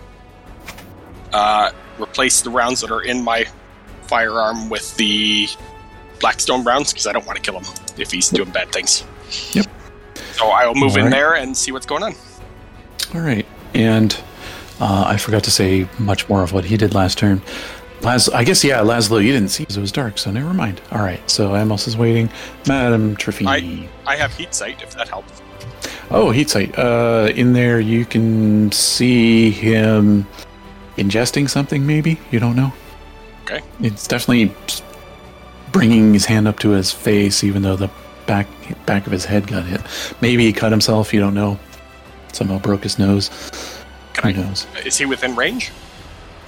uh, 1.34 1.72
replace 2.00 2.42
the 2.42 2.50
rounds 2.50 2.80
that 2.80 2.92
are 2.92 3.02
in 3.02 3.22
my 3.22 3.46
firearm 4.04 4.70
with 4.70 4.96
the 4.96 5.50
Blackstone 6.22 6.64
rounds 6.64 6.94
because 6.94 7.08
I 7.08 7.12
don't 7.12 7.26
want 7.26 7.36
to 7.36 7.42
kill 7.42 7.60
him 7.60 7.66
if 7.98 8.10
he's 8.10 8.30
doing 8.30 8.52
bad 8.52 8.72
things. 8.72 9.04
Yep. 9.52 9.66
So 10.32 10.48
I 10.48 10.66
will 10.66 10.76
move 10.76 10.96
in 10.96 11.10
there 11.10 11.36
and 11.36 11.56
see 11.58 11.74
what's 11.74 11.86
going 11.86 12.04
on. 12.04 12.16
All 13.14 13.20
right, 13.20 13.46
and 13.74 14.18
uh, 14.80 15.06
I 15.08 15.18
forgot 15.18 15.44
to 15.46 15.52
say 15.52 15.88
much 16.00 16.28
more 16.30 16.44
of 16.44 16.54
what 16.54 16.66
he 16.66 16.78
did 16.78 16.94
last 16.94 17.18
turn. 17.18 17.42
Las- 18.02 18.30
I 18.30 18.44
guess 18.44 18.64
yeah, 18.64 18.80
Laszlo, 18.80 19.24
you 19.24 19.32
didn't 19.32 19.50
see 19.50 19.64
because 19.64 19.78
it 19.78 19.82
was 19.82 19.92
dark, 19.92 20.18
so 20.18 20.32
never 20.32 20.54
mind. 20.54 20.82
All 20.92 21.02
right, 21.02 21.28
so 21.30 21.56
Amos 21.56 21.88
is 21.88 21.98
waiting. 21.98 22.30
Madame 22.68 23.16
Trefini. 23.16 23.88
I 24.06 24.16
have 24.16 24.34
heat 24.36 24.54
sight 24.54 24.82
if 24.82 24.94
that 24.96 25.08
helps. 25.08 25.42
Oh, 26.12 26.30
heat 26.32 26.50
sight. 26.50 26.78
Uh, 26.78 27.32
in 27.36 27.54
there, 27.54 27.80
you 27.80 28.06
can 28.06 28.72
see 28.72 29.50
him 29.50 30.28
ingesting 30.98 31.50
something. 31.50 31.86
Maybe 31.88 32.20
you 32.32 32.40
don't 32.40 32.56
know. 32.56 32.74
Okay. 33.44 33.62
It's 33.80 34.08
definitely 34.08 34.54
bringing 35.72 36.14
his 36.14 36.26
hand 36.26 36.48
up 36.48 36.60
to 36.60 36.70
his 36.70 36.92
face, 36.92 37.44
even 37.44 37.62
though 37.62 37.76
the 37.76 37.90
back 38.28 38.48
back 38.86 39.06
of 39.06 39.12
his 39.12 39.26
head 39.26 39.48
got 39.48 39.66
hit. 39.66 39.82
Maybe 40.22 40.46
he 40.46 40.54
cut 40.54 40.72
himself. 40.72 41.14
You 41.14 41.20
don't 41.20 41.34
know. 41.34 41.60
Somehow 42.34 42.60
broke 42.60 42.84
his 42.84 43.00
nose. 43.00 43.30
Can 44.28 44.36
Who 44.36 44.42
I? 44.42 44.46
knows? 44.46 44.68
Is 44.86 44.98
he 44.98 45.06
within 45.06 45.36
range? 45.36 45.72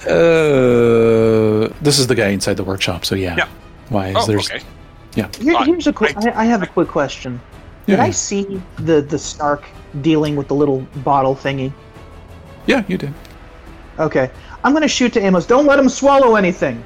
Uh, 0.06 1.68
this 1.82 1.98
is 1.98 2.06
the 2.06 2.14
guy 2.14 2.28
inside 2.28 2.56
the 2.56 2.64
workshop. 2.64 3.04
So 3.04 3.14
yeah. 3.14 3.36
Yeah. 3.36 3.48
Why 3.88 4.08
is 4.08 4.16
Oh, 4.16 4.26
there's 4.26 4.50
okay. 4.50 4.62
Here, 5.14 5.56
Uh, 5.56 5.64
here's 5.64 5.86
a 5.86 5.92
quick. 5.92 6.16
I- 6.16 6.30
I, 6.30 6.42
I 6.42 6.44
have 6.44 6.62
a 6.62 6.66
quick 6.66 6.88
question. 6.88 7.40
Did 7.86 7.98
yeah, 7.98 8.04
I 8.04 8.10
see 8.10 8.60
the 8.78 9.00
the 9.00 9.18
snark 9.18 9.64
dealing 10.02 10.36
with 10.36 10.46
the 10.48 10.54
little 10.54 10.80
bottle 11.04 11.34
thingy? 11.34 11.72
yeah, 12.66 12.84
you 12.88 12.98
did. 12.98 13.12
Okay, 13.98 14.30
I'm 14.62 14.72
gonna 14.74 14.86
shoot 14.88 15.12
to 15.14 15.20
Amos. 15.20 15.46
Don't 15.46 15.66
let 15.66 15.78
him 15.78 15.88
swallow 15.88 16.36
anything. 16.36 16.84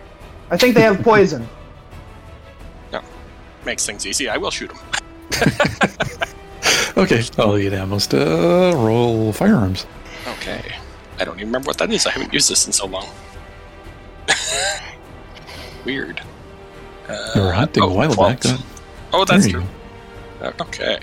I 0.51 0.57
think 0.57 0.75
they 0.75 0.83
have 0.83 1.03
poison. 1.13 1.47
Yeah. 2.93 3.03
Makes 3.67 3.85
things 3.85 4.07
easy. 4.07 4.29
I 4.29 4.37
will 4.39 4.51
shoot 4.51 4.71
him. 4.73 4.79
Okay, 6.95 7.23
I'll 7.39 7.57
get 7.59 7.73
Amos 7.73 8.07
to 8.09 8.19
roll 8.77 9.33
firearms. 9.33 9.87
Okay. 10.35 10.63
I 11.23 11.25
don't 11.25 11.37
even 11.37 11.47
remember 11.51 11.69
what 11.69 11.79
that 11.79 11.93
is. 11.93 12.05
I 12.05 12.11
haven't 12.11 12.33
used 12.35 12.51
this 12.51 12.67
in 12.67 12.73
so 12.73 12.85
long. 12.87 13.07
Weird. 15.85 16.21
Uh, 17.09 17.31
You 17.37 17.43
were 17.43 17.53
hunting 17.53 17.85
oh, 17.85 17.91
a 17.91 17.95
while 17.95 18.09
back. 18.09 18.41
12. 18.41 18.43
That, 18.59 18.65
Oh, 19.13 19.25
that's 19.25 19.47
true. 19.49 19.63
Uh, 20.41 20.51
Okay. 20.61 20.99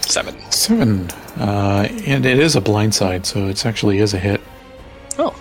Seven. 0.00 0.34
Seven, 0.50 1.08
uh, 1.38 1.88
and 2.04 2.26
it 2.26 2.38
is 2.40 2.56
a 2.56 2.60
blind 2.60 2.94
side, 2.94 3.24
so 3.24 3.46
it 3.46 3.64
actually 3.64 3.98
is 4.00 4.12
a 4.12 4.18
hit. 4.18 4.40
Oh. 5.18 5.34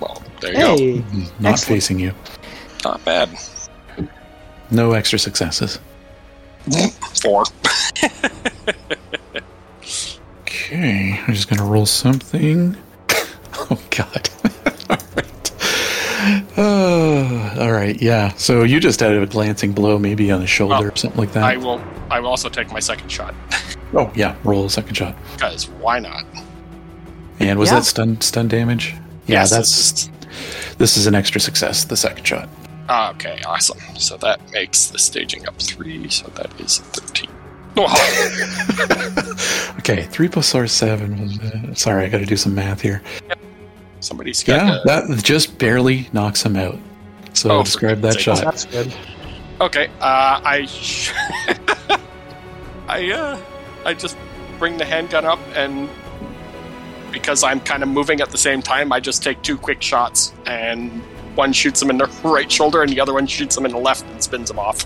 Well, 0.00 0.22
there 0.40 0.52
you 0.52 1.02
go. 1.02 1.04
Not 1.38 1.52
Excellent. 1.52 1.60
facing 1.60 1.98
you. 2.00 2.12
Not 2.84 3.04
bad. 3.04 3.28
No 4.70 4.92
extra 4.92 5.18
successes. 5.18 5.78
Four. 7.22 7.44
Okay, 10.40 11.20
I'm 11.26 11.34
just 11.34 11.48
gonna 11.50 11.64
roll 11.64 11.86
something. 11.86 12.76
Oh 13.70 13.78
God. 13.90 14.28
all 14.90 14.96
right. 15.16 16.58
Uh, 16.58 17.60
all 17.60 17.72
right. 17.72 18.00
Yeah. 18.02 18.32
So 18.34 18.62
you 18.64 18.80
just 18.80 19.00
had 19.00 19.12
a 19.12 19.26
glancing 19.26 19.72
blow, 19.72 19.98
maybe 19.98 20.30
on 20.30 20.40
the 20.40 20.46
shoulder 20.46 20.74
Well, 20.74 20.84
or 20.86 20.96
something 20.96 21.18
like 21.20 21.32
that. 21.32 21.44
I 21.44 21.56
will. 21.56 21.82
I 22.10 22.20
will 22.20 22.28
also 22.28 22.48
take 22.48 22.70
my 22.70 22.80
second 22.80 23.08
shot 23.10 23.34
oh 23.94 24.12
yeah. 24.14 24.36
Roll 24.44 24.66
a 24.66 24.70
second 24.70 24.94
shot. 24.94 25.16
because 25.32 25.68
why 25.68 25.98
not? 25.98 26.24
And 27.40 27.58
was 27.58 27.70
Yeah. 27.70 27.76
that 27.76 27.84
stun 27.84 28.20
stun 28.20 28.48
damage? 28.48 28.94
Yeah. 29.26 29.40
Yes, 29.40 29.50
that's 29.50 30.08
this 30.78 30.96
is 30.96 31.06
an 31.06 31.14
extra 31.14 31.40
success. 31.40 31.84
The 31.84 31.96
second 31.96 32.24
shot. 32.26 32.48
Ah, 32.88 33.10
okay. 33.12 33.40
Awesome. 33.46 33.78
So 33.96 34.16
that 34.18 34.40
makes 34.52 34.88
the 34.88 34.98
staging 34.98 35.46
up 35.48 35.58
three. 35.60 36.08
So 36.10 36.26
that 36.34 36.50
is 36.60 36.78
thirteen. 36.78 37.30
Oh, 37.76 37.86
Okay. 39.78 40.02
Three 40.02 40.28
plus 40.28 40.54
R 40.54 40.66
seven. 40.66 41.40
uh, 41.40 41.74
Sorry, 41.74 42.04
I 42.04 42.08
got 42.08 42.18
to 42.18 42.26
do 42.26 42.36
some 42.36 42.54
math 42.54 42.80
here. 42.82 43.00
Somebody's 44.02 44.42
got. 44.44 44.66
Yeah, 44.66 44.78
that 44.84 45.22
just 45.22 45.58
barely 45.58 46.08
knocks 46.12 46.42
him 46.44 46.56
out. 46.56 46.78
So 47.34 47.50
Oh, 47.50 47.62
describe 47.62 48.00
that 48.02 48.16
goodness 48.16 48.22
shot. 48.22 48.44
that's 48.44 48.64
good. 48.66 48.92
Okay, 49.60 49.86
uh, 50.00 50.40
I, 50.44 50.66
sh- 50.66 51.12
I, 52.88 53.10
uh, 53.12 53.38
I 53.84 53.94
just 53.94 54.16
bring 54.58 54.76
the 54.76 54.84
handgun 54.84 55.24
up 55.24 55.38
and 55.54 55.88
because 57.12 57.42
I'm 57.44 57.60
kind 57.60 57.82
of 57.82 57.88
moving 57.88 58.20
at 58.20 58.30
the 58.30 58.38
same 58.38 58.60
time, 58.62 58.92
I 58.92 58.98
just 59.00 59.22
take 59.22 59.40
two 59.42 59.56
quick 59.58 59.82
shots 59.82 60.32
and 60.46 60.90
one 61.34 61.52
shoots 61.52 61.80
him 61.80 61.90
in 61.90 61.98
the 61.98 62.06
right 62.24 62.50
shoulder 62.50 62.82
and 62.82 62.90
the 62.90 63.00
other 63.00 63.14
one 63.14 63.26
shoots 63.26 63.56
him 63.56 63.64
in 63.66 63.72
the 63.72 63.78
left 63.78 64.04
and 64.06 64.22
spins 64.22 64.50
him 64.50 64.58
off. 64.58 64.84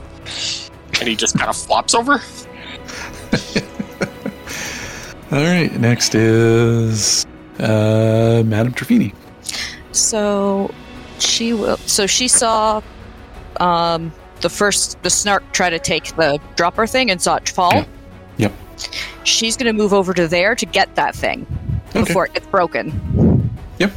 And 1.00 1.08
he 1.08 1.14
just 1.16 1.36
kind 1.38 1.48
of 1.50 1.56
flops 1.56 1.94
over. 1.94 2.12
All 5.32 5.42
right. 5.42 5.72
Next 5.80 6.14
is 6.14 7.26
uh, 7.58 8.42
Madame 8.44 8.72
Trefini. 8.72 9.14
So 9.92 10.72
she 11.18 11.52
will. 11.52 11.76
So 11.78 12.06
she 12.06 12.28
saw 12.28 12.82
um, 13.60 14.12
the 14.40 14.50
first 14.50 15.02
the 15.02 15.10
snark 15.10 15.42
try 15.52 15.70
to 15.70 15.78
take 15.78 16.14
the 16.16 16.38
dropper 16.56 16.86
thing 16.86 17.10
and 17.10 17.20
saw 17.20 17.36
it 17.36 17.48
fall. 17.48 17.72
Yeah. 17.74 17.84
Yep. 18.38 18.52
She's 19.24 19.56
gonna 19.56 19.72
move 19.72 19.92
over 19.94 20.12
to 20.14 20.28
there 20.28 20.54
to 20.54 20.66
get 20.66 20.94
that 20.96 21.14
thing 21.14 21.46
Okay. 21.90 22.04
before 22.04 22.26
it 22.26 22.34
gets 22.34 22.46
broken. 22.46 23.50
Yep. 23.78 23.92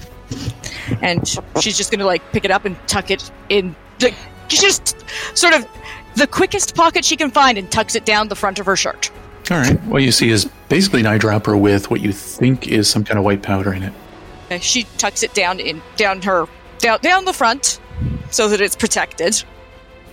And 1.01 1.27
she's 1.61 1.77
just 1.77 1.91
gonna 1.91 2.05
like 2.05 2.21
pick 2.31 2.45
it 2.45 2.51
up 2.51 2.65
and 2.65 2.75
tuck 2.87 3.11
it 3.11 3.29
in. 3.49 3.75
The, 3.99 4.13
just 4.47 4.95
sort 5.37 5.53
of 5.53 5.67
the 6.15 6.25
quickest 6.25 6.73
pocket 6.75 7.03
she 7.05 7.15
can 7.17 7.29
find 7.29 7.57
and 7.57 7.69
tucks 7.69 7.95
it 7.95 8.05
down 8.05 8.29
the 8.29 8.35
front 8.35 8.59
of 8.59 8.65
her 8.65 8.75
shirt. 8.75 9.11
All 9.51 9.57
right. 9.57 9.79
What 9.85 10.03
you 10.03 10.11
see 10.11 10.29
is 10.29 10.45
basically 10.69 10.99
an 11.01 11.07
eyedropper 11.07 11.59
with 11.59 11.89
what 11.89 12.01
you 12.01 12.11
think 12.11 12.67
is 12.67 12.87
some 12.89 13.03
kind 13.03 13.17
of 13.17 13.25
white 13.25 13.41
powder 13.41 13.73
in 13.73 13.83
it. 13.83 13.93
She 14.61 14.83
tucks 14.97 15.23
it 15.23 15.33
down 15.33 15.59
in 15.59 15.81
down 15.95 16.21
her 16.23 16.45
down 16.79 16.99
down 17.01 17.25
the 17.25 17.33
front 17.33 17.79
so 18.31 18.47
that 18.47 18.61
it's 18.61 18.75
protected. 18.75 19.43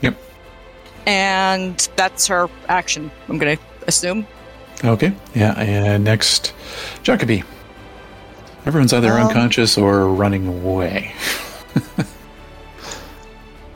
Yep. 0.03 0.17
And 1.07 1.89
that's 1.97 2.27
her 2.27 2.49
action. 2.69 3.11
I'm 3.29 3.39
gonna 3.39 3.59
assume. 3.87 4.27
Okay. 4.85 5.13
Yeah. 5.35 5.53
And 5.59 6.05
next, 6.05 6.55
Jacoby. 7.03 7.45
Everyone's 8.67 8.93
either 8.93 9.13
Um, 9.13 9.29
unconscious 9.29 9.79
or 9.79 10.09
running 10.09 10.47
away. 10.49 11.15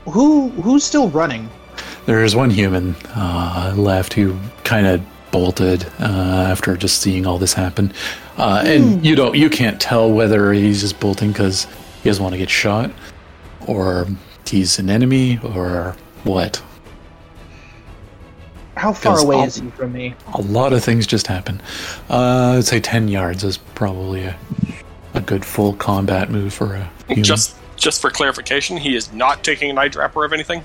Who 0.05 0.49
who's 0.51 0.85
still 0.85 1.09
running? 1.11 1.49
There's 2.07 2.35
one 2.35 2.51
human 2.51 2.97
uh, 3.15 3.75
left 3.77 4.13
who 4.15 4.37
kind 4.65 4.87
of 4.87 5.01
bolted 5.31 5.85
uh, 6.01 6.47
after 6.49 6.77
just 6.77 7.01
seeing 7.01 7.27
all 7.27 7.39
this 7.39 7.53
happen, 7.55 7.93
uh, 8.37 8.63
and 8.67 9.05
you 9.05 9.15
don't, 9.15 9.37
you 9.37 9.49
can't 9.51 9.81
tell 9.81 10.11
whether 10.11 10.53
he's 10.53 10.81
just 10.81 10.99
bolting 11.01 11.33
because 11.33 11.65
he 12.03 12.09
doesn't 12.09 12.23
want 12.23 12.33
to 12.33 12.39
get 12.39 12.51
shot, 12.51 12.91
or 13.67 14.07
he's 14.47 14.79
an 14.79 14.91
enemy, 14.91 15.39
or 15.43 15.97
what. 16.25 16.63
How 18.77 18.93
far 18.93 19.19
away 19.19 19.37
all- 19.37 19.45
is 19.45 19.57
he 19.57 19.69
from 19.71 19.93
me? 19.93 20.15
A 20.35 20.41
lot 20.41 20.73
of 20.73 20.83
things 20.83 21.07
just 21.07 21.27
happen. 21.27 21.61
Uh, 22.09 22.55
I'd 22.57 22.65
say 22.65 22.81
ten 22.81 23.09
yards 23.09 23.45
is 23.45 23.59
probably 23.59 24.25
a, 24.25 24.37
a 25.15 25.21
good 25.21 25.45
full 25.45 25.75
combat 25.75 26.31
move 26.31 26.55
for 26.55 26.75
a 26.75 26.91
human. 27.09 27.25
Just 27.25 27.57
just 27.77 28.01
for 28.01 28.11
clarification, 28.11 28.77
he 28.77 28.95
is 28.97 29.13
not 29.13 29.43
taking 29.45 29.71
an 29.71 29.77
eyedropper 29.77 30.25
of 30.25 30.33
anything. 30.33 30.63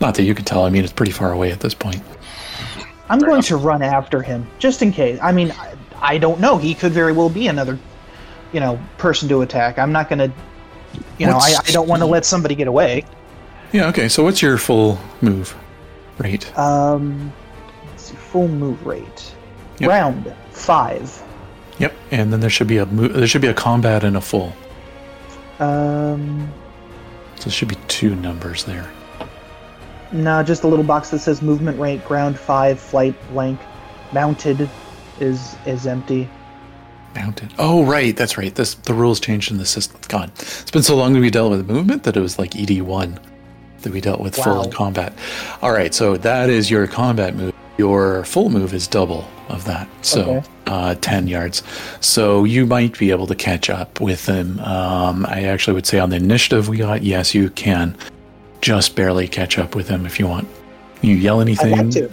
Not 0.00 0.14
that 0.14 0.22
you 0.22 0.34
can 0.34 0.44
tell. 0.44 0.64
I 0.64 0.70
mean, 0.70 0.84
it's 0.84 0.92
pretty 0.92 1.12
far 1.12 1.32
away 1.32 1.50
at 1.52 1.60
this 1.60 1.74
point. 1.74 2.02
I'm 3.08 3.18
going 3.18 3.42
to 3.42 3.56
run 3.56 3.82
after 3.82 4.22
him 4.22 4.46
just 4.58 4.82
in 4.82 4.92
case. 4.92 5.18
I 5.22 5.32
mean, 5.32 5.50
I, 5.52 5.74
I 6.00 6.18
don't 6.18 6.40
know. 6.40 6.56
He 6.58 6.74
could 6.74 6.92
very 6.92 7.12
well 7.12 7.28
be 7.28 7.48
another, 7.48 7.78
you 8.52 8.60
know, 8.60 8.78
person 8.98 9.28
to 9.28 9.42
attack. 9.42 9.78
I'm 9.78 9.92
not 9.92 10.08
going 10.08 10.18
to, 10.18 10.32
you 11.18 11.26
know, 11.26 11.36
I, 11.36 11.54
I 11.66 11.70
don't 11.72 11.88
want 11.88 12.00
to 12.00 12.06
let 12.06 12.24
somebody 12.24 12.54
get 12.54 12.66
away. 12.68 13.04
Yeah. 13.72 13.88
Okay. 13.88 14.08
So 14.08 14.22
what's 14.24 14.40
your 14.40 14.56
full 14.58 14.98
move 15.20 15.54
rate? 16.18 16.56
Um, 16.58 17.32
let's 17.90 18.04
see, 18.04 18.16
full 18.16 18.48
move 18.48 18.84
rate. 18.86 19.34
Yep. 19.78 19.90
Round 19.90 20.34
five. 20.52 21.22
Yep. 21.78 21.92
And 22.12 22.32
then 22.32 22.40
there 22.40 22.50
should 22.50 22.68
be 22.68 22.76
a 22.78 22.86
mo- 22.86 23.08
there 23.08 23.26
should 23.26 23.42
be 23.42 23.48
a 23.48 23.54
combat 23.54 24.04
and 24.04 24.16
a 24.16 24.20
full. 24.20 24.52
Um, 25.58 26.52
So 27.36 27.44
there 27.44 27.52
should 27.52 27.68
be 27.68 27.76
two 27.88 28.14
numbers 28.14 28.64
there. 28.64 28.90
No, 30.14 30.42
just 30.42 30.62
a 30.62 30.66
little 30.68 30.84
box 30.84 31.10
that 31.10 31.18
says 31.18 31.42
movement 31.42 31.78
rate. 31.78 32.04
Ground 32.06 32.38
five, 32.38 32.78
flight 32.80 33.14
blank. 33.32 33.58
Mounted 34.12 34.70
is 35.20 35.56
is 35.66 35.86
empty. 35.86 36.28
Mounted. 37.14 37.52
Oh, 37.58 37.84
right. 37.84 38.16
That's 38.16 38.36
right. 38.38 38.54
This 38.54 38.74
the 38.74 38.94
rules 38.94 39.20
changed 39.20 39.50
in 39.50 39.58
the 39.58 39.66
system. 39.66 40.00
God, 40.08 40.30
it's 40.36 40.70
been 40.70 40.82
so 40.82 40.96
long 40.96 41.12
that 41.12 41.20
we 41.20 41.30
dealt 41.30 41.50
with 41.50 41.68
movement 41.68 42.04
that 42.04 42.16
it 42.16 42.20
was 42.20 42.38
like 42.38 42.56
ED 42.56 42.82
one 42.82 43.18
that 43.82 43.92
we 43.92 44.00
dealt 44.00 44.20
with 44.20 44.34
full 44.34 44.56
Wow. 44.56 44.62
in 44.62 44.70
combat. 44.70 45.12
All 45.62 45.72
right. 45.72 45.92
So 45.92 46.16
that 46.16 46.48
is 46.48 46.70
your 46.70 46.86
combat 46.86 47.36
move. 47.36 47.52
Your 47.76 48.24
full 48.24 48.48
move 48.50 48.72
is 48.72 48.86
double 48.86 49.26
of 49.48 49.64
that. 49.66 49.88
So 50.02 50.22
Okay. 50.22 50.42
uh, 50.66 50.94
ten 51.00 51.26
yards. 51.28 51.62
So 52.00 52.44
you 52.44 52.66
might 52.66 52.96
be 52.98 53.10
able 53.10 53.26
to 53.26 53.34
catch 53.34 53.68
up 53.68 54.00
with 54.00 54.26
them. 54.26 54.58
Um, 54.60 55.26
I 55.28 55.44
actually 55.44 55.74
would 55.74 55.86
say 55.86 55.98
on 55.98 56.10
the 56.10 56.16
initiative 56.16 56.68
we 56.68 56.78
got, 56.78 57.02
yes, 57.02 57.34
you 57.34 57.50
can 57.50 57.96
just 58.64 58.96
barely 58.96 59.28
catch 59.28 59.58
up 59.58 59.74
with 59.74 59.86
him 59.88 60.06
if 60.06 60.18
you 60.18 60.26
want. 60.26 60.48
You 61.02 61.14
yell 61.14 61.42
anything? 61.42 61.74
I'd 61.74 61.80
anything? 61.80 62.08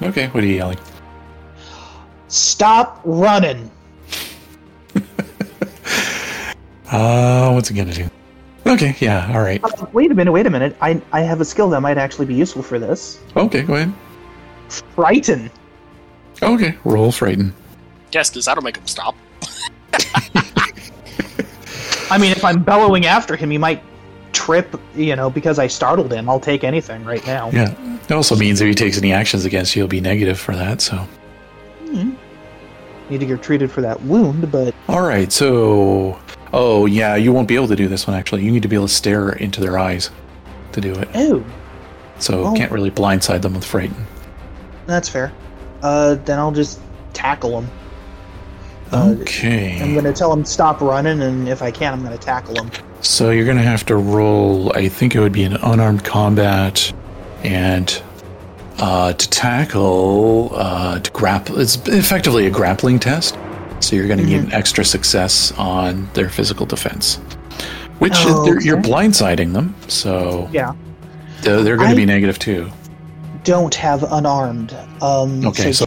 to. 0.00 0.06
Okay. 0.08 0.28
What 0.28 0.42
are 0.42 0.46
you 0.46 0.54
yelling? 0.54 0.78
Stop 2.28 3.00
running. 3.04 3.70
Uh, 6.92 7.52
what's 7.52 7.70
it 7.70 7.74
gonna 7.74 7.94
do? 7.94 8.10
Okay. 8.66 8.96
Yeah. 8.98 9.32
All 9.32 9.42
right. 9.42 9.62
Uh, 9.62 9.86
wait 9.92 10.10
a 10.10 10.14
minute. 10.14 10.32
Wait 10.32 10.44
a 10.44 10.50
minute. 10.50 10.76
I 10.80 11.00
I 11.12 11.20
have 11.20 11.40
a 11.40 11.44
skill 11.44 11.70
that 11.70 11.80
might 11.80 11.98
actually 11.98 12.26
be 12.26 12.34
useful 12.34 12.64
for 12.64 12.80
this. 12.80 13.20
Okay. 13.36 13.62
Go 13.62 13.76
ahead. 13.76 13.94
Frighten. 14.96 15.52
Okay, 16.42 16.76
roll 16.82 17.12
frighten. 17.12 17.54
Yes, 18.10 18.28
because 18.28 18.46
that'll 18.46 18.64
make 18.64 18.76
him 18.76 18.88
stop. 18.88 19.14
I 22.10 22.18
mean, 22.18 22.32
if 22.32 22.44
I'm 22.44 22.60
bellowing 22.60 23.06
after 23.06 23.36
him, 23.36 23.50
he 23.52 23.58
might 23.58 23.84
trip. 24.50 24.80
You 24.94 25.14
know, 25.16 25.30
because 25.30 25.58
I 25.58 25.66
startled 25.68 26.12
him. 26.12 26.28
I'll 26.28 26.40
take 26.40 26.64
anything 26.64 27.04
right 27.04 27.24
now. 27.26 27.50
Yeah. 27.50 27.74
It 28.02 28.12
also 28.12 28.34
means 28.36 28.60
if 28.60 28.66
he 28.68 28.74
takes 28.74 28.98
any 28.98 29.12
actions 29.12 29.44
against 29.44 29.76
you, 29.76 29.82
he'll 29.82 29.88
be 29.88 30.00
negative 30.00 30.38
for 30.38 30.54
that. 30.56 30.80
So, 30.80 31.06
Need 33.08 33.18
to 33.20 33.26
get 33.26 33.42
treated 33.42 33.72
for 33.72 33.80
that 33.80 34.00
wound, 34.02 34.52
but 34.52 34.72
all 34.88 35.00
right. 35.02 35.32
So, 35.32 36.16
oh 36.52 36.86
yeah, 36.86 37.16
you 37.16 37.32
won't 37.32 37.48
be 37.48 37.56
able 37.56 37.66
to 37.68 37.74
do 37.76 37.88
this 37.88 38.06
one. 38.06 38.16
Actually, 38.16 38.44
you 38.44 38.52
need 38.52 38.62
to 38.62 38.68
be 38.68 38.76
able 38.76 38.86
to 38.86 38.92
stare 38.94 39.30
into 39.30 39.60
their 39.60 39.78
eyes 39.78 40.10
to 40.72 40.80
do 40.80 40.92
it. 40.94 41.08
oh, 41.16 41.44
So 42.20 42.44
Oh. 42.44 42.54
can't 42.54 42.70
really 42.70 42.90
blindside 42.92 43.42
them 43.42 43.54
with 43.54 43.64
frighten. 43.64 44.06
that's 44.86 45.08
fair. 45.08 45.32
Uh, 45.82 46.14
then 46.24 46.38
I'll 46.38 46.52
just 46.52 46.78
tackle 47.12 47.60
him. 47.60 47.70
Uh, 48.92 49.14
I'm 49.42 49.94
gonna 49.94 50.12
tell 50.12 50.32
him 50.32 50.44
stop 50.44 50.80
running, 50.80 51.22
and 51.22 51.48
if 51.48 51.62
I 51.62 51.70
can, 51.70 51.92
I'm 51.92 52.02
gonna 52.02 52.18
tackle 52.18 52.56
him. 52.56 52.70
So 53.02 53.30
you're 53.30 53.46
gonna 53.46 53.62
have 53.62 53.86
to 53.86 53.96
roll. 53.96 54.72
I 54.76 54.88
think 54.88 55.14
it 55.14 55.20
would 55.20 55.32
be 55.32 55.44
an 55.44 55.54
unarmed 55.54 56.04
combat, 56.04 56.92
and 57.44 58.02
uh, 58.78 59.12
to 59.12 59.30
tackle, 59.30 60.50
uh, 60.54 60.98
to 60.98 61.10
grapple. 61.12 61.60
It's 61.60 61.76
effectively 61.86 62.46
a 62.46 62.50
grappling 62.50 62.98
test. 62.98 63.38
So 63.78 63.94
you're 63.96 64.08
gonna 64.08 64.24
need 64.24 64.40
an 64.40 64.52
extra 64.52 64.84
success 64.84 65.52
on 65.52 66.08
their 66.14 66.28
physical 66.28 66.66
defense, 66.66 67.16
which 67.98 68.12
Oh, 68.16 68.44
they're, 68.44 68.60
you're 68.60 68.76
blindsiding 68.76 69.52
them. 69.52 69.74
So 69.88 70.48
Yeah. 70.52 70.72
they're, 71.42 71.62
they're 71.62 71.76
gonna 71.76 71.94
be 71.96 72.04
negative 72.06 72.38
too. 72.38 72.70
Don't 73.44 73.74
have 73.74 74.02
unarmed. 74.12 74.76
Um. 75.00 75.46
Okay, 75.46 75.72
so 75.72 75.86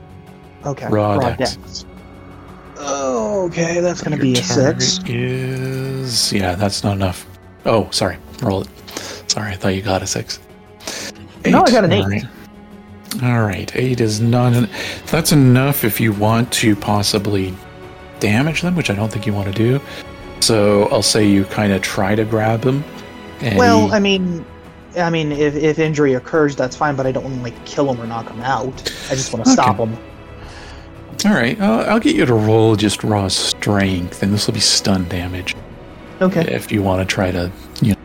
okay. 0.65 0.87
raw 0.87 1.17
dex. 1.35 1.85
Oh, 1.85 1.92
okay, 3.45 3.79
that's 3.79 4.01
gonna 4.01 4.15
Your 4.17 4.23
be 4.23 4.33
a 4.33 4.43
six. 4.43 4.99
Is 5.05 6.31
yeah, 6.33 6.55
that's 6.55 6.83
not 6.83 6.93
enough. 6.95 7.25
Oh, 7.65 7.89
sorry, 7.91 8.17
roll 8.41 8.61
it. 8.61 8.69
Sorry, 9.27 9.51
I 9.51 9.55
thought 9.55 9.75
you 9.75 9.81
got 9.81 10.01
a 10.01 10.07
six. 10.07 10.39
No, 11.45 11.63
I 11.63 11.71
got 11.71 11.83
an 11.83 11.91
eight. 11.91 12.03
All 12.03 12.09
right. 12.09 12.25
All 13.23 13.41
right, 13.43 13.71
eight 13.75 14.01
is 14.01 14.19
not. 14.21 14.53
An, 14.53 14.69
that's 15.07 15.31
enough 15.31 15.83
if 15.83 15.99
you 15.99 16.13
want 16.13 16.51
to 16.53 16.75
possibly 16.75 17.53
damage 18.19 18.61
them, 18.61 18.75
which 18.75 18.89
I 18.89 18.95
don't 18.95 19.11
think 19.11 19.25
you 19.27 19.33
want 19.33 19.47
to 19.47 19.53
do. 19.53 19.79
So 20.39 20.85
I'll 20.89 21.03
say 21.03 21.25
you 21.27 21.45
kind 21.45 21.71
of 21.73 21.81
try 21.81 22.15
to 22.15 22.25
grab 22.25 22.61
them. 22.61 22.83
And 23.41 23.57
Well, 23.57 23.87
he- 23.87 23.93
I 23.93 23.99
mean, 23.99 24.45
I 24.97 25.09
mean, 25.09 25.31
if, 25.31 25.55
if 25.55 25.79
injury 25.79 26.13
occurs, 26.13 26.55
that's 26.55 26.75
fine, 26.75 26.95
but 26.95 27.05
I 27.05 27.11
don't 27.11 27.23
want 27.23 27.35
to 27.37 27.41
like 27.43 27.65
kill 27.65 27.91
him 27.93 28.01
or 28.01 28.07
knock 28.07 28.29
him 28.29 28.41
out. 28.41 28.73
I 29.09 29.15
just 29.15 29.31
want 29.33 29.45
to 29.45 29.51
Okay. 29.51 29.61
stop 29.61 29.77
him. 29.77 29.97
All 31.25 31.33
right, 31.33 31.59
I'll, 31.61 31.89
I'll 31.91 31.99
get 31.99 32.15
you 32.15 32.25
to 32.25 32.33
roll 32.33 32.75
just 32.75 33.03
raw 33.03 33.27
strength, 33.27 34.23
and 34.23 34.33
this 34.33 34.47
will 34.47 34.53
be 34.53 34.59
stun 34.59 35.07
damage. 35.09 35.55
Okay. 36.21 36.41
if 36.53 36.71
you 36.71 36.81
want 36.81 37.07
to 37.07 37.13
try 37.13 37.31
to 37.31 37.51
you 37.81 37.95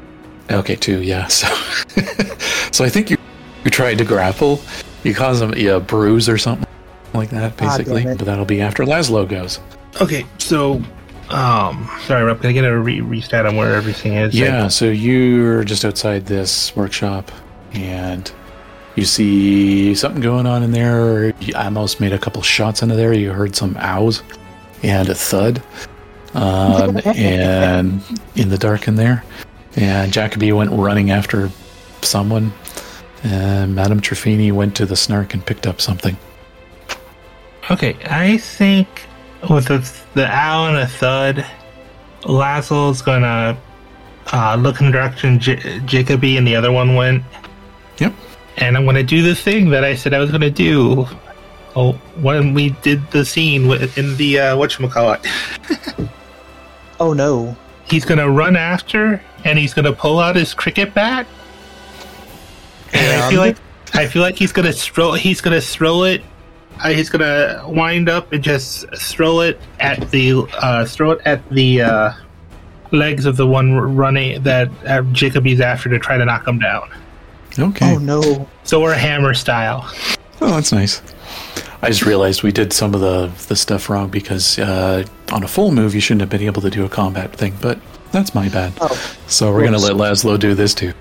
know 0.51 0.59
okay 0.59 0.75
too 0.75 1.03
yeah 1.03 1.27
so 1.29 1.47
so 2.73 2.85
i 2.85 2.89
think 2.89 3.11
you 3.11 3.17
you 3.65 3.71
tried 3.71 3.99
to 3.99 4.05
grapple 4.05 4.61
you 5.05 5.15
cause 5.15 5.39
them 5.39 5.53
yeah, 5.57 5.77
a 5.77 5.81
bruise 5.81 6.29
or 6.29 6.37
something 6.39 6.67
like 7.15 7.29
that 7.31 7.53
Ah, 7.61 7.77
basically 7.77 8.03
damn 8.05 8.17
but 8.17 8.25
that'll 8.27 8.45
be 8.47 8.61
after 8.61 8.83
laszlo 8.85 9.29
goes 9.29 9.61
Okay, 10.01 10.25
so 10.39 10.83
um, 11.29 11.89
sorry, 12.07 12.25
Rob, 12.25 12.41
can 12.41 12.51
I 12.51 12.53
get 12.55 12.65
a 12.65 12.77
re- 12.79 13.01
restat 13.01 13.47
on 13.47 13.57
where 13.57 13.75
everything 13.75 14.15
is? 14.15 14.35
yeah 14.35 14.67
so 14.69 14.87
you're 14.87 15.63
just 15.63 15.85
outside 15.85 16.27
this 16.27 16.75
workshop 16.75 17.31
and 17.73 18.33
you 18.99 19.05
see 19.05 19.95
something 19.95 20.21
going 20.21 20.47
on 20.47 20.65
in 20.65 20.73
there. 20.73 21.33
You 21.41 21.55
almost 21.55 22.01
made 22.01 22.13
a 22.13 22.19
couple 22.19 22.43
shots 22.43 22.83
into 22.83 22.97
there. 22.97 23.13
You 23.13 23.33
heard 23.33 23.55
some 23.55 23.77
ows 23.79 24.23
and 24.83 25.09
a 25.09 25.15
thud 25.15 25.63
um, 26.35 26.99
and 27.05 28.03
in 28.35 28.49
the 28.49 28.59
dark 28.59 28.89
in 28.89 28.97
there. 28.97 29.25
And 29.77 30.13
jacoby 30.13 30.53
went 30.53 30.73
running 30.73 31.13
after 31.13 31.51
someone. 32.03 32.53
And 33.23 33.75
madame 33.75 34.01
Trefini 34.01 34.53
went 34.53 34.75
to 34.77 34.87
the 34.87 34.97
snark 34.97 35.33
and 35.33 35.47
picked 35.47 35.67
up 35.67 35.81
something. 35.81 36.17
Okay, 37.71 37.97
I 38.05 38.39
think 38.39 38.89
with 39.49 39.67
the, 39.67 39.89
the 40.15 40.27
owl 40.27 40.69
and 40.69 40.77
a 40.77 40.87
thud, 40.87 41.47
Laszlo's 42.23 43.03
gonna 43.03 43.57
uh, 44.33 44.57
look 44.57 44.81
in 44.81 44.87
the 44.87 44.93
direction 44.93 45.39
J- 45.39 45.81
Jacoby 45.85 46.37
and 46.37 46.47
the 46.47 46.57
other 46.57 46.73
one 46.73 46.97
went. 46.97 47.23
Yep. 47.99 48.15
And 48.59 48.77
I'm 48.77 48.85
gonna 48.85 49.03
do 49.03 49.23
the 49.23 49.35
thing 49.35 49.71
that 49.71 49.85
I 49.85 49.95
said 49.95 50.13
I 50.15 50.19
was 50.19 50.31
gonna 50.31 50.51
do. 50.51 51.07
Oh, 51.77 51.93
when 52.21 52.55
we 52.55 52.71
did 52.83 53.09
the 53.11 53.25
scene 53.25 53.71
in 53.71 54.17
the 54.17 54.39
uh, 54.41 54.57
whatchamacallit. 54.57 56.09
Oh 57.01 57.13
no. 57.13 57.57
He's 57.85 58.05
gonna 58.05 58.29
run 58.29 58.57
after, 58.57 59.23
and 59.45 59.59
he's 59.59 59.73
gonna 59.73 59.93
pull 59.93 60.19
out 60.19 60.37
his 60.37 60.53
cricket 60.53 60.93
bat. 60.95 61.27
And 62.93 63.23
I 63.23 63.31
feel 63.31 63.41
like 63.41 63.57
I 63.95 64.07
feel 64.07 64.23
like 64.23 64.37
he's 64.37 64.53
gonna 64.53 64.73
throw. 64.73 65.13
He's 65.13 65.41
gonna 65.41 65.61
throw 65.61 66.05
it. 66.05 66.23
Uh, 66.83 66.91
he's 66.91 67.09
gonna 67.09 67.65
wind 67.67 68.09
up 68.09 68.33
and 68.33 68.43
just 68.43 68.87
throw 68.97 69.41
it 69.41 69.61
at 69.81 70.11
the 70.11 70.47
uh, 70.55 70.85
throw 70.85 71.13
it 71.13 71.21
at 71.25 71.49
the 71.51 71.83
uh, 71.83 72.13
legs 72.91 73.25
of 73.25 73.37
the 73.37 73.47
one 73.47 73.73
running 73.97 74.43
that 74.43 74.69
uh, 74.87 75.03
Jacoby's 75.13 75.61
after 75.61 75.89
to 75.89 75.99
try 75.99 76.19
to 76.19 76.25
knock 76.25 76.47
him 76.47 76.59
down. 76.59 76.91
Okay 77.59 77.95
Oh 77.95 77.99
no. 77.99 78.49
So 78.65 78.81
we're 78.81 78.95
hammer 78.95 79.35
style. 79.35 79.91
Oh, 80.41 80.55
that's 80.55 80.73
nice. 80.73 81.03
I 81.81 81.89
just 81.89 82.05
realized 82.05 82.43
we 82.43 82.53
did 82.53 82.73
some 82.73 82.95
of 82.95 83.01
the 83.01 83.31
the 83.47 83.57
stuff 83.57 83.89
wrong 83.89 84.09
because 84.09 84.59
uh, 84.59 85.05
on 85.33 85.45
a 85.45 85.49
full 85.49 85.71
move 85.73 85.95
you 85.95 86.01
shouldn't 86.01 86.23
have 86.23 86.31
been 86.31 86.43
able 86.43 86.63
to 86.63 86.71
do 86.71 86.85
a 86.85 86.89
combat 86.89 87.33
thing, 87.35 87.55
but 87.61 87.79
that's 88.13 88.35
my 88.35 88.49
bad. 88.49 88.73
Oh. 88.81 89.17
So 89.27 89.53
we're 89.53 89.65
gonna 89.65 89.79
let 89.79 89.93
Laszlo 89.93 90.39
do 90.39 90.55
this 90.55 90.75
too. 90.75 90.93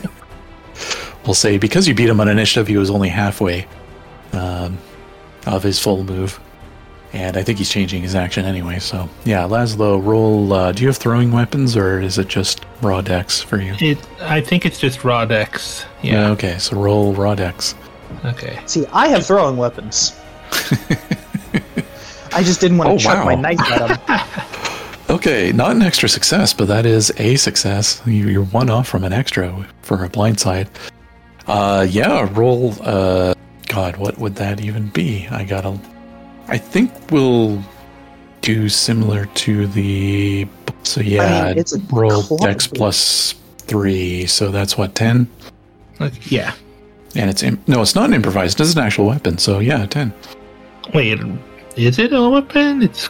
we'll 1.24 1.34
say 1.34 1.58
because 1.58 1.88
you 1.88 1.94
beat 1.94 2.08
him 2.08 2.20
on 2.20 2.28
initiative, 2.28 2.66
he 2.66 2.76
was 2.76 2.90
only 2.90 3.08
halfway 3.08 3.66
um, 4.32 4.78
of 5.46 5.62
his 5.62 5.78
full 5.78 6.04
move, 6.04 6.38
and 7.12 7.36
I 7.36 7.42
think 7.42 7.58
he's 7.58 7.70
changing 7.70 8.02
his 8.02 8.14
action 8.14 8.44
anyway. 8.44 8.78
So 8.78 9.08
yeah, 9.24 9.42
Laszlo, 9.44 10.04
roll. 10.04 10.52
Uh, 10.52 10.72
do 10.72 10.82
you 10.82 10.88
have 10.88 10.96
throwing 10.96 11.32
weapons 11.32 11.76
or 11.76 12.00
is 12.00 12.18
it 12.18 12.28
just 12.28 12.64
raw 12.82 13.00
dex 13.00 13.42
for 13.42 13.58
you? 13.60 13.74
It. 13.80 13.98
I 14.20 14.40
think 14.40 14.64
it's 14.66 14.78
just 14.78 15.02
raw 15.04 15.24
dex. 15.24 15.84
Yeah. 16.02 16.30
Okay, 16.30 16.58
so 16.58 16.76
roll 16.76 17.12
raw 17.14 17.34
dex. 17.34 17.74
Okay. 18.24 18.60
See, 18.66 18.86
I 18.92 19.08
have 19.08 19.26
throwing 19.26 19.56
weapons. 19.56 20.12
I 22.32 22.42
just 22.44 22.60
didn't 22.60 22.78
want 22.78 22.88
to 22.90 22.94
Oh, 22.94 22.98
chuck 22.98 23.18
wow. 23.18 23.24
my 23.24 23.34
knife 23.34 23.60
at 23.60 23.90
him. 24.08 24.46
Okay, 25.10 25.50
not 25.50 25.72
an 25.74 25.82
extra 25.82 26.08
success, 26.08 26.54
but 26.54 26.68
that 26.68 26.86
is 26.86 27.12
a 27.18 27.34
success. 27.34 28.00
You- 28.06 28.28
You're 28.28 28.44
one 28.44 28.70
off 28.70 28.86
from 28.86 29.02
an 29.02 29.12
extra 29.12 29.66
for 29.82 30.04
a 30.04 30.08
blind 30.08 30.38
side. 30.38 30.68
Uh, 31.48 31.84
yeah, 31.90 32.28
roll. 32.32 32.76
Uh, 32.80 33.34
God, 33.66 33.96
what 33.96 34.18
would 34.18 34.36
that 34.36 34.60
even 34.60 34.86
be? 34.90 35.26
I 35.28 35.42
gotta. 35.42 35.76
I 36.50 36.58
think 36.58 36.92
we'll 37.10 37.62
do 38.42 38.68
similar 38.68 39.26
to 39.26 39.66
the. 39.68 40.46
So 40.82 41.00
yeah, 41.00 41.22
I 41.22 41.48
mean, 41.50 41.58
it's 41.58 41.72
a 41.74 41.78
roll 41.92 42.22
club. 42.22 42.40
dex 42.40 42.66
plus 42.66 43.34
three. 43.58 44.26
So 44.26 44.50
that's 44.50 44.76
what 44.76 44.94
ten. 44.94 45.28
Like, 45.98 46.30
yeah. 46.30 46.54
And 47.16 47.28
it's 47.30 47.42
im- 47.42 47.62
no, 47.66 47.82
it's 47.82 47.94
not 47.94 48.06
an 48.06 48.14
improvised. 48.14 48.60
It's 48.60 48.74
an 48.74 48.80
actual 48.82 49.06
weapon. 49.06 49.38
So 49.38 49.58
yeah, 49.58 49.86
ten. 49.86 50.12
Wait, 50.94 51.20
is 51.76 51.98
it 51.98 52.12
a 52.12 52.28
weapon? 52.28 52.82
It's 52.82 53.08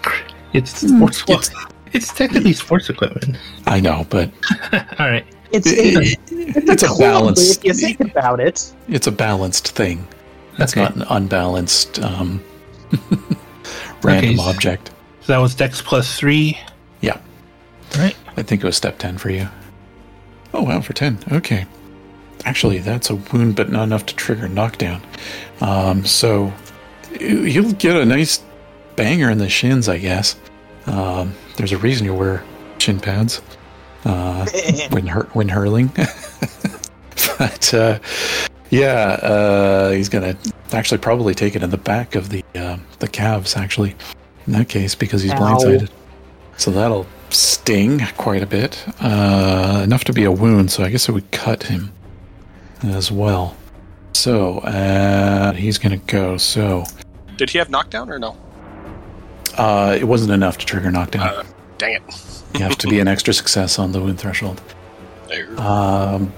it's 0.53 0.81
Hmm, 0.83 0.96
sports. 0.96 1.26
well, 1.26 1.38
it's- 1.38 1.66
it's 1.92 2.12
technically 2.14 2.53
sports 2.53 2.88
equipment. 2.88 3.37
I 3.66 3.81
know, 3.81 4.07
but 4.11 4.31
All 5.00 5.11
right. 5.11 5.24
It's, 5.53 5.66
it's, 5.66 6.16
it's 6.31 6.83
a 6.85 6.87
club, 6.87 7.00
balanced. 7.00 7.59
If 7.59 7.64
you 7.64 7.74
think 7.74 7.98
about 8.00 8.38
it, 8.38 8.72
It's 8.88 9.09
a 9.09 9.12
balanced 9.12 9.70
thing. 9.72 10.07
It's 10.59 10.72
Okay. 10.72 10.83
not 10.83 10.94
an 10.94 11.03
unbalanced 11.11 11.98
um, 11.98 12.40
random 14.03 14.41
Okay. 14.41 14.49
object. 14.51 14.91
So 15.23 15.33
that 15.33 15.39
was 15.39 15.55
Dex 15.55 15.81
plus 15.83 16.17
three. 16.19 16.59
Yeah. 17.01 17.19
Right. 17.99 18.17
I 18.37 18.43
think 18.43 18.63
it 18.63 18.67
was 18.67 18.77
step 18.77 18.99
10 18.99 19.19
for 19.19 19.31
you. 19.31 19.49
Oh, 20.55 20.63
wow, 20.63 20.81
for 20.81 20.93
10. 20.93 21.19
Okay. 21.33 21.67
Actually, 22.45 22.79
that's 22.79 23.11
a 23.11 23.17
wound, 23.17 23.55
but 23.57 23.71
not 23.71 23.83
enough 23.85 24.07
to 24.07 24.15
trigger 24.17 24.49
knockdown. 24.49 25.03
Um, 25.61 26.05
so 26.07 26.53
you- 27.21 27.43
you'll 27.43 27.73
get 27.73 27.97
a 27.97 28.05
nice 28.05 28.41
banger 28.97 29.31
in 29.31 29.39
the 29.39 29.49
shins, 29.49 29.89
I 29.89 29.99
guess. 29.99 30.37
Um, 30.87 31.35
there's 31.57 31.73
a 31.73 31.79
reason 31.79 32.07
you 32.07 32.15
wear 32.15 32.43
shin 32.79 32.99
pads 33.01 33.43
uh, 34.07 34.47
when 34.91 35.07
hur- 35.07 35.29
when 35.35 35.49
hurling. 35.49 35.89
but 37.39 37.75
uh, 37.75 37.99
yeah, 38.70 39.18
uh, 39.22 39.90
he's 39.90 40.09
gonna 40.09 40.37
actually 40.72 40.98
probably 40.98 41.35
take 41.35 41.54
it 41.56 41.62
in 41.62 41.70
the 41.70 41.76
back 41.78 42.14
of 42.14 42.28
the 42.30 42.44
uh, 42.54 42.78
the 42.98 43.09
calves. 43.09 43.56
Actually, 43.56 43.94
in 44.46 44.52
that 44.54 44.68
case, 44.68 44.94
because 44.94 45.22
he's 45.22 45.33
Ow. 45.33 45.37
blindsided. 45.38 45.90
So 46.56 46.70
that'll 46.70 47.06
sting 47.30 48.00
quite 48.18 48.42
a 48.42 48.46
bit, 48.46 48.85
uh, 49.00 49.80
enough 49.85 50.04
to 50.04 50.12
be 50.12 50.24
a 50.24 50.33
wound. 50.33 50.70
So 50.70 50.83
I 50.85 50.90
guess 50.90 51.09
it 51.09 51.12
would 51.12 51.30
cut 51.30 51.62
him 51.64 51.92
as 52.83 53.11
well. 53.11 53.56
So 54.12 54.59
uh, 54.59 55.52
he's 55.52 55.78
gonna 55.78 55.96
go. 55.96 56.37
So 56.37 56.85
Did 57.37 57.50
he 57.50 57.59
have 57.59 57.70
knockdown 57.70 58.11
or 58.11 58.18
no? 58.18 58.37
uh, 59.56 59.96
it 59.98 60.04
wasn't 60.04 60.33
enough 60.33 60.59
to 60.59 60.66
trigger 60.66 60.90
knockdown. 60.90 61.22
Uh, 61.28 61.42
dang 61.78 61.94
it. 61.94 62.02
you 62.54 62.61
have 62.61 62.76
to 62.78 62.88
be 62.88 63.00
an 63.00 63.09
extra 63.09 63.33
success 63.35 63.78
on 63.78 63.92
the 63.92 64.00
wound 64.00 64.18
threshold. 64.20 64.61
There. 65.28 65.61
Um, 65.61 66.33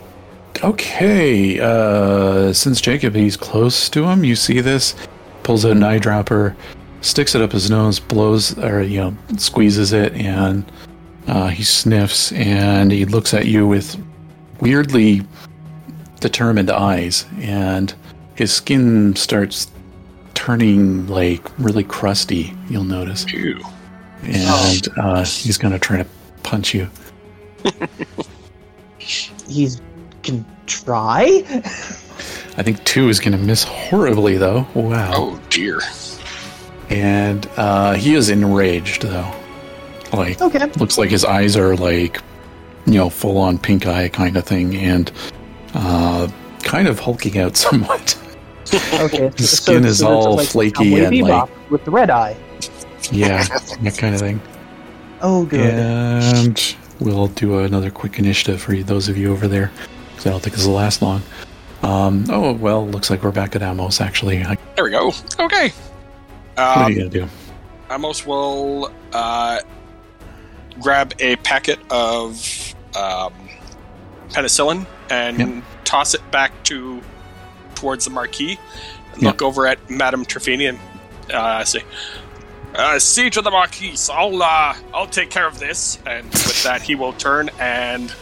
okay. 0.62 1.58
Uh, 1.60 2.52
since 2.52 2.80
Jacob, 2.80 3.14
he's 3.14 3.36
close 3.36 3.88
to 3.90 4.04
him. 4.04 4.24
You 4.24 4.36
see 4.36 4.60
this? 4.60 4.94
Pulls 5.42 5.64
out 5.64 5.72
an 5.72 5.80
eyedropper, 5.80 6.54
sticks 7.00 7.34
it 7.34 7.42
up 7.42 7.52
his 7.52 7.70
nose, 7.70 7.98
blows 7.98 8.56
or 8.58 8.82
you 8.82 9.00
know 9.00 9.16
squeezes 9.36 9.92
it, 9.92 10.12
and 10.14 10.64
uh, 11.26 11.48
he 11.48 11.62
sniffs 11.62 12.32
and 12.32 12.92
he 12.92 13.04
looks 13.04 13.34
at 13.34 13.46
you 13.46 13.66
with 13.66 13.96
weirdly 14.60 15.22
determined 16.20 16.70
eyes, 16.70 17.26
and 17.38 17.94
his 18.36 18.52
skin 18.52 19.14
starts 19.16 19.70
turning 20.34 21.06
like 21.08 21.42
really 21.58 21.84
crusty. 21.84 22.54
You'll 22.68 22.84
notice, 22.84 23.30
Ew. 23.32 23.60
and 24.22 24.88
uh, 24.96 25.24
he's 25.24 25.58
gonna 25.58 25.78
try 25.78 25.98
to 25.98 26.06
punch 26.42 26.74
you. 26.74 26.88
he's 28.98 29.80
can 30.22 30.44
try. 30.66 31.42
I 32.56 32.62
think 32.62 32.82
two 32.84 33.08
is 33.08 33.18
going 33.18 33.32
to 33.32 33.38
miss 33.38 33.64
horribly, 33.64 34.36
though. 34.36 34.66
Wow. 34.74 35.12
Oh 35.14 35.40
dear. 35.50 35.80
And 36.90 37.48
uh, 37.56 37.94
he 37.94 38.14
is 38.14 38.28
enraged, 38.28 39.02
though. 39.02 39.30
Like, 40.12 40.40
Okay. 40.42 40.66
looks 40.78 40.98
like 40.98 41.08
his 41.10 41.24
eyes 41.24 41.56
are 41.56 41.74
like, 41.76 42.20
you 42.84 42.94
know, 42.94 43.08
full 43.08 43.38
on 43.38 43.58
pink 43.58 43.86
eye 43.86 44.08
kind 44.08 44.36
of 44.36 44.44
thing, 44.44 44.76
and 44.76 45.10
uh, 45.74 46.28
kind 46.62 46.88
of 46.88 46.98
hulking 47.00 47.38
out 47.38 47.56
somewhat. 47.66 48.18
Okay. 48.94 49.30
His 49.36 49.58
skin 49.58 49.84
is 49.84 50.00
that's 50.00 50.10
all 50.10 50.36
like 50.36 50.48
flaky 50.48 51.02
and, 51.02 51.12
Bebop 51.14 51.48
with 51.70 51.84
the 51.84 51.90
red 51.90 52.10
eye. 52.10 52.36
yeah, 53.10 53.44
that 53.82 53.96
kind 53.98 54.14
of 54.14 54.20
thing. 54.20 54.40
Oh, 55.24 55.44
good. 55.44 55.60
And 55.60 56.76
we'll 56.98 57.28
do 57.28 57.60
another 57.60 57.92
quick 57.92 58.18
initiative 58.18 58.60
for 58.60 58.74
you, 58.74 58.82
those 58.82 59.08
of 59.08 59.16
you 59.16 59.30
over 59.30 59.46
there, 59.46 59.70
because 60.12 60.26
I 60.26 60.30
don't 60.30 60.40
think 60.42 60.56
this 60.56 60.66
will 60.66 60.74
last 60.74 61.02
long. 61.02 61.22
Um, 61.82 62.24
oh, 62.30 62.52
well, 62.52 62.86
looks 62.88 63.10
like 63.10 63.22
we're 63.24 63.32
back 63.32 63.56
at 63.56 63.62
Amos, 63.62 64.00
actually. 64.00 64.44
Like, 64.44 64.60
There 64.76 64.84
we 64.84 64.90
go. 64.90 65.12
Okay. 65.40 65.68
what 65.70 66.58
are 66.58 66.84
Um, 66.84 66.92
you 66.92 66.98
going 67.00 67.10
to 67.10 67.20
do? 67.20 67.28
Amos 67.90 68.24
will 68.24 68.92
uh, 69.12 69.60
grab 70.80 71.12
a 71.18 71.36
packet 71.36 71.78
of 71.90 72.74
um, 72.96 73.32
penicillin 74.28 74.86
and 75.10 75.38
Yep. 75.38 75.64
toss 75.84 76.14
it 76.14 76.30
back 76.30 76.52
to 76.64 77.00
towards 77.74 78.04
the 78.04 78.10
marquee 78.10 78.58
and 79.14 79.22
Yep. 79.22 79.32
look 79.32 79.42
over 79.42 79.66
at 79.66 79.90
Madame 79.90 80.24
Trefini 80.24 80.68
and 80.68 80.78
uh, 81.32 81.64
say, 81.64 81.82
uh, 82.74 82.98
"See 82.98 83.28
to 83.30 83.42
the 83.42 83.50
marquise. 83.50 84.08
I'll 84.08 84.42
uh, 84.42 84.74
I'll 84.94 85.06
take 85.06 85.30
care 85.30 85.46
of 85.46 85.58
this." 85.58 85.98
And 86.06 86.26
with 86.26 86.62
that, 86.62 86.80
he 86.82 86.94
will 86.94 87.12
turn 87.14 87.50
and 87.58 88.14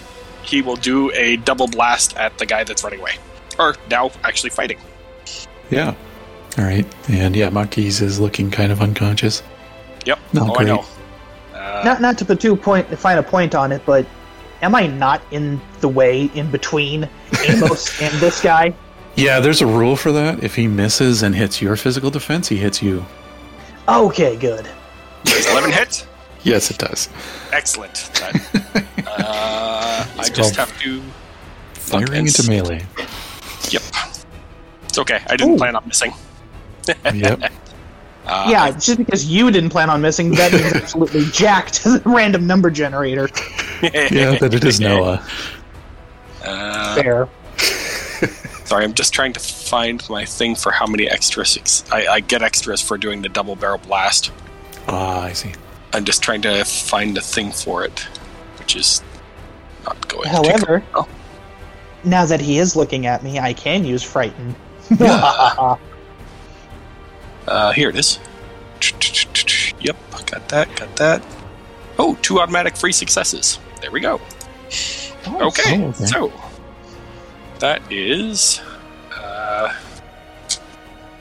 he 0.51 0.63
will 0.63 0.77
do 0.77 1.11
a 1.13 1.37
double 1.37 1.69
blast 1.69 2.17
at 2.17 2.37
the 2.39 2.47
guy 2.47 2.65
that's 2.65 2.83
running 2.85 3.01
away, 3.01 3.15
or 3.59 3.77
now 3.91 4.11
actually 4.25 4.51
fighting. 4.51 4.79
Yeah. 5.71 5.95
All 6.59 6.65
right. 6.65 6.87
And 7.09 7.37
yeah, 7.37 7.49
Makis 7.51 8.03
is 8.03 8.19
looking 8.19 8.51
kind 8.51 8.73
of 8.73 8.81
unconscious. 8.81 9.43
Yep. 10.05 10.19
Not 10.33 10.51
oh, 10.51 10.53
I 10.55 10.57
great. 10.57 10.67
know. 10.67 10.85
Uh, 11.55 11.83
Not 11.85 12.01
not 12.01 12.19
to 12.19 12.25
put 12.25 12.41
two 12.41 12.57
point 12.57 12.87
find 12.99 13.19
a 13.19 13.23
point 13.23 13.55
on 13.55 13.71
it, 13.71 13.83
but 13.87 14.05
am 14.63 14.75
I 14.75 14.87
not 14.89 15.23
in 15.31 15.61
the 15.81 15.89
way 15.89 16.25
in 16.35 16.51
between 16.51 17.09
Amos 17.49 18.01
and 18.03 18.13
this 18.21 18.41
guy? 18.43 18.75
Yeah, 19.17 19.41
there's 19.41 19.61
a 19.61 19.67
rule 19.67 19.97
for 19.97 20.11
that. 20.13 20.43
If 20.43 20.55
he 20.57 20.67
misses 20.67 21.23
and 21.23 21.35
hits 21.35 21.61
your 21.63 21.77
physical 21.77 22.11
defense, 22.11 22.49
he 22.49 22.57
hits 22.57 22.83
you. 22.83 23.05
Okay, 23.89 24.37
good. 24.37 24.69
does 25.25 25.47
eleven 25.51 25.71
hit? 25.71 26.07
Yes, 26.43 26.71
it 26.71 26.79
does. 26.79 27.11
Excellent. 27.53 28.11
That- 28.15 28.87
uh, 29.07 29.80
I 30.19 30.29
just 30.29 30.57
have 30.57 30.77
to. 30.81 31.03
Firing 31.75 32.27
Yes. 32.27 32.39
into 32.39 32.51
melee. 32.51 32.85
Yep. 33.71 33.83
It's 34.85 34.99
okay. 34.99 35.21
I 35.29 35.37
didn't 35.37 35.55
Ooh. 35.55 35.59
plan 35.59 35.77
on 35.77 35.83
missing. 35.87 36.13
Yep. 37.13 37.53
Uh, 38.27 38.47
yeah, 38.49 38.71
just 38.71 38.99
because 38.99 39.25
you 39.25 39.51
didn't 39.51 39.71
plan 39.71 39.91
on 39.91 40.01
missing, 40.01 40.31
that 40.33 40.53
means 40.53 40.73
absolutely 40.75 41.25
jacked 41.33 41.83
the 41.83 42.01
random 42.05 42.47
number 42.47 42.71
generator. 42.71 43.29
Yeah, 43.83 44.37
that 44.39 44.55
it 44.55 44.63
is 44.63 44.79
Noah. 44.89 45.27
Uh, 46.45 46.95
Fair. 46.95 47.29
sorry, 48.67 48.85
I'm 48.85 48.95
just 48.95 49.13
trying 49.13 49.33
to 49.33 49.41
find 49.41 50.07
my 50.09 50.25
thing 50.27 50.55
for 50.55 50.71
how 50.71 50.87
many 50.87 51.09
extras 51.09 51.83
I, 51.91 52.07
I 52.07 52.21
get 52.21 52.43
extras 52.43 52.81
for 52.81 52.97
doing 52.99 53.23
the 53.23 53.29
double 53.31 53.57
barrel 53.57 53.79
blast. 53.79 54.31
Ah, 54.87 55.23
I 55.23 55.33
see. 55.33 55.53
I'm 55.93 56.05
just 56.05 56.23
trying 56.23 56.43
to 56.43 56.63
find 56.65 57.17
a 57.19 57.23
thing 57.23 57.51
for 57.51 57.83
it, 57.85 58.01
which 58.61 58.77
is 58.77 59.03
not 59.85 60.09
going. 60.09 60.25
to 60.25 60.29
However, 60.29 60.83
Oh. 60.95 61.09
now 62.05 62.25
that 62.27 62.41
he 62.41 62.59
is 62.59 62.77
looking 62.77 63.07
at 63.07 63.23
me, 63.23 63.39
I 63.39 63.53
can 63.53 63.85
use 63.85 64.03
frighten. 64.03 64.55
Yeah. 64.99 65.77
Uh, 67.49 67.73
here 67.73 67.89
it 67.89 67.97
is. 67.97 68.19
Yep, 69.81 69.97
got 70.27 70.49
that, 70.51 70.69
got 70.77 70.95
that. 70.97 71.23
Oh, 71.99 72.17
two 72.23 72.39
automatic 72.41 72.77
free 72.77 72.93
successes. 72.93 73.59
There 73.81 73.91
we 73.91 73.99
go. 74.01 74.21
Okay, 74.69 75.13
Oh, 75.27 75.47
okay. 75.49 75.93
so 76.07 76.33
that 77.59 77.81
is. 77.91 78.61
Uh, 79.17 79.75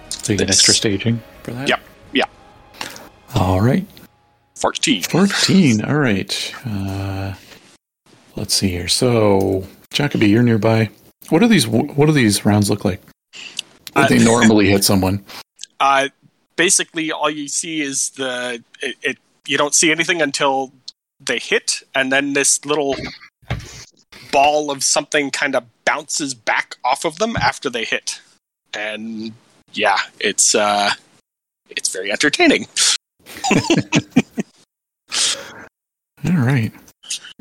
So 0.09 0.33
you 0.33 0.39
get 0.39 0.49
extra 0.49 0.73
staging 0.73 1.19
for 1.43 1.51
that? 1.51 1.67
Yep, 1.69 1.79
yeah. 2.13 2.25
All 3.33 3.61
right. 3.61 3.85
14. 4.55 5.03
14. 5.03 5.85
All 5.85 5.95
right. 5.95 6.53
Uh, 6.65 7.33
let's 8.35 8.53
see 8.53 8.69
here. 8.69 8.87
So, 8.87 9.65
Jacoby, 9.91 10.29
you're 10.29 10.43
nearby. 10.43 10.89
What 11.29 11.39
do 11.39 11.47
these 11.47 11.67
What 11.67 12.05
do 12.05 12.11
these 12.11 12.45
rounds 12.45 12.69
look 12.69 12.85
like? 12.85 13.01
Would 13.95 14.05
Uh, 14.05 14.07
they 14.07 14.23
normally 14.23 14.69
hit 14.69 14.83
someone? 14.83 15.23
Uh, 15.79 16.09
basically, 16.55 17.11
all 17.11 17.29
you 17.29 17.47
see 17.47 17.81
is 17.81 18.11
the. 18.11 18.63
It, 18.81 18.95
it. 19.01 19.17
You 19.47 19.57
don't 19.57 19.73
see 19.73 19.91
anything 19.91 20.21
until 20.21 20.71
they 21.19 21.39
hit, 21.39 21.81
and 21.95 22.11
then 22.11 22.33
this 22.33 22.63
little 22.65 22.95
ball 24.31 24.71
of 24.71 24.83
something 24.83 25.31
kind 25.31 25.55
of 25.55 25.63
bounces 25.85 26.33
back 26.33 26.75
off 26.83 27.05
of 27.05 27.17
them 27.17 27.35
after 27.37 27.69
they 27.69 27.83
hit. 27.83 28.21
And 28.73 29.33
yeah, 29.73 29.97
it's 30.19 30.55
uh, 30.55 30.91
it's 31.69 31.89
very 31.89 32.11
entertaining. 32.11 32.67
All 36.25 36.31
right. 36.33 36.71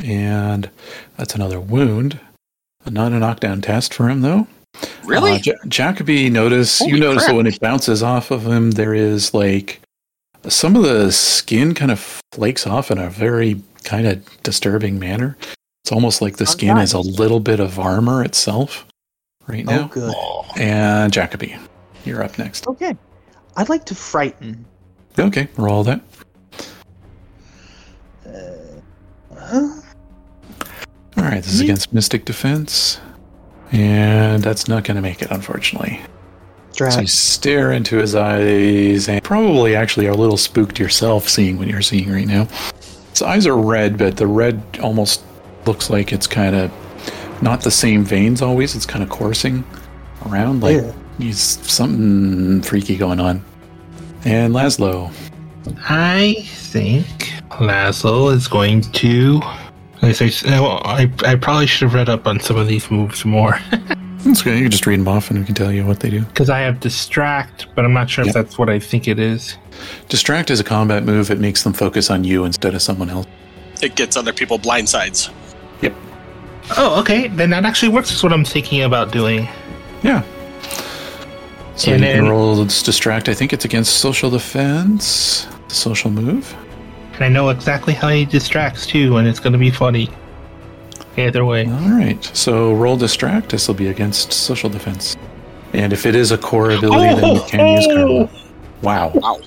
And 0.02 0.70
that's 1.16 1.34
another 1.34 1.60
wound. 1.60 2.20
Not 2.88 3.12
a 3.12 3.18
knockdown 3.18 3.60
test 3.60 3.92
for 3.92 4.08
him, 4.08 4.22
though. 4.22 4.46
Really? 5.04 5.32
Uh, 5.32 5.38
Ja- 5.44 5.52
Jacoby, 5.66 6.30
notice 6.30 6.80
you 6.82 6.98
notice 6.98 7.24
crap. 7.24 7.32
that 7.32 7.36
when 7.36 7.46
it 7.46 7.60
bounces 7.60 8.02
off 8.02 8.30
of 8.30 8.46
him, 8.46 8.70
there 8.72 8.94
is 8.94 9.34
like 9.34 9.80
some 10.48 10.76
of 10.76 10.82
the 10.82 11.10
skin 11.12 11.74
kind 11.74 11.90
of 11.90 12.20
flakes 12.32 12.66
off 12.66 12.90
in 12.90 12.98
a 12.98 13.10
very 13.10 13.60
kind 13.84 14.06
of 14.06 14.42
disturbing 14.42 14.98
manner. 14.98 15.36
It's 15.84 15.92
almost 15.92 16.22
like 16.22 16.36
the 16.36 16.44
Oh, 16.44 16.52
skin 16.52 16.74
nice. 16.76 16.88
is 16.88 16.94
a 16.94 17.00
little 17.00 17.40
bit 17.40 17.60
of 17.60 17.78
armor 17.78 18.22
itself 18.24 18.86
right 19.46 19.64
Oh, 19.66 19.70
now. 19.72 19.86
good. 19.88 20.14
And 20.56 21.12
Jacoby, 21.12 21.56
you're 22.04 22.22
up 22.22 22.38
next. 22.38 22.66
Okay. 22.68 22.96
I'd 23.56 23.68
like 23.68 23.84
to 23.86 23.94
frighten. 23.94 24.64
Okay, 25.18 25.48
roll 25.56 25.82
that. 25.84 26.00
Huh? 29.48 29.80
All 31.16 31.24
right, 31.24 31.42
this 31.42 31.54
is 31.54 31.60
against 31.60 31.92
Mystic 31.92 32.24
Defense, 32.24 33.00
and 33.72 34.42
that's 34.42 34.68
not 34.68 34.84
going 34.84 34.94
to 34.96 35.02
make 35.02 35.20
it, 35.22 35.30
unfortunately. 35.30 36.00
So 36.72 37.00
you 37.00 37.06
stare 37.08 37.72
into 37.72 37.96
his 37.96 38.14
eyes 38.14 39.08
and 39.08 39.20
probably 39.24 39.74
actually 39.74 40.06
are 40.06 40.12
a 40.12 40.16
little 40.16 40.36
spooked 40.36 40.78
yourself 40.78 41.28
seeing 41.28 41.58
what 41.58 41.66
you're 41.66 41.82
seeing 41.82 42.08
right 42.08 42.26
now. 42.26 42.46
His 43.10 43.20
eyes 43.20 43.48
are 43.48 43.56
red, 43.56 43.98
but 43.98 44.16
the 44.16 44.28
red 44.28 44.62
almost 44.80 45.24
looks 45.66 45.90
like 45.90 46.12
it's 46.12 46.28
kind 46.28 46.54
of 46.54 46.70
not 47.42 47.62
the 47.62 47.70
same 47.72 48.04
veins 48.04 48.42
always. 48.42 48.76
It's 48.76 48.86
kind 48.86 49.02
of 49.02 49.08
coursing 49.10 49.64
around 50.26 50.62
like 50.62 50.76
Yeah. 50.76 50.92
he's 51.18 51.40
something 51.40 52.62
freaky 52.62 52.96
going 52.96 53.18
on. 53.18 53.44
And 54.24 54.54
Laszlo. 54.54 55.12
I 55.88 56.44
think 56.46 57.32
Laszlo 57.58 58.32
is 58.32 58.48
going 58.48 58.80
to. 58.82 59.40
I 60.02 60.12
say, 60.12 60.30
well, 60.60 60.80
oh, 60.84 60.88
I, 60.88 61.10
I 61.24 61.34
probably 61.34 61.66
should 61.66 61.86
have 61.86 61.94
read 61.94 62.08
up 62.08 62.26
on 62.26 62.38
some 62.40 62.56
of 62.56 62.68
these 62.68 62.88
moves 62.90 63.24
more 63.24 63.58
That's 64.18 64.40
okay. 64.42 64.56
You 64.56 64.62
can 64.62 64.70
just 64.70 64.86
read 64.86 65.00
them 65.00 65.08
off 65.08 65.30
and 65.30 65.38
we 65.40 65.44
can 65.44 65.54
tell 65.54 65.72
you 65.72 65.84
what 65.86 66.00
they 66.00 66.10
do. 66.10 66.22
because 66.24 66.50
I 66.50 66.60
have 66.60 66.80
distract, 66.80 67.66
but 67.74 67.84
I'm 67.84 67.92
not 67.92 68.08
sure 68.10 68.24
Yep. 68.24 68.28
if 68.30 68.34
that's 68.34 68.58
what 68.58 68.68
I 68.68 68.78
think 68.78 69.08
it 69.08 69.18
is. 69.18 69.56
Distract 70.08 70.50
is 70.50 70.60
a 70.60 70.64
combat 70.64 71.04
move. 71.04 71.30
It 71.30 71.38
makes 71.40 71.62
them 71.62 71.72
focus 71.72 72.10
on 72.10 72.24
you 72.24 72.44
instead 72.44 72.74
of 72.74 72.82
someone 72.82 73.10
else. 73.10 73.26
It 73.82 73.94
gets 73.96 74.16
other 74.16 74.32
people 74.32 74.58
blindsides. 74.58 75.32
Yep. 75.82 75.94
Oh, 76.76 77.00
okay, 77.00 77.28
then 77.28 77.50
that 77.50 77.64
actually 77.64 77.90
works. 77.90 78.10
Is 78.12 78.22
what 78.22 78.32
I'm 78.32 78.44
thinking 78.44 78.82
about 78.82 79.12
doing. 79.12 79.48
Yeah. 80.02 80.22
So 81.76 81.92
And 81.92 82.00
you 82.02 82.06
can 82.08 82.24
then- 82.24 82.28
roll 82.28 82.64
distract. 82.64 83.28
I 83.28 83.34
think 83.34 83.52
it's 83.52 83.64
against 83.64 83.98
social 83.98 84.30
defense. 84.30 85.46
Social 85.68 86.10
move. 86.10 86.54
And 87.18 87.24
I 87.24 87.28
know 87.28 87.48
exactly 87.48 87.94
how 87.94 88.10
he 88.10 88.24
distracts 88.24 88.86
too, 88.86 89.16
and 89.16 89.26
it's 89.26 89.40
going 89.40 89.52
to 89.52 89.58
be 89.58 89.72
funny. 89.72 90.08
Either 91.16 91.44
way. 91.44 91.66
All 91.66 91.90
right. 91.90 92.22
So 92.32 92.72
roll 92.74 92.96
distract. 92.96 93.48
This 93.48 93.66
will 93.66 93.74
be 93.74 93.88
against 93.88 94.32
social 94.32 94.70
defense. 94.70 95.16
And 95.72 95.92
if 95.92 96.06
it 96.06 96.14
is 96.14 96.30
a 96.30 96.38
core 96.38 96.70
ability, 96.70 97.20
then 97.20 97.34
you 97.34 97.42
can 97.42 97.76
use 97.76 97.86
karma. 97.88 98.30
Wow. 98.82 99.10
Wow. 99.16 99.40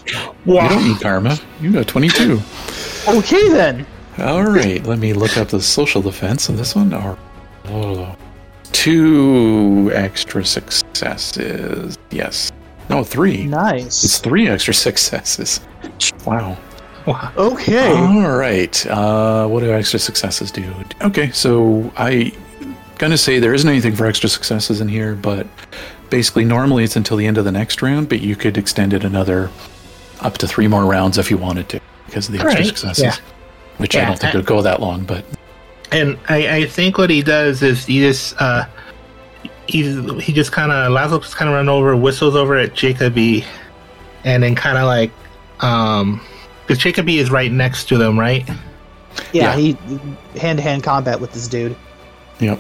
wow. 0.46 0.64
You 0.64 0.70
don't 0.70 0.88
need 0.90 1.00
karma. 1.00 1.40
You 1.62 1.72
got 1.72 1.88
22. 1.88 2.42
Okay 3.08 3.50
then. 3.50 3.88
All 4.18 4.44
right. 4.44 4.86
Let 4.86 5.00
me 5.00 5.14
look 5.14 5.38
up 5.38 5.48
the 5.48 5.62
social 5.62 6.02
defense 6.02 6.50
of 6.50 6.58
this 6.58 6.76
one. 6.76 6.94
Or 6.94 7.18
oh, 7.68 8.18
two 8.74 9.92
extra 9.94 10.44
successes. 10.44 11.98
Yes. 12.10 12.52
No, 12.90 13.06
three. 13.06 13.46
Nice. 13.46 14.04
It's 14.04 14.18
three 14.18 14.50
extra 14.50 14.74
successes. 14.90 15.62
Wow. 16.26 16.58
Wow. 17.08 17.32
Okay. 17.38 17.88
All 17.95 18.36
right. 18.38 18.86
Uh, 18.88 19.47
what 19.47 19.62
do 19.62 19.72
extra 19.72 19.99
successes 19.99 20.52
do? 20.52 20.72
Okay, 21.02 21.32
so 21.32 21.91
I 21.97 22.32
gonna 22.97 23.18
say 23.18 23.39
there 23.39 23.54
isn't 23.54 23.68
anything 23.70 23.95
for 23.95 24.06
extra 24.06 24.30
successes 24.30 24.80
in 24.82 24.88
here, 24.88 25.16
but 25.16 25.47
basically 26.10 26.45
normally 26.45 26.84
it's 26.84 26.95
until 26.95 27.18
the 27.18 27.26
end 27.26 27.38
of 27.38 27.45
the 27.45 27.52
next 27.52 27.82
round, 27.82 28.10
but 28.10 28.20
you 28.22 28.36
could 28.36 28.58
extend 28.58 28.93
it 28.93 29.04
another 29.04 29.49
up 30.22 30.38
to 30.38 30.47
three 30.47 30.68
more 30.68 30.86
rounds 30.86 31.18
if 31.18 31.32
you 31.32 31.38
wanted 31.38 31.68
to 31.70 31.80
because 32.06 32.28
of 32.28 32.34
the 32.34 32.39
extra 32.39 32.56
Right, 32.60 32.66
successes. 32.68 33.04
yeah. 33.04 33.16
Which 33.78 33.95
I 33.95 34.06
don't 34.06 34.20
think 34.20 34.36
I- 34.36 34.38
would 34.38 34.45
go 34.45 34.62
that 34.62 34.80
long, 34.82 35.04
but 35.06 35.26
And 35.91 36.18
I, 36.30 36.58
I 36.58 36.66
think 36.68 36.97
what 36.99 37.10
he 37.10 37.22
does 37.24 37.64
is 37.64 37.86
he 37.86 37.99
just 38.02 38.36
uh 38.39 38.66
he's 39.68 39.95
he 40.22 40.32
just 40.34 40.52
kind 40.52 40.72
of 40.72 40.91
Laszlo 40.91 41.22
just 41.22 41.36
kind 41.36 41.49
of 41.49 41.56
run 41.56 41.70
over, 41.70 41.95
whistles 41.95 42.36
over 42.36 42.56
at 42.58 42.76
Jacoby, 42.76 43.43
and 44.24 44.43
then 44.43 44.54
kind 44.56 44.78
of 44.78 44.86
like 44.86 45.12
um 45.62 46.22
because 46.62 46.78
Jacoby 46.78 47.18
is 47.18 47.32
right 47.32 47.51
next 47.51 47.86
to 47.89 47.97
them, 47.97 48.20
right? 48.20 48.47
yeah, 49.34 49.55
yeah. 49.55 49.57
he 49.57 49.72
hand 50.39 50.57
to 50.57 50.64
hand 50.64 50.84
combat 50.84 51.20
with 51.20 51.32
this 51.34 51.47
dude. 51.47 51.76
yep. 52.39 52.59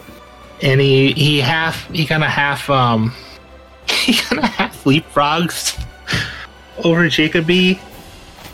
And 0.61 0.79
he 0.79 1.13
he 1.13 1.39
half 1.39 1.87
he 1.91 2.05
kind 2.05 2.23
of 2.23 2.29
half 2.29 2.69
um 2.69 3.13
he 3.87 4.13
kind 4.13 4.43
of 4.43 4.49
half 4.49 4.83
leapfrogs 4.83 5.83
over 6.83 7.07
Jacoby. 7.09 7.79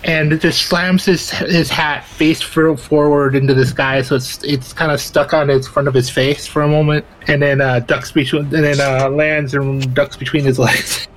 And 0.03 0.31
it 0.31 0.41
just 0.41 0.67
slams 0.67 1.05
his 1.05 1.31
his 1.31 1.69
hat 1.69 2.05
face 2.05 2.41
forward 2.41 3.35
into 3.35 3.53
the 3.53 3.65
sky, 3.65 4.03
so 4.03 4.15
it's 4.15 4.41
it's 4.43 4.71
kind 4.71 4.91
of 4.91 5.01
stuck 5.01 5.33
on 5.33 5.49
his 5.49 5.67
front 5.67 5.87
of 5.87 5.93
his 5.93 6.09
face 6.09 6.45
for 6.45 6.61
a 6.61 6.67
moment, 6.67 7.03
and 7.27 7.41
then 7.41 7.59
uh, 7.59 7.79
ducks 7.79 8.11
between, 8.11 8.43
and 8.43 8.63
then 8.63 8.79
uh, 8.79 9.09
lands 9.09 9.55
and 9.55 9.93
ducks 9.95 10.15
between 10.15 10.45
his 10.45 10.59
legs. 10.59 11.07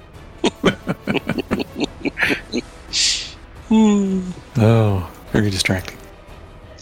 Oh, 3.73 5.09
very 5.51 5.81
distracting. 5.81 5.99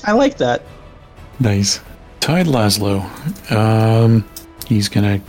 I 0.05 0.13
like 0.13 0.39
that. 0.39 0.63
Nice. 1.41 1.81
Tide 2.21 2.47
Laszlo. 2.47 3.03
Um, 3.51 4.29
he's 4.67 4.89
gonna 4.89 5.21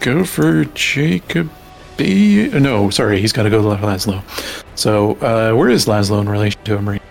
go 0.00 0.24
for 0.24 0.64
Jacob. 0.66 1.50
B. 1.96 2.48
No, 2.48 2.90
sorry, 2.90 3.20
he's 3.20 3.32
got 3.32 3.42
to 3.42 3.50
go 3.50 3.60
to 3.60 3.82
Laszlo. 3.82 4.22
So, 4.76 5.16
uh, 5.16 5.52
where 5.56 5.68
is 5.68 5.86
Laszlo 5.86 6.20
in 6.20 6.28
relation 6.28 6.62
to 6.62 6.76
him? 6.76 6.88
Right? 6.88 7.02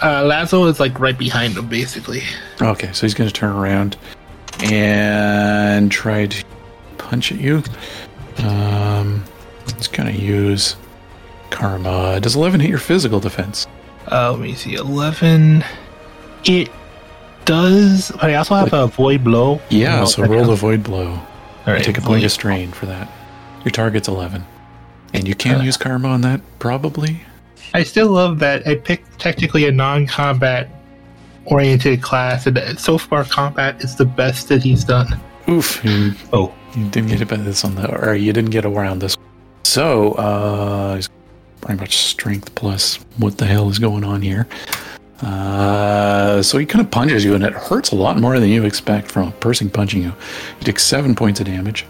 Uh, 0.00 0.24
Laszlo 0.24 0.68
is 0.68 0.80
like 0.80 0.98
right 0.98 1.16
behind 1.16 1.56
him, 1.56 1.68
basically. 1.68 2.22
Okay, 2.60 2.92
so 2.92 3.06
he's 3.06 3.14
going 3.14 3.28
to 3.28 3.32
turn 3.32 3.54
around 3.54 3.96
and 4.64 5.92
try 5.92 6.26
to 6.26 6.44
punch 6.98 7.30
at 7.30 7.38
you. 7.38 7.62
Um, 8.38 9.22
he's 9.76 9.86
going 9.86 10.12
to 10.12 10.20
use 10.20 10.74
Karma. 11.50 12.18
Does 12.18 12.34
11 12.34 12.58
hit 12.58 12.68
your 12.68 12.80
physical 12.80 13.20
defense? 13.20 13.68
Uh, 14.10 14.30
let 14.32 14.40
me 14.40 14.54
see, 14.54 14.74
eleven. 14.74 15.64
It 16.44 16.70
does, 17.44 18.10
but 18.12 18.24
I 18.30 18.34
also 18.34 18.54
have 18.54 18.72
a 18.72 18.86
void 18.86 19.24
blow. 19.24 19.60
Yeah, 19.70 20.04
so 20.04 20.24
roll 20.24 20.44
the 20.46 20.54
void 20.54 20.82
blow. 20.82 21.10
All 21.10 21.72
right, 21.72 21.82
Take 21.82 21.98
a 21.98 22.00
point 22.00 22.24
of 22.24 22.30
strain 22.30 22.70
for 22.70 22.86
that. 22.86 23.10
Your 23.64 23.72
target's 23.72 24.06
11. 24.06 24.44
And 25.12 25.26
you 25.26 25.34
can 25.34 25.60
Uh. 25.60 25.64
use 25.64 25.76
Karma 25.76 26.08
on 26.08 26.20
that, 26.20 26.40
probably. 26.60 27.20
I 27.74 27.82
still 27.82 28.08
love 28.10 28.38
that 28.38 28.66
I 28.68 28.76
picked 28.76 29.18
technically 29.18 29.66
a 29.66 29.72
non-combat 29.72 30.68
oriented 31.46 32.02
class, 32.02 32.46
and 32.46 32.78
so 32.78 32.98
far 32.98 33.24
combat 33.24 33.82
is 33.82 33.96
the 33.96 34.04
best 34.04 34.48
that 34.48 34.62
he's 34.62 34.84
done. 34.84 35.18
Oof, 35.48 35.84
you, 35.84 36.12
Oh, 36.32 36.52
you 36.76 36.88
didn't 36.88 37.08
get 37.08 37.20
it 37.20 37.28
this 37.44 37.64
on 37.64 37.74
the, 37.74 37.88
or 38.00 38.14
you 38.14 38.32
didn't 38.32 38.50
get 38.50 38.64
around 38.64 39.00
this. 39.00 39.16
So, 39.64 40.12
uh, 40.12 41.00
pretty 41.66 41.80
much 41.80 41.96
strength 41.98 42.54
plus 42.54 42.96
what 43.18 43.38
the 43.38 43.44
hell 43.46 43.68
is 43.68 43.78
going 43.78 44.04
on 44.04 44.22
here. 44.22 44.46
Uh, 45.20 46.42
so 46.42 46.58
he 46.58 46.66
kind 46.66 46.84
of 46.84 46.90
punches 46.90 47.24
you, 47.24 47.34
and 47.34 47.42
it 47.42 47.52
hurts 47.52 47.90
a 47.90 47.94
lot 47.96 48.18
more 48.18 48.38
than 48.38 48.48
you 48.48 48.64
expect 48.64 49.10
from 49.10 49.28
a 49.28 49.32
person 49.32 49.68
punching 49.68 50.02
you. 50.02 50.08
You 50.60 50.64
take 50.64 50.78
seven 50.78 51.14
points 51.14 51.40
of 51.40 51.46
damage. 51.46 51.84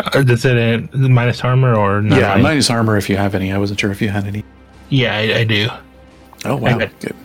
uh, 0.00 0.22
does 0.22 0.44
it 0.44 0.56
uh, 0.94 0.98
minus 0.98 1.42
armor 1.42 1.74
or 1.74 2.00
not? 2.02 2.18
yeah, 2.20 2.36
minus 2.36 2.70
armor 2.70 2.96
if 2.96 3.08
you 3.08 3.16
have 3.16 3.34
any. 3.34 3.52
I 3.52 3.58
wasn't 3.58 3.80
sure 3.80 3.90
if 3.90 4.00
you 4.00 4.10
had 4.10 4.26
any. 4.26 4.44
yeah, 4.90 5.16
I, 5.16 5.38
I 5.40 5.44
do. 5.44 5.68
Oh 6.44 6.56
wow, 6.56 6.76
Okay. 6.76 6.90
good. 7.00 7.16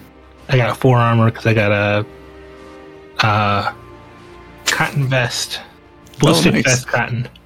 I 0.49 0.57
got 0.57 0.71
a 0.71 0.75
four 0.75 0.97
armor 0.97 1.29
because 1.29 1.45
I 1.45 1.53
got 1.53 1.71
a 1.71 2.05
uh, 3.25 3.73
cotton 4.65 5.05
vest, 5.05 5.59
ballistic 6.19 6.51
Oh, 6.53 6.55
nice. 6.55 6.65
vest 6.65 6.87
cotton. 6.87 7.27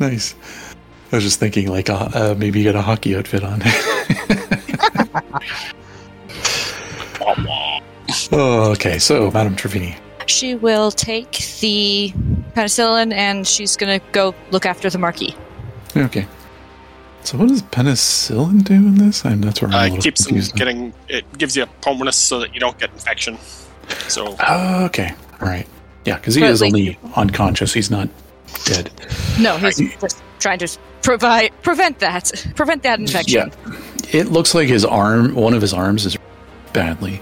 Nice. 0.00 0.36
I 1.10 1.16
was 1.16 1.24
just 1.24 1.40
thinking, 1.40 1.70
like, 1.70 1.88
uh, 1.88 2.08
uh, 2.14 2.34
maybe 2.36 2.60
you 2.60 2.70
got 2.70 2.78
a 2.78 2.82
hockey 2.82 3.16
outfit 3.16 3.42
on. 3.42 3.62
oh, 8.32 8.70
okay. 8.72 8.98
So, 8.98 9.30
Madame 9.30 9.56
Trefini. 9.56 9.96
She 10.26 10.54
will 10.54 10.90
take 10.90 11.32
the 11.60 12.12
penicillin 12.54 13.12
and 13.14 13.46
she's 13.46 13.76
gonna 13.76 14.00
go 14.12 14.34
look 14.50 14.66
after 14.66 14.90
the 14.90 14.98
marquee. 14.98 15.34
Okay. 15.96 16.26
So, 17.24 17.38
what 17.38 17.48
does 17.48 17.62
penicillin 17.62 18.62
do 18.64 18.74
in 18.74 18.94
this? 18.96 19.24
I'm 19.24 19.40
that's 19.40 19.62
where 19.62 19.70
I'm 19.70 19.74
a 19.74 19.78
Uh, 19.78 19.82
little 19.84 19.98
it 19.98 20.02
keeps 20.02 20.26
confused. 20.26 20.54
getting. 20.56 20.92
It 21.08 21.24
gives 21.38 21.56
you 21.56 21.62
a 21.62 21.66
bonus 21.82 22.16
so 22.16 22.40
that 22.40 22.52
you 22.54 22.60
don't 22.60 22.78
get 22.78 22.90
infection. 22.92 23.38
So 24.08 24.36
Oh, 24.46 24.84
okay. 24.86 25.14
All 25.40 25.48
right. 25.48 25.66
Yeah, 26.04 26.16
because 26.16 26.34
he 26.34 26.42
But, 26.42 26.50
is 26.50 26.60
like- 26.60 26.68
only 26.74 26.98
unconscious. 27.16 27.72
He's 27.72 27.90
not 27.90 28.08
dead. 28.64 28.90
No, 29.40 29.56
he's 29.56 29.78
just 29.78 30.22
trying 30.40 30.58
to 30.58 30.68
provide 31.02 31.50
prevent 31.62 31.98
that 32.00 32.30
prevent 32.54 32.82
that 32.82 32.98
infection. 33.00 33.50
Yeah. 33.66 33.76
It 34.12 34.28
looks 34.28 34.54
like 34.54 34.68
his 34.68 34.84
arm, 34.84 35.34
one 35.34 35.54
of 35.54 35.60
his 35.62 35.72
arms, 35.74 36.06
is 36.06 36.16
badly. 36.72 37.20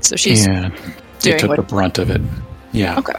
So 0.00 0.16
she's 0.16 0.46
yeah. 0.46 0.70
doing 1.20 1.36
it 1.36 1.38
took 1.40 1.48
what- 1.50 1.56
the 1.56 1.62
brunt 1.62 1.98
of 1.98 2.10
it. 2.10 2.20
Yeah. 2.72 2.98
Okay. 2.98 3.14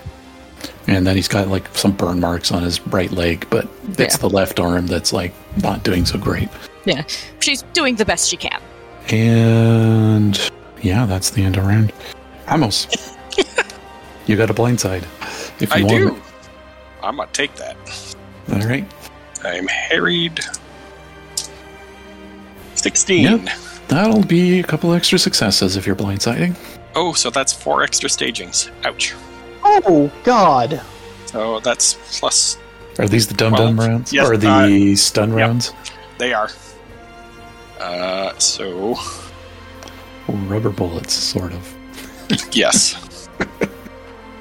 And 0.87 1.07
then 1.07 1.15
he's 1.15 1.27
got 1.27 1.47
like 1.47 1.67
some 1.75 1.93
burn 1.93 2.19
marks 2.19 2.51
on 2.51 2.61
his 2.61 2.79
right 2.87 3.11
leg, 3.11 3.47
but 3.49 3.67
it's 3.97 4.15
Yeah. 4.15 4.17
the 4.17 4.29
left 4.29 4.59
arm 4.59 4.85
that's 4.85 5.11
like 5.11 5.33
not 5.63 5.83
doing 5.83 6.05
so 6.05 6.19
great. 6.19 6.49
Yeah, 6.85 7.03
she's 7.39 7.63
doing 7.73 7.95
the 7.95 8.05
best 8.05 8.29
she 8.29 8.37
can. 8.37 8.61
And 9.09 10.39
yeah, 10.83 11.07
that's 11.07 11.31
the 11.31 11.43
end 11.43 11.57
of 11.57 11.65
round. 11.65 11.91
Amos, 12.47 12.87
you 14.27 14.35
got 14.37 14.51
a 14.51 14.53
blindside. 14.53 15.03
If 15.59 15.71
I 15.73 15.77
you 15.77 15.87
do. 15.87 16.09
want. 16.11 16.23
I'm 17.01 17.17
gonna 17.17 17.29
take 17.33 17.55
that. 17.55 17.75
All 18.51 18.59
right. 18.59 18.85
I'm 19.43 19.67
harried. 19.67 20.39
16. 22.75 23.23
Yep. 23.23 23.49
That'll 23.87 24.23
be 24.23 24.59
a 24.59 24.63
couple 24.63 24.93
extra 24.93 25.19
successes 25.19 25.75
if 25.77 25.85
you're 25.85 25.95
blindsiding. 25.95 26.55
Oh, 26.95 27.13
so 27.13 27.29
that's 27.29 27.53
four 27.53 27.83
extra 27.83 28.09
stagings. 28.09 28.71
Ouch. 28.83 29.13
Oh 29.63 30.11
God! 30.23 30.81
So 31.25 31.59
that's 31.59 32.19
plus. 32.19 32.57
Are 32.99 33.07
these 33.07 33.27
the 33.27 33.33
dum 33.33 33.53
dum 33.53 33.77
Well, 33.77 33.87
rounds? 33.89 34.13
yes, 34.13 34.29
or 34.29 34.37
the 34.37 34.95
stun 34.95 35.29
yep. 35.29 35.37
rounds? 35.37 35.73
They 36.17 36.33
are. 36.33 36.49
Uh, 37.79 38.37
so 38.37 38.95
Rubber 40.27 40.69
bullets, 40.69 41.13
sort 41.13 41.51
of. 41.53 41.75
yes. 42.55 43.27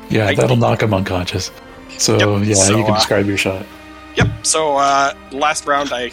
Yeah, 0.09 0.29
I- 0.29 0.35
that'll 0.35 0.57
knock 0.57 0.83
him 0.83 0.95
unconscious. 0.95 1.51
So 1.99 2.39
Yep, 2.39 2.47
yeah, 2.49 2.55
so, 2.55 2.77
you 2.77 2.85
can 2.85 2.93
uh, 2.93 2.97
describe 2.97 3.27
your 3.27 3.37
shot. 3.37 3.67
Yep. 4.17 4.47
So 4.47 4.77
uh, 4.77 5.15
last 5.33 5.67
round, 5.67 5.93
I 5.93 6.11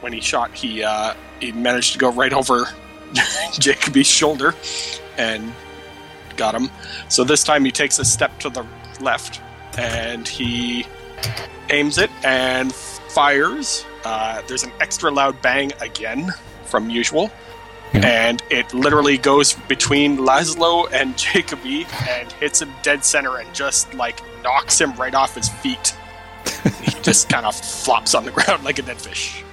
when 0.00 0.12
he 0.12 0.20
shot, 0.20 0.52
he 0.54 0.82
uh, 0.82 1.14
he 1.40 1.52
managed 1.52 1.92
to 1.92 1.98
go 1.98 2.10
right 2.12 2.32
over 2.32 2.68
Jacoby's 3.58 4.06
shoulder 4.06 4.54
and 5.16 5.52
got 6.36 6.54
him. 6.54 6.70
So 7.08 7.24
this 7.24 7.44
time 7.44 7.64
he 7.64 7.70
takes 7.70 7.98
a 7.98 8.04
step 8.04 8.38
to 8.40 8.50
the 8.50 8.66
left 9.00 9.40
and 9.76 10.26
he 10.26 10.86
aims 11.70 11.98
it 11.98 12.10
and 12.24 12.72
fires. 12.72 13.84
Uh, 14.04 14.42
there's 14.48 14.64
an 14.64 14.72
extra 14.80 15.10
loud 15.10 15.40
bang 15.42 15.72
again 15.80 16.32
from 16.64 16.90
usual. 16.90 17.30
Yeah. 17.92 18.00
And 18.06 18.42
it 18.50 18.74
literally 18.74 19.16
goes 19.16 19.54
between 19.68 20.18
Laszlo 20.18 20.90
and 20.92 21.16
Jacoby 21.18 21.86
and 22.08 22.30
hits 22.32 22.60
him 22.60 22.72
dead 22.82 23.04
center 23.04 23.38
and 23.38 23.52
just 23.54 23.92
like 23.94 24.20
knocks 24.42 24.80
him 24.80 24.92
right 24.94 25.14
off 25.14 25.34
his 25.34 25.48
feet 25.48 25.96
he 26.82 26.90
just 27.02 27.28
kind 27.28 27.46
of 27.46 27.54
flops 27.54 28.14
on 28.14 28.24
the 28.24 28.30
ground 28.30 28.64
like 28.64 28.78
a 28.78 28.82
dead 28.82 29.00
fish. 29.00 29.44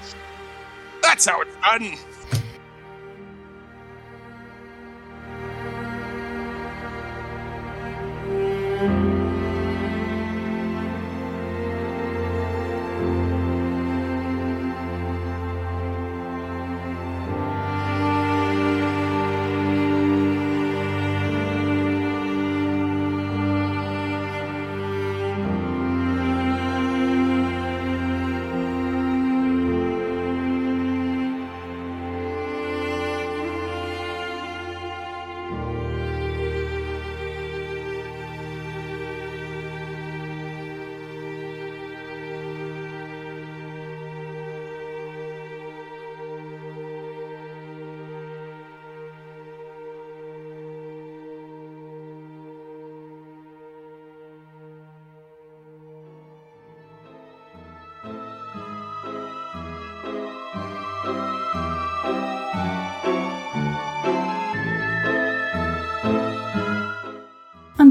That's 1.02 1.26
how 1.26 1.42
it's 1.42 1.56
done. 1.62 1.98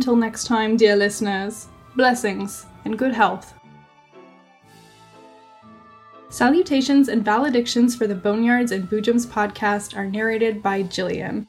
Until 0.00 0.16
next 0.16 0.44
time, 0.44 0.78
dear 0.78 0.96
listeners, 0.96 1.68
blessings 1.94 2.64
and 2.86 2.98
good 2.98 3.12
health. 3.12 3.52
Salutations 6.30 7.10
and 7.10 7.22
valedictions 7.22 7.94
for 7.94 8.06
the 8.06 8.14
Boneyards 8.14 8.72
and 8.72 8.88
Boojums 8.88 9.26
podcast 9.26 9.94
are 9.94 10.06
narrated 10.06 10.62
by 10.62 10.84
Jillian. 10.84 11.48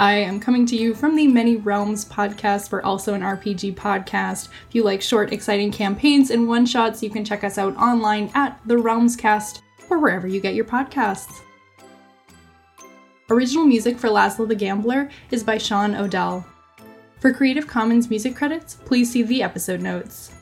I 0.00 0.14
am 0.14 0.40
coming 0.40 0.66
to 0.66 0.74
you 0.76 0.92
from 0.92 1.14
the 1.14 1.28
Many 1.28 1.54
Realms 1.54 2.04
podcast. 2.04 2.72
We're 2.72 2.82
also 2.82 3.14
an 3.14 3.22
RPG 3.22 3.76
podcast. 3.76 4.48
If 4.68 4.74
you 4.74 4.82
like 4.82 5.02
short, 5.02 5.32
exciting 5.32 5.70
campaigns 5.70 6.32
and 6.32 6.48
one 6.48 6.66
shots, 6.66 7.00
you 7.00 7.10
can 7.10 7.24
check 7.24 7.44
us 7.44 7.58
out 7.58 7.76
online 7.76 8.28
at 8.34 8.60
the 8.66 8.74
Realmscast 8.74 9.60
or 9.88 10.00
wherever 10.00 10.26
you 10.26 10.40
get 10.40 10.56
your 10.56 10.64
podcasts. 10.64 11.42
Original 13.30 13.66
music 13.66 14.00
for 14.00 14.08
Laszlo 14.08 14.48
the 14.48 14.56
Gambler 14.56 15.08
is 15.30 15.44
by 15.44 15.58
Sean 15.58 15.94
Odell. 15.94 16.44
For 17.20 17.32
Creative 17.32 17.66
Commons 17.66 18.10
music 18.10 18.36
credits, 18.36 18.74
please 18.74 19.10
see 19.10 19.22
the 19.22 19.42
episode 19.42 19.80
notes. 19.80 20.35